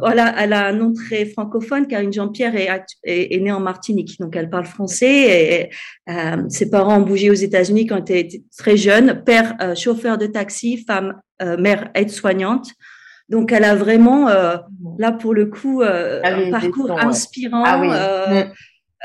voilà, 0.00 0.34
elle 0.38 0.52
a 0.52 0.66
un 0.66 0.72
nom 0.72 0.92
très 0.92 1.24
francophone 1.24 1.86
car 1.86 2.02
une 2.02 2.12
Jean-Pierre 2.12 2.54
est, 2.54 2.68
est, 3.04 3.40
née 3.40 3.52
en 3.52 3.60
Martinique, 3.60 4.20
donc 4.20 4.36
elle 4.36 4.50
parle 4.50 4.66
français. 4.66 5.70
Et, 6.08 6.14
ses 6.50 6.68
parents 6.68 6.98
ont 6.98 7.06
bougé 7.06 7.30
aux 7.30 7.40
États-Unis 7.48 7.86
quand 7.86 8.10
elle 8.10 8.18
était 8.18 8.42
très 8.58 8.76
jeune. 8.76 9.22
Père 9.24 9.56
chauffeur 9.76 10.18
de 10.18 10.26
taxi, 10.26 10.84
femme 10.86 11.14
mère 11.58 11.90
aide-soignante. 11.94 12.74
Donc, 13.34 13.50
elle 13.50 13.64
a 13.64 13.74
vraiment, 13.74 14.28
euh, 14.28 14.58
là, 14.96 15.10
pour 15.10 15.34
le 15.34 15.46
coup, 15.46 15.82
euh, 15.82 16.20
ah 16.22 16.36
un 16.36 16.52
parcours 16.52 16.96
inspirant. 17.00 17.64
Ah 17.66 17.82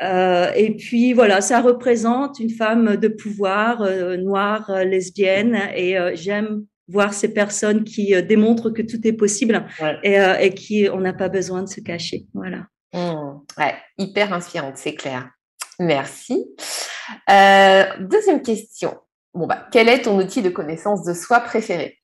euh, 0.03 0.49
mm. 0.51 0.53
et 0.55 0.75
puis, 0.75 1.13
voilà, 1.13 1.41
ça 1.41 1.61
représente 1.61 2.39
une 2.39 2.51
femme 2.51 2.95
de 2.95 3.07
pouvoir, 3.07 3.89
noire, 4.19 4.71
lesbienne. 4.85 5.59
Et 5.75 5.97
j'aime 6.13 6.63
voir 6.87 7.15
ces 7.15 7.33
personnes 7.33 7.83
qui 7.83 8.13
démontrent 8.21 8.69
que 8.69 8.83
tout 8.83 8.99
est 9.03 9.13
possible 9.13 9.65
et, 10.03 10.19
et, 10.39 10.53
qui, 10.53 10.87
on 10.93 10.99
n'a 10.99 11.13
pas 11.13 11.29
besoin 11.29 11.63
de 11.63 11.67
se 11.67 11.81
cacher. 11.81 12.27
Voilà. 12.35 12.67
Mm. 12.93 13.39
Ouais, 13.57 13.73
hyper 13.97 14.31
inspirante, 14.31 14.77
c'est 14.77 14.93
clair. 14.93 15.27
Merci. 15.79 16.45
deuxième 17.99 18.43
question. 18.43 18.95
Bon, 19.33 19.47
bah, 19.47 19.65
quel 19.71 19.89
est 19.89 20.03
ton 20.03 20.19
outil 20.19 20.43
de 20.43 20.49
connaissance 20.49 21.03
de 21.03 21.15
soi 21.15 21.39
préféré? 21.39 21.99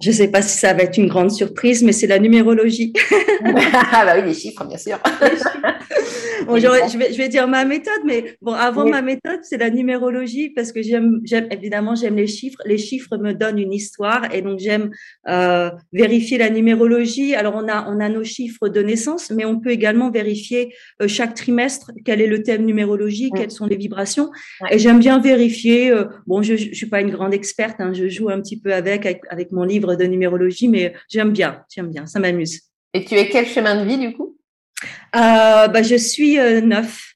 Je 0.00 0.10
ne 0.10 0.14
sais 0.14 0.28
pas 0.28 0.42
si 0.42 0.58
ça 0.58 0.74
va 0.74 0.82
être 0.82 0.98
une 0.98 1.08
grande 1.08 1.30
surprise, 1.30 1.82
mais 1.82 1.92
c'est 1.92 2.08
la 2.08 2.18
numérologie. 2.18 2.92
ah 3.44 4.04
bah 4.04 4.14
oui, 4.16 4.26
les 4.26 4.34
chiffres, 4.34 4.64
bien 4.66 4.76
sûr. 4.76 4.98
bon, 6.46 6.56
je, 6.58 6.98
vais, 6.98 7.12
je 7.12 7.16
vais 7.16 7.28
dire 7.28 7.46
ma 7.46 7.64
méthode, 7.64 8.00
mais 8.04 8.36
bon, 8.42 8.52
avant 8.52 8.86
ma 8.86 9.02
méthode, 9.02 9.40
c'est 9.42 9.56
la 9.56 9.70
numérologie 9.70 10.50
parce 10.50 10.72
que 10.72 10.82
j'aime, 10.82 11.20
j'aime 11.24 11.46
évidemment, 11.50 11.94
j'aime 11.94 12.16
les 12.16 12.26
chiffres. 12.26 12.58
Les 12.64 12.78
chiffres 12.78 13.16
me 13.18 13.32
donnent 13.32 13.58
une 13.58 13.72
histoire 13.72 14.34
et 14.34 14.42
donc 14.42 14.58
j'aime 14.58 14.90
euh, 15.28 15.70
vérifier 15.92 16.38
la 16.38 16.50
numérologie. 16.50 17.34
Alors 17.34 17.54
on 17.56 17.68
a, 17.68 17.88
on 17.88 18.00
a 18.00 18.08
nos 18.08 18.24
chiffres 18.24 18.68
de 18.68 18.82
naissance, 18.82 19.30
mais 19.30 19.44
on 19.44 19.60
peut 19.60 19.70
également 19.70 20.10
vérifier 20.10 20.74
euh, 21.02 21.08
chaque 21.08 21.34
trimestre 21.34 21.92
quel 22.04 22.20
est 22.20 22.26
le 22.26 22.42
thème 22.42 22.64
numérologie, 22.64 23.30
quelles 23.34 23.52
sont 23.52 23.66
les 23.66 23.76
vibrations. 23.76 24.30
Et 24.70 24.78
j'aime 24.78 24.98
bien 24.98 25.20
vérifier. 25.20 25.90
Euh, 25.90 26.06
bon, 26.26 26.42
je, 26.42 26.56
je 26.56 26.74
suis 26.74 26.88
pas 26.88 27.00
une 27.00 27.10
grande 27.10 27.32
experte, 27.32 27.80
hein, 27.80 27.92
je 27.94 28.08
joue 28.08 28.28
un 28.28 28.40
petit 28.40 28.60
peu 28.60 28.74
avec, 28.74 29.06
avec, 29.06 29.22
avec 29.30 29.52
mon 29.52 29.64
livre 29.64 29.93
de 29.96 30.04
numérologie, 30.04 30.68
mais 30.68 30.94
j'aime 31.08 31.32
bien, 31.32 31.64
j'aime 31.74 31.90
bien, 31.90 32.06
ça 32.06 32.20
m'amuse. 32.20 32.60
Et 32.92 33.04
tu 33.04 33.14
es 33.14 33.28
quel 33.28 33.46
chemin 33.46 33.82
de 33.82 33.88
vie 33.88 33.98
du 33.98 34.12
coup? 34.12 34.36
Euh, 35.16 35.68
bah, 35.68 35.82
Je 35.82 35.96
suis 35.96 36.38
euh, 36.38 36.60
neuf. 36.60 37.13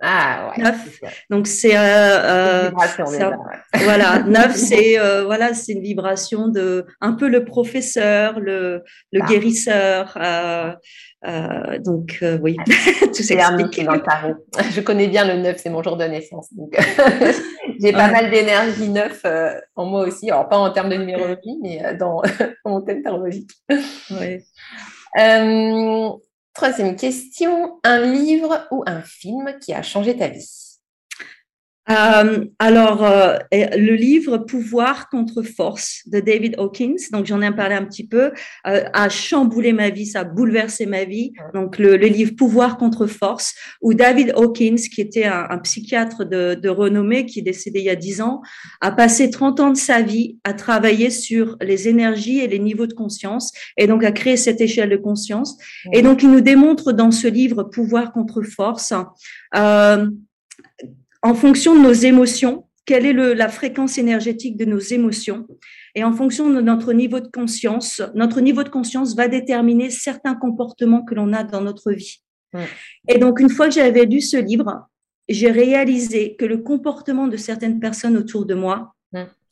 Ah 0.00 0.52
ouais. 0.56 0.62
Neuf. 0.62 1.00
Donc 1.30 1.46
c'est 1.46 1.76
euh, 1.76 2.70
voilà 3.84 4.20
neuf 4.20 4.54
c'est 4.54 4.96
voilà 5.24 5.54
c'est 5.54 5.72
une 5.72 5.82
vibration 5.82 6.48
de 6.48 6.86
un 7.00 7.14
peu 7.14 7.28
le 7.28 7.44
professeur 7.44 8.38
le 8.38 8.84
le 9.12 9.20
ah. 9.22 9.26
guérisseur 9.26 10.16
donc 11.84 12.24
oui 12.42 12.56
tout 13.00 13.22
s'explique 13.22 13.84
dans 13.84 13.94
le 13.94 14.02
tarot 14.02 14.34
je 14.70 14.80
connais 14.80 15.08
bien 15.08 15.24
le 15.24 15.42
neuf 15.42 15.58
c'est 15.58 15.70
mon 15.70 15.82
jour 15.82 15.96
de 15.96 16.04
naissance 16.04 16.54
donc 16.54 16.76
j'ai 17.80 17.92
pas 17.92 18.10
mal 18.10 18.30
d'énergie 18.30 18.88
neuf 18.88 19.22
euh, 19.24 19.60
en 19.76 19.86
moi 19.86 20.06
aussi. 20.06 20.30
Alors, 20.30 20.48
pas 20.48 20.58
en 20.58 20.70
termes 20.70 20.90
de 20.90 20.96
numérologie, 20.96 21.58
mais 21.62 21.84
euh, 21.84 21.96
dans, 21.96 22.22
mon 22.64 22.80
thème 22.82 23.02
tarologique. 23.02 23.50
Euh, 25.18 26.10
troisième 26.58 26.96
question. 26.96 27.78
Un 27.84 28.00
livre 28.00 28.66
ou 28.72 28.82
un 28.84 29.00
film 29.00 29.56
qui 29.60 29.72
a 29.72 29.82
changé 29.82 30.16
ta 30.16 30.26
vie? 30.26 30.67
Euh, 31.90 32.44
alors, 32.58 33.04
euh, 33.04 33.38
le 33.52 33.94
livre 33.94 34.38
Pouvoir 34.38 35.08
contre 35.08 35.42
force 35.42 36.02
de 36.06 36.20
David 36.20 36.56
Hawkins, 36.58 36.96
donc 37.12 37.26
j'en 37.26 37.40
ai 37.40 37.50
parlé 37.50 37.74
un 37.74 37.84
petit 37.84 38.06
peu, 38.06 38.32
euh, 38.66 38.84
a 38.92 39.08
chamboulé 39.08 39.72
ma 39.72 39.88
vie, 39.90 40.06
ça 40.06 40.20
a 40.20 40.24
bouleversé 40.24 40.86
ma 40.86 41.04
vie. 41.04 41.32
Donc 41.54 41.78
le, 41.78 41.96
livre 41.96 42.32
Pouvoir 42.36 42.76
contre 42.76 43.06
force, 43.06 43.54
où 43.80 43.94
David 43.94 44.32
Hawkins, 44.36 44.76
qui 44.76 45.00
était 45.00 45.24
un, 45.24 45.58
psychiatre 45.58 46.24
de, 46.24 46.54
de, 46.54 46.68
renommée, 46.68 47.24
qui 47.26 47.40
est 47.40 47.42
décédé 47.42 47.80
il 47.80 47.86
y 47.86 47.90
a 47.90 47.96
10 47.96 48.20
ans, 48.20 48.42
a 48.80 48.92
passé 48.92 49.30
30 49.30 49.60
ans 49.60 49.70
de 49.70 49.76
sa 49.76 50.02
vie 50.02 50.38
à 50.44 50.52
travailler 50.52 51.10
sur 51.10 51.56
les 51.60 51.88
énergies 51.88 52.40
et 52.40 52.48
les 52.48 52.58
niveaux 52.58 52.86
de 52.86 52.92
conscience, 52.92 53.52
et 53.76 53.86
donc 53.86 54.04
à 54.04 54.12
créer 54.12 54.36
cette 54.36 54.60
échelle 54.60 54.90
de 54.90 54.96
conscience. 54.96 55.56
Et 55.92 56.02
donc 56.02 56.22
il 56.22 56.30
nous 56.30 56.40
démontre 56.40 56.92
dans 56.92 57.10
ce 57.10 57.28
livre 57.28 57.62
Pouvoir 57.62 58.12
contre 58.12 58.42
force. 58.42 58.92
En 61.22 61.34
fonction 61.34 61.74
de 61.74 61.80
nos 61.80 61.92
émotions, 61.92 62.68
quelle 62.88 63.04
est 63.04 63.34
la 63.34 63.48
fréquence 63.50 63.98
énergétique 63.98 64.56
de 64.56 64.64
nos 64.64 64.78
émotions. 64.78 65.46
Et 65.94 66.04
en 66.04 66.14
fonction 66.14 66.48
de 66.48 66.62
notre 66.62 66.94
niveau 66.94 67.20
de 67.20 67.28
conscience, 67.28 68.00
notre 68.14 68.40
niveau 68.40 68.62
de 68.62 68.70
conscience 68.70 69.14
va 69.14 69.28
déterminer 69.28 69.90
certains 69.90 70.34
comportements 70.34 71.04
que 71.04 71.14
l'on 71.14 71.34
a 71.34 71.44
dans 71.44 71.60
notre 71.60 71.92
vie. 71.92 72.22
Et 73.06 73.18
donc, 73.18 73.40
une 73.40 73.50
fois 73.50 73.68
que 73.68 73.74
j'avais 73.74 74.06
lu 74.06 74.22
ce 74.22 74.38
livre, 74.38 74.88
j'ai 75.28 75.50
réalisé 75.50 76.34
que 76.36 76.46
le 76.46 76.58
comportement 76.58 77.28
de 77.28 77.36
certaines 77.36 77.78
personnes 77.78 78.16
autour 78.16 78.46
de 78.46 78.54
moi 78.54 78.94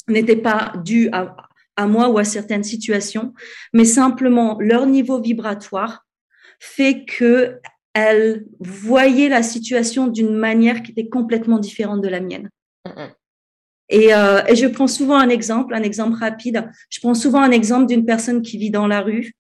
n'était 0.09 0.37
pas 0.37 0.73
dû 0.83 1.11
à, 1.13 1.37
à 1.77 1.87
moi 1.87 2.09
ou 2.09 2.17
à 2.17 2.25
certaines 2.25 2.65
situations, 2.65 3.35
mais 3.75 3.85
simplement 3.85 4.57
leur 4.61 4.87
niveau 4.87 5.21
vibratoire 5.21 6.07
fait 6.59 7.05
que 7.05 7.61
elle 7.97 8.45
voyait 8.61 9.31
la 9.31 9.43
situation 9.43 10.07
d'une 10.07 10.37
manière 10.37 10.83
qui 10.83 10.91
était 10.91 11.09
complètement 11.09 11.59
différente 11.59 12.03
de 12.03 12.09
la 12.09 12.21
mienne. 12.21 12.51
Et, 13.89 14.15
euh, 14.15 14.43
et, 14.47 14.55
je 14.55 14.67
prends 14.67 14.87
souvent 14.87 15.17
un 15.17 15.31
exemple, 15.31 15.75
un 15.75 15.83
exemple 15.83 16.19
rapide. 16.19 16.69
Je 16.91 17.01
prends 17.01 17.15
souvent 17.15 17.41
un 17.41 17.53
exemple 17.53 17.87
d'une 17.87 18.05
personne 18.05 18.43
qui 18.43 18.59
vit 18.59 18.71
dans 18.71 18.87
la 18.87 19.01
rue. 19.01 19.33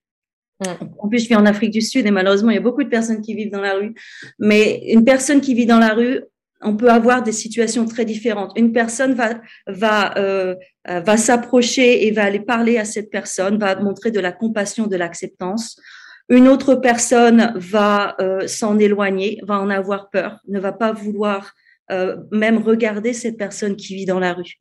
Mm. 0.61 0.87
En 1.01 1.09
plus, 1.09 1.25
je 1.25 1.29
vis 1.29 1.37
en 1.37 1.45
Afrique 1.45 1.71
du 1.71 1.83
Sud 1.83 2.07
et 2.07 2.11
malheureusement, 2.11 2.51
il 2.51 2.55
y 2.55 2.59
a 2.59 2.63
beaucoup 2.63 2.83
de 2.83 2.89
personnes 2.89 3.21
qui 3.21 3.35
vivent 3.35 3.53
dans 3.53 3.61
la 3.61 3.75
rue. 3.75 3.95
Mais 4.39 4.85
une 4.87 5.05
personne 5.05 5.43
qui 5.43 5.53
vit 5.53 5.67
dans 5.67 5.79
la 5.79 5.93
rue, 5.93 6.23
on 6.63 6.79
peut 6.79 6.91
avoir 6.91 7.23
des 7.23 7.33
situations 7.33 7.85
très 7.85 8.07
différentes. 8.07 8.53
Une 8.57 8.73
personne 8.73 9.13
va 9.13 9.39
va 9.67 10.17
euh, 10.17 10.55
va 10.87 11.17
s'approcher 11.19 12.07
et 12.07 12.11
va 12.11 12.25
aller 12.25 12.41
parler 12.41 12.79
à 12.79 12.87
cette 12.87 13.11
personne, 13.11 13.59
va 13.59 13.79
montrer 13.79 14.11
de 14.11 14.21
la 14.21 14.33
compassion, 14.33 14.87
de 14.87 14.97
l'acceptance. 14.97 15.79
Une 16.29 16.49
autre 16.49 16.75
personne 16.75 17.53
va 17.55 18.17
euh, 18.21 18.49
s'en 18.49 18.79
éloigner, 18.79 19.41
va 19.45 19.61
en 19.61 19.71
avoir 19.71 20.11
peur, 20.11 20.41
ne 20.49 20.59
va 20.59 20.73
pas 20.73 20.93
vouloir 20.93 21.53
euh, 21.93 22.17
même 22.33 22.59
regarder 22.59 23.13
cette 23.13 23.37
personne 23.37 23.77
qui 23.77 23.95
vit 23.95 24.07
dans 24.07 24.19
la 24.19 24.33
rue. 24.33 24.55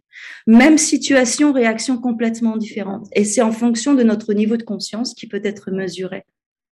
Même 0.46 0.78
situation, 0.78 1.54
réaction 1.54 1.98
complètement 1.98 2.56
différente. 2.56 3.08
Et 3.14 3.26
c'est 3.26 3.42
en 3.42 3.52
fonction 3.52 3.96
de 3.96 4.04
notre 4.04 4.34
niveau 4.34 4.58
de 4.58 4.64
conscience 4.64 5.16
qui 5.16 5.28
peut 5.28 5.42
être 5.44 5.72
mesuré. 5.72 6.24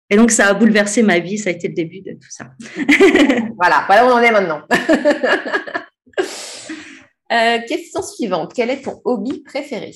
Et 0.10 0.18
donc, 0.18 0.32
ça 0.32 0.48
a 0.48 0.54
bouleversé 0.56 1.04
ma 1.04 1.20
vie. 1.20 1.38
Ça 1.38 1.52
a 1.52 1.54
été 1.54 1.68
le 1.68 1.76
début 1.76 2.02
de 2.02 2.14
tout 2.14 2.32
ça. 2.32 2.46
voilà, 3.58 3.84
voilà 3.86 4.06
où 4.06 4.10
on 4.10 4.14
en 4.14 4.22
est 4.22 4.32
maintenant. 4.32 4.62
Euh, 7.32 7.60
question 7.68 8.02
suivante. 8.02 8.54
Quel 8.56 8.72
est 8.72 8.82
ton 8.82 9.02
hobby 9.06 9.44
préféré? 9.44 9.92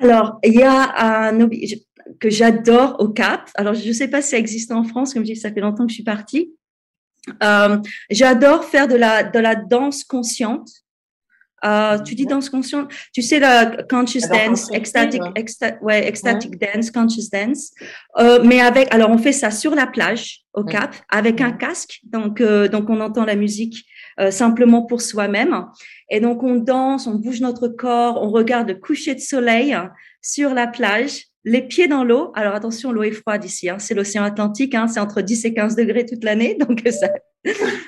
Alors, 0.00 0.40
il 0.42 0.54
y 0.54 0.62
a 0.64 1.28
un 1.28 1.40
hobby 1.40 1.86
que 2.18 2.30
j'adore 2.30 2.96
au 2.98 3.08
Cap. 3.08 3.48
Alors, 3.54 3.74
je 3.74 3.86
ne 3.86 3.92
sais 3.92 4.08
pas 4.08 4.22
si 4.22 4.30
ça 4.30 4.38
existe 4.38 4.72
en 4.72 4.84
France, 4.84 5.14
comme 5.14 5.24
je 5.24 5.32
dis, 5.32 5.40
ça 5.40 5.52
fait 5.52 5.60
longtemps 5.60 5.84
que 5.84 5.90
je 5.90 5.96
suis 5.96 6.04
partie. 6.04 6.52
Euh, 7.42 7.78
j'adore 8.10 8.64
faire 8.64 8.88
de 8.88 8.96
la, 8.96 9.22
de 9.22 9.38
la 9.38 9.54
danse 9.54 10.04
consciente. 10.04 10.68
Euh, 11.62 11.98
tu 11.98 12.14
dis 12.14 12.24
danse 12.24 12.48
consciente, 12.48 12.90
tu 13.12 13.20
sais 13.20 13.38
la 13.38 13.82
conscious 13.82 14.26
dance, 14.30 14.72
ecstatic, 14.72 15.20
ouais, 15.82 16.08
ecstatic 16.08 16.58
dance, 16.58 16.90
conscious 16.90 17.28
dance. 17.30 17.72
Euh, 18.18 18.42
mais 18.42 18.62
avec, 18.62 18.90
alors 18.94 19.10
on 19.10 19.18
fait 19.18 19.32
ça 19.32 19.50
sur 19.50 19.74
la 19.74 19.86
plage 19.86 20.40
au 20.54 20.64
Cap 20.64 20.96
avec 21.10 21.42
un 21.42 21.52
casque, 21.52 22.00
donc 22.04 22.42
donc 22.42 22.88
on 22.88 23.02
entend 23.02 23.26
la 23.26 23.36
musique 23.36 23.84
simplement 24.30 24.86
pour 24.86 25.02
soi-même. 25.02 25.66
Et 26.10 26.20
donc, 26.20 26.42
on 26.42 26.56
danse, 26.56 27.06
on 27.06 27.14
bouge 27.14 27.40
notre 27.40 27.68
corps, 27.68 28.20
on 28.22 28.30
regarde 28.30 28.68
le 28.68 28.74
coucher 28.74 29.14
de 29.14 29.20
soleil 29.20 29.76
sur 30.22 30.54
la 30.54 30.66
plage 30.66 31.29
les 31.44 31.62
pieds 31.62 31.88
dans 31.88 32.04
l'eau. 32.04 32.32
Alors 32.34 32.54
attention, 32.54 32.92
l'eau 32.92 33.02
est 33.02 33.12
froide 33.12 33.44
ici. 33.44 33.68
Hein. 33.68 33.78
C'est 33.78 33.94
l'océan 33.94 34.24
Atlantique. 34.24 34.74
Hein. 34.74 34.88
C'est 34.88 35.00
entre 35.00 35.22
10 35.22 35.44
et 35.46 35.54
15 35.54 35.76
degrés 35.76 36.04
toute 36.06 36.24
l'année. 36.24 36.54
Donc 36.60 36.82
ça. 36.90 37.08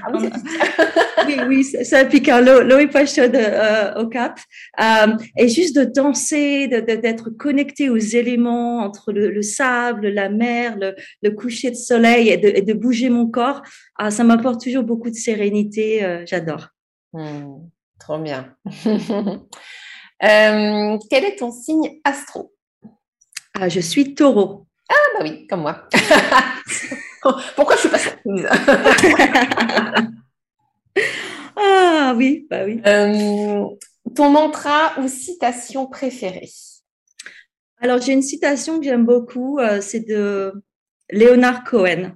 Ah 0.02 0.10
oui, 0.14 1.36
oui, 1.48 1.64
ça 1.64 2.04
pique. 2.04 2.28
Hein. 2.28 2.40
L'eau 2.40 2.78
est 2.78 2.86
pas 2.86 3.04
chaude 3.04 3.34
euh, 3.34 3.94
au 4.00 4.06
Cap. 4.06 4.38
Euh, 4.80 5.14
et 5.36 5.48
juste 5.48 5.76
de 5.76 5.84
danser, 5.84 6.68
d'être 6.68 7.30
connecté 7.30 7.90
aux 7.90 7.96
éléments 7.96 8.78
entre 8.78 9.12
le, 9.12 9.42
sable, 9.42 10.08
la 10.08 10.30
mer, 10.30 10.78
le, 11.22 11.30
coucher 11.30 11.70
de 11.70 11.76
soleil 11.76 12.30
et 12.30 12.62
de, 12.62 12.72
bouger 12.72 13.10
mon 13.10 13.26
corps, 13.26 13.62
ah, 13.98 14.10
ça 14.10 14.24
m'apporte 14.24 14.62
toujours 14.62 14.84
beaucoup 14.84 15.10
de 15.10 15.14
sérénité. 15.14 16.02
Euh, 16.02 16.24
j'adore. 16.26 16.68
Hmm, 17.12 17.68
trop 18.00 18.18
bien. 18.18 18.56
quel 20.20 21.24
est 21.24 21.36
ton 21.38 21.52
signe 21.52 22.00
astro? 22.04 22.51
Ah, 23.54 23.68
je 23.68 23.80
suis 23.80 24.14
taureau. 24.14 24.66
Ah, 24.88 24.94
bah 25.14 25.24
oui, 25.24 25.46
comme 25.46 25.62
moi. 25.62 25.88
Pourquoi 27.56 27.76
je 27.76 27.80
suis 27.80 27.88
pas 27.88 27.98
surprise 27.98 28.48
Ah 31.56 32.14
oui, 32.16 32.46
bah 32.50 32.64
oui. 32.64 32.80
Euh, 32.86 33.64
ton 34.14 34.30
mantra 34.30 34.98
ou 34.98 35.08
citation 35.08 35.86
préférée? 35.86 36.50
Alors, 37.78 38.00
j'ai 38.00 38.12
une 38.12 38.22
citation 38.22 38.78
que 38.78 38.84
j'aime 38.84 39.04
beaucoup, 39.04 39.58
euh, 39.58 39.80
c'est 39.80 40.00
de 40.00 40.52
Leonard 41.10 41.64
Cohen, 41.64 42.12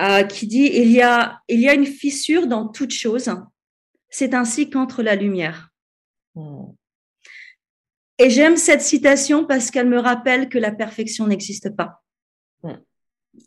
euh, 0.00 0.22
qui 0.24 0.46
dit 0.46 0.70
il 0.72 0.90
y, 0.90 1.02
a, 1.02 1.40
il 1.48 1.60
y 1.60 1.68
a 1.68 1.74
une 1.74 1.86
fissure 1.86 2.46
dans 2.46 2.68
toute 2.68 2.92
chose, 2.92 3.30
c'est 4.08 4.34
ainsi 4.34 4.70
qu'entre 4.70 5.02
la 5.02 5.14
lumière. 5.14 5.70
Hmm. 6.34 6.72
Et 8.18 8.30
j'aime 8.30 8.56
cette 8.56 8.82
citation 8.82 9.44
parce 9.44 9.70
qu'elle 9.70 9.88
me 9.88 9.98
rappelle 9.98 10.48
que 10.48 10.58
la 10.58 10.70
perfection 10.70 11.26
n'existe 11.26 11.74
pas. 11.74 12.00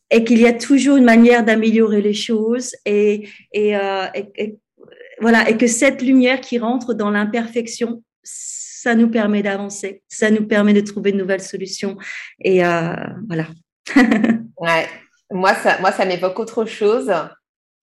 Et 0.10 0.24
qu'il 0.24 0.40
y 0.40 0.46
a 0.46 0.54
toujours 0.54 0.98
une 0.98 1.06
manière 1.06 1.46
d'améliorer 1.46 2.02
les 2.02 2.14
choses 2.14 2.76
et, 2.86 3.30
euh, 3.56 4.08
et, 4.14 4.58
voilà, 5.20 5.50
et 5.50 5.58
que 5.58 5.68
cette 5.68 6.02
lumière 6.02 6.42
qui 6.42 6.60
rentre 6.60 6.94
dans 6.94 7.10
l'imperfection, 7.10 8.04
ça 8.24 8.96
nous 8.96 9.10
permet 9.10 9.42
d'avancer, 9.42 10.04
ça 10.08 10.30
nous 10.30 10.46
permet 10.46 10.74
de 10.74 10.82
trouver 10.82 11.12
de 11.12 11.18
nouvelles 11.18 11.42
solutions. 11.42 11.98
Et 12.42 12.66
euh, 12.66 12.96
voilà. 13.28 13.48
ouais. 14.58 14.88
Moi, 15.32 15.54
ça, 15.56 15.80
moi, 15.80 15.92
ça 15.92 16.06
m'évoque 16.06 16.40
autre 16.40 16.66
chose. 16.66 17.12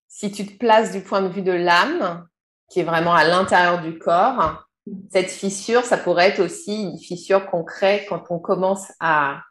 Si 0.08 0.30
tu 0.30 0.46
te 0.46 0.56
places 0.56 0.92
du 0.92 1.00
point 1.00 1.22
de 1.22 1.28
vue 1.28 1.42
de 1.42 1.52
l'âme, 1.52 2.26
qui 2.70 2.80
est 2.80 2.84
vraiment 2.84 3.14
à 3.14 3.24
l'intérieur 3.24 3.82
du 3.82 3.98
corps, 3.98 4.63
cette 5.10 5.30
fissure, 5.30 5.84
ça 5.84 5.96
pourrait 5.96 6.28
être 6.28 6.40
aussi 6.40 6.82
une 6.82 6.98
fissure 6.98 7.46
qu'on 7.46 7.64
crée 7.64 8.04
quand 8.08 8.24
on 8.30 8.38
commence 8.38 8.92
à, 9.00 9.42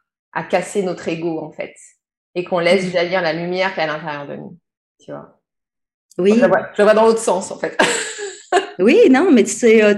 casser 0.50 0.82
notre 0.82 1.06
ego, 1.08 1.38
en 1.40 1.52
fait, 1.52 1.74
et 2.34 2.44
qu'on 2.44 2.58
laisse 2.58 2.90
jaillir 2.90 3.22
la 3.22 3.32
lumière 3.32 3.72
qui 3.72 3.80
est 3.80 3.84
à 3.84 3.86
l'intérieur 3.86 4.26
de 4.26 4.36
nous. 4.36 4.58
Tu 4.98 5.12
vois 5.12 5.40
Oui. 6.18 6.40
Je 6.76 6.82
vois, 6.82 6.94
dans 6.94 7.04
l'autre 7.04 7.20
sens, 7.20 7.52
en 7.52 7.58
fait. 7.58 7.78
oui, 8.80 9.08
non, 9.10 9.30
mais 9.30 9.44
c'est 9.44 9.82
euh, 9.84 9.94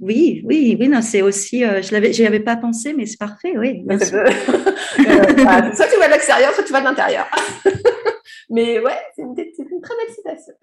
oui, 0.00 0.42
oui, 0.44 0.76
oui, 0.78 0.88
non, 0.88 1.00
c'est 1.00 1.22
aussi. 1.22 1.64
Euh, 1.64 1.80
je 1.80 1.92
l'avais, 1.92 2.12
j'y 2.12 2.26
avais 2.26 2.40
pas 2.40 2.56
pensé, 2.56 2.92
mais 2.92 3.06
c'est 3.06 3.18
parfait, 3.18 3.56
oui. 3.56 3.84
Euh, 5.00 5.74
soit 5.74 5.86
tu 5.86 5.96
vois 5.96 6.06
de 6.06 6.12
l'extérieur, 6.12 6.52
soit 6.52 6.64
tu 6.64 6.70
vois 6.70 6.80
de 6.80 6.86
l'intérieur. 6.86 7.26
mais 8.50 8.80
ouais, 8.80 8.98
c'est 9.14 9.22
une, 9.22 9.34
une, 9.38 9.80
très 9.80 9.94
belle 9.96 10.14
citation. 10.14 10.54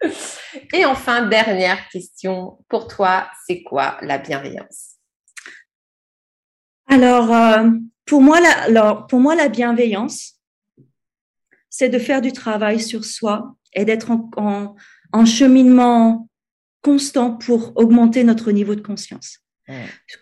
Et 0.72 0.84
enfin, 0.84 1.26
dernière 1.26 1.88
question 1.88 2.58
pour 2.68 2.88
toi, 2.88 3.28
c'est 3.46 3.62
quoi 3.62 3.98
la 4.02 4.18
bienveillance? 4.18 4.96
Alors, 6.86 7.32
euh, 7.32 7.70
pour, 8.06 8.22
moi, 8.22 8.40
la, 8.40 8.62
alors, 8.62 9.06
pour 9.06 9.20
moi, 9.20 9.34
la 9.34 9.48
bienveillance, 9.48 10.34
c'est 11.68 11.88
de 11.88 11.98
faire 11.98 12.20
du 12.20 12.32
travail 12.32 12.80
sur 12.80 13.04
soi 13.04 13.54
et 13.74 13.84
d'être 13.84 14.10
en, 14.36 14.74
cheminement 15.24 16.28
constant 16.82 17.32
pour 17.32 17.72
augmenter 17.76 18.24
notre 18.24 18.50
niveau 18.50 18.74
de 18.74 18.80
conscience. 18.80 19.38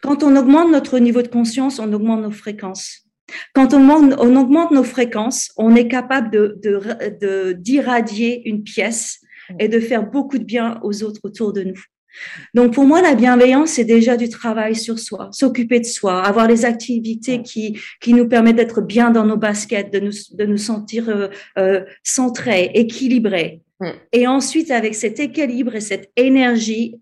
Quand 0.03 0.24
on 0.24 0.35
augmente 0.35 0.72
notre 0.72 0.99
niveau 0.99 1.22
de 1.22 1.29
conscience, 1.29 1.79
on 1.79 1.93
augmente 1.93 2.22
nos 2.22 2.33
fréquences. 2.33 3.07
Quand 3.55 3.74
on, 3.74 3.89
on 3.89 4.37
augmente 4.37 4.72
nos 4.72 4.83
fréquences, 4.83 5.53
on 5.57 5.77
est 5.77 5.87
capable 5.87 6.31
de, 6.31 7.53
d'irradier 7.53 8.49
une 8.49 8.64
pièce 8.64 9.20
et 9.59 9.68
de 9.68 9.80
faire 9.80 10.11
beaucoup 10.11 10.38
de 10.38 10.44
bien 10.44 10.80
aux 10.82 11.03
autres 11.03 11.20
autour 11.24 11.53
de 11.53 11.62
nous. 11.62 11.80
Donc 12.55 12.72
pour 12.72 12.84
moi, 12.84 13.03
la 13.03 13.14
bienveillance, 13.14 13.70
c'est 13.72 13.84
déjà 13.84 14.16
du 14.16 14.28
travail 14.28 14.74
sur 14.74 14.99
soi, 14.99 15.28
s'occuper 15.32 15.80
de 15.80 15.84
soi, 15.84 16.22
avoir 16.22 16.49
les 16.49 16.64
activités 16.64 17.42
qui, 17.42 17.78
qui 18.01 18.14
nous 18.14 18.28
permettent 18.28 18.57
d'être 18.57 18.80
bien 18.80 19.11
dans 19.11 19.26
nos 19.26 19.36
baskets, 19.36 19.92
de 19.92 20.01
nous, 20.01 20.12
de 20.32 20.44
nous 20.44 20.57
sentir 20.57 21.09
euh, 21.09 21.28
euh 21.59 21.84
centrés, 22.03 22.70
équilibrés. 22.74 23.62
Et 24.12 24.26
ensuite, 24.26 24.70
avec 24.70 24.94
cet 24.94 25.20
équilibre 25.20 25.74
et 25.74 25.82
cette 25.82 26.11
énergie, 26.16 26.99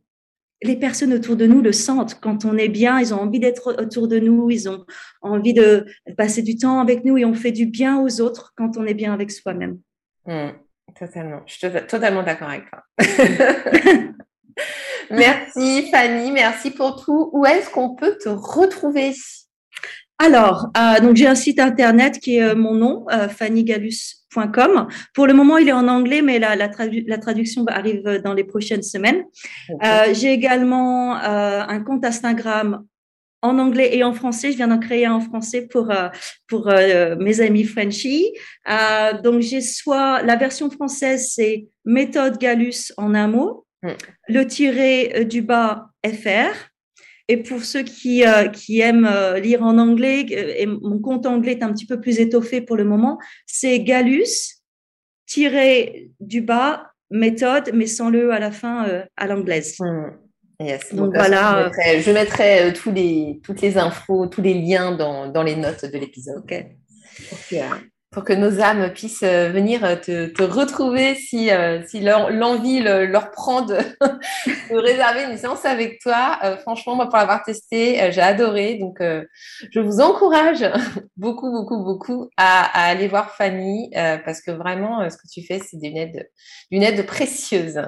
les 0.62 0.76
personnes 0.76 1.12
autour 1.12 1.36
de 1.36 1.46
nous 1.46 1.62
le 1.62 1.72
sentent. 1.72 2.18
Quand 2.20 2.44
on 2.44 2.56
est 2.56 2.68
bien, 2.68 2.98
ils 2.98 3.14
ont 3.14 3.20
envie 3.20 3.38
d'être 3.38 3.76
autour 3.80 4.08
de 4.08 4.18
nous, 4.18 4.50
ils 4.50 4.68
ont 4.68 4.84
envie 5.20 5.52
de 5.52 5.84
passer 6.16 6.42
du 6.42 6.56
temps 6.56 6.80
avec 6.80 7.04
nous 7.04 7.16
et 7.18 7.24
on 7.24 7.34
fait 7.34 7.52
du 7.52 7.66
bien 7.66 8.00
aux 8.00 8.20
autres 8.20 8.52
quand 8.56 8.76
on 8.76 8.84
est 8.86 8.94
bien 8.94 9.12
avec 9.12 9.30
soi-même. 9.30 9.78
Totalement. 10.98 11.40
Je 11.46 11.54
suis 11.54 11.86
totalement 11.86 12.22
d'accord 12.22 12.48
avec 12.48 12.64
toi. 12.70 12.82
merci 15.10 15.88
Fanny, 15.90 16.30
merci 16.30 16.70
pour 16.70 17.02
tout. 17.02 17.30
Où 17.32 17.44
est-ce 17.46 17.70
qu'on 17.70 17.94
peut 17.94 18.16
te 18.22 18.28
retrouver? 18.28 19.12
Alors, 20.18 20.68
euh, 20.76 21.00
donc 21.00 21.16
j'ai 21.16 21.26
un 21.26 21.34
site 21.34 21.58
internet 21.58 22.20
qui 22.20 22.36
est 22.36 22.42
euh, 22.42 22.54
mon 22.54 22.74
nom, 22.74 23.04
euh, 23.10 23.28
fannygalus.com. 23.28 24.86
Pour 25.12 25.26
le 25.26 25.34
moment, 25.34 25.58
il 25.58 25.68
est 25.68 25.72
en 25.72 25.88
anglais, 25.88 26.22
mais 26.22 26.38
la, 26.38 26.54
la, 26.54 26.70
la 27.06 27.18
traduction 27.18 27.64
arrive 27.66 28.20
dans 28.24 28.32
les 28.32 28.44
prochaines 28.44 28.82
semaines. 28.82 29.24
j'ai 30.12 30.32
également 30.32 31.16
un 31.16 31.80
compte 31.82 32.04
Instagram 32.04 32.84
en 33.44 33.58
anglais 33.58 33.94
et 33.94 34.02
en 34.02 34.14
français. 34.14 34.50
Je 34.50 34.56
viens 34.56 34.68
d'en 34.68 34.78
créer 34.78 35.04
un 35.04 35.14
en 35.14 35.20
français 35.20 35.68
pour, 35.70 35.90
euh, 35.90 36.08
pour 36.48 36.68
euh, 36.68 37.14
mes 37.16 37.40
amis 37.40 37.64
Frenchie. 37.64 38.32
Euh, 38.68 39.20
donc, 39.20 39.40
j'ai 39.40 39.60
soit 39.60 40.22
la 40.22 40.36
version 40.36 40.70
française, 40.70 41.30
c'est 41.34 41.66
méthode 41.84 42.38
Galus 42.38 42.92
en 42.96 43.14
un 43.14 43.28
mot, 43.28 43.66
hmm. 43.82 43.90
le 44.28 44.46
tiré 44.46 45.24
du 45.26 45.42
bas 45.42 45.90
FR. 46.04 46.54
Et 47.28 47.38
pour 47.38 47.64
ceux 47.64 47.82
qui, 47.82 48.22
qui 48.52 48.80
aiment 48.80 49.10
lire 49.42 49.62
en 49.62 49.78
anglais, 49.78 50.26
et 50.28 50.66
mon 50.66 50.98
compte 50.98 51.24
anglais 51.24 51.52
est 51.52 51.62
un 51.62 51.72
petit 51.72 51.86
peu 51.86 51.98
plus 51.98 52.20
étoffé 52.20 52.60
pour 52.60 52.76
le 52.76 52.84
moment, 52.84 53.18
c'est 53.46 53.80
Galus, 53.80 54.60
tiré 55.24 56.10
du 56.20 56.42
bas, 56.42 56.90
méthode, 57.10 57.70
mais 57.72 57.86
sans 57.86 58.10
le 58.10 58.30
à 58.30 58.38
la 58.38 58.50
fin 58.50 59.04
à 59.16 59.26
l'anglaise. 59.26 59.78
Donc, 60.92 61.14
voilà. 61.14 61.70
Je 62.00 62.10
mettrai, 62.10 62.68
euh, 62.68 62.72
tous 62.72 62.92
les, 62.92 63.40
toutes 63.42 63.60
les 63.60 63.76
infos, 63.76 64.26
tous 64.26 64.42
les 64.42 64.54
liens 64.54 64.92
dans, 64.92 65.28
dans 65.28 65.42
les 65.42 65.56
notes 65.56 65.84
de 65.84 65.98
l'épisode. 65.98 66.44
Pour, 68.12 68.22
que, 68.22 68.32
nos 68.32 68.60
âmes 68.60 68.92
puissent 68.92 69.24
euh, 69.24 69.50
venir 69.50 70.00
te, 70.00 70.26
te 70.26 70.42
retrouver 70.44 71.16
si, 71.16 71.50
euh, 71.50 71.82
si 71.84 72.00
l'envie 72.00 72.80
leur 72.80 73.32
prend 73.32 73.62
de, 73.66 73.76
réserver 74.70 75.24
une 75.24 75.36
séance 75.36 75.64
avec 75.64 75.98
toi. 76.00 76.38
franchement, 76.60 76.94
moi, 76.94 77.08
pour 77.08 77.18
l'avoir 77.18 77.42
testé, 77.42 78.12
j'ai 78.12 78.20
adoré. 78.20 78.76
Donc, 78.76 78.98
je 79.00 79.80
vous 79.80 80.00
encourage 80.00 80.64
beaucoup, 81.16 81.50
beaucoup, 81.50 81.82
beaucoup 81.82 82.30
à, 82.36 82.86
aller 82.88 83.08
voir 83.08 83.34
Fanny 83.34 83.90
parce 83.92 84.40
que 84.40 84.52
vraiment, 84.52 85.10
ce 85.10 85.16
que 85.16 85.26
tu 85.28 85.44
fais, 85.44 85.58
c'est 85.58 85.78
d'une 85.78 85.96
aide, 85.96 86.30
d'une 86.70 86.84
aide 86.84 87.04
précieuse. 87.06 87.80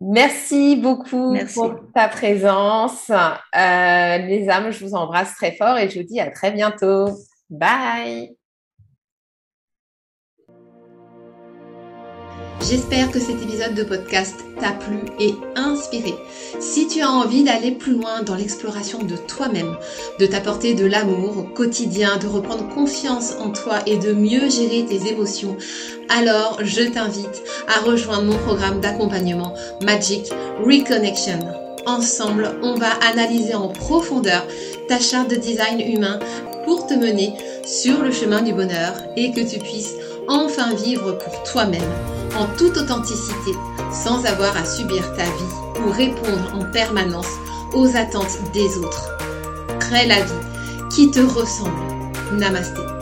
Merci 0.00 0.76
beaucoup 0.76 1.36
pour 1.54 1.74
ta 1.92 2.08
présence. 2.08 3.10
Euh, 3.10 4.18
les 4.18 4.48
âmes, 4.48 4.70
je 4.70 4.84
vous 4.84 4.94
embrasse 4.94 5.34
très 5.34 5.52
fort 5.52 5.76
et 5.76 5.90
je 5.90 5.98
vous 5.98 6.06
dis 6.06 6.20
à 6.20 6.30
très 6.30 6.52
bientôt. 6.52 7.08
Bye. 7.50 8.37
J'espère 12.60 13.10
que 13.10 13.20
cet 13.20 13.40
épisode 13.42 13.74
de 13.74 13.84
podcast 13.84 14.34
t'a 14.60 14.72
plu 14.72 14.98
et 15.20 15.34
inspiré. 15.54 16.14
Si 16.60 16.88
tu 16.88 17.00
as 17.00 17.10
envie 17.10 17.44
d'aller 17.44 17.70
plus 17.70 17.92
loin 17.92 18.22
dans 18.22 18.34
l'exploration 18.34 19.02
de 19.02 19.16
toi-même, 19.16 19.76
de 20.18 20.26
t'apporter 20.26 20.74
de 20.74 20.84
l'amour 20.84 21.38
au 21.38 21.42
quotidien, 21.44 22.16
de 22.16 22.26
reprendre 22.26 22.68
confiance 22.68 23.34
en 23.40 23.50
toi 23.50 23.78
et 23.86 23.96
de 23.96 24.12
mieux 24.12 24.50
gérer 24.50 24.84
tes 24.84 25.08
émotions, 25.08 25.56
alors 26.08 26.58
je 26.62 26.82
t'invite 26.82 27.42
à 27.68 27.80
rejoindre 27.80 28.24
mon 28.24 28.38
programme 28.38 28.80
d'accompagnement 28.80 29.54
Magic 29.82 30.30
Reconnection. 30.60 31.38
Ensemble, 31.86 32.58
on 32.62 32.74
va 32.74 32.90
analyser 33.10 33.54
en 33.54 33.68
profondeur 33.68 34.46
ta 34.88 34.98
charte 34.98 35.30
de 35.30 35.36
design 35.36 35.80
humain 35.80 36.18
pour 36.64 36.86
te 36.86 36.92
mener 36.92 37.32
sur 37.64 38.02
le 38.02 38.12
chemin 38.12 38.42
du 38.42 38.52
bonheur 38.52 38.94
et 39.16 39.32
que 39.32 39.40
tu 39.40 39.58
puisses 39.58 39.94
enfin 40.28 40.74
vivre 40.74 41.12
pour 41.12 41.42
toi-même, 41.44 41.80
en 42.38 42.46
toute 42.56 42.76
authenticité, 42.76 43.52
sans 43.92 44.24
avoir 44.26 44.56
à 44.56 44.64
subir 44.64 45.02
ta 45.14 45.24
vie 45.24 45.84
ou 45.84 45.90
répondre 45.90 46.54
en 46.54 46.70
permanence 46.70 47.32
aux 47.72 47.96
attentes 47.96 48.38
des 48.52 48.78
autres. 48.78 49.10
Crée 49.80 50.06
la 50.06 50.20
vie 50.20 50.32
qui 50.90 51.10
te 51.10 51.20
ressemble. 51.20 51.72
Namasté. 52.32 52.97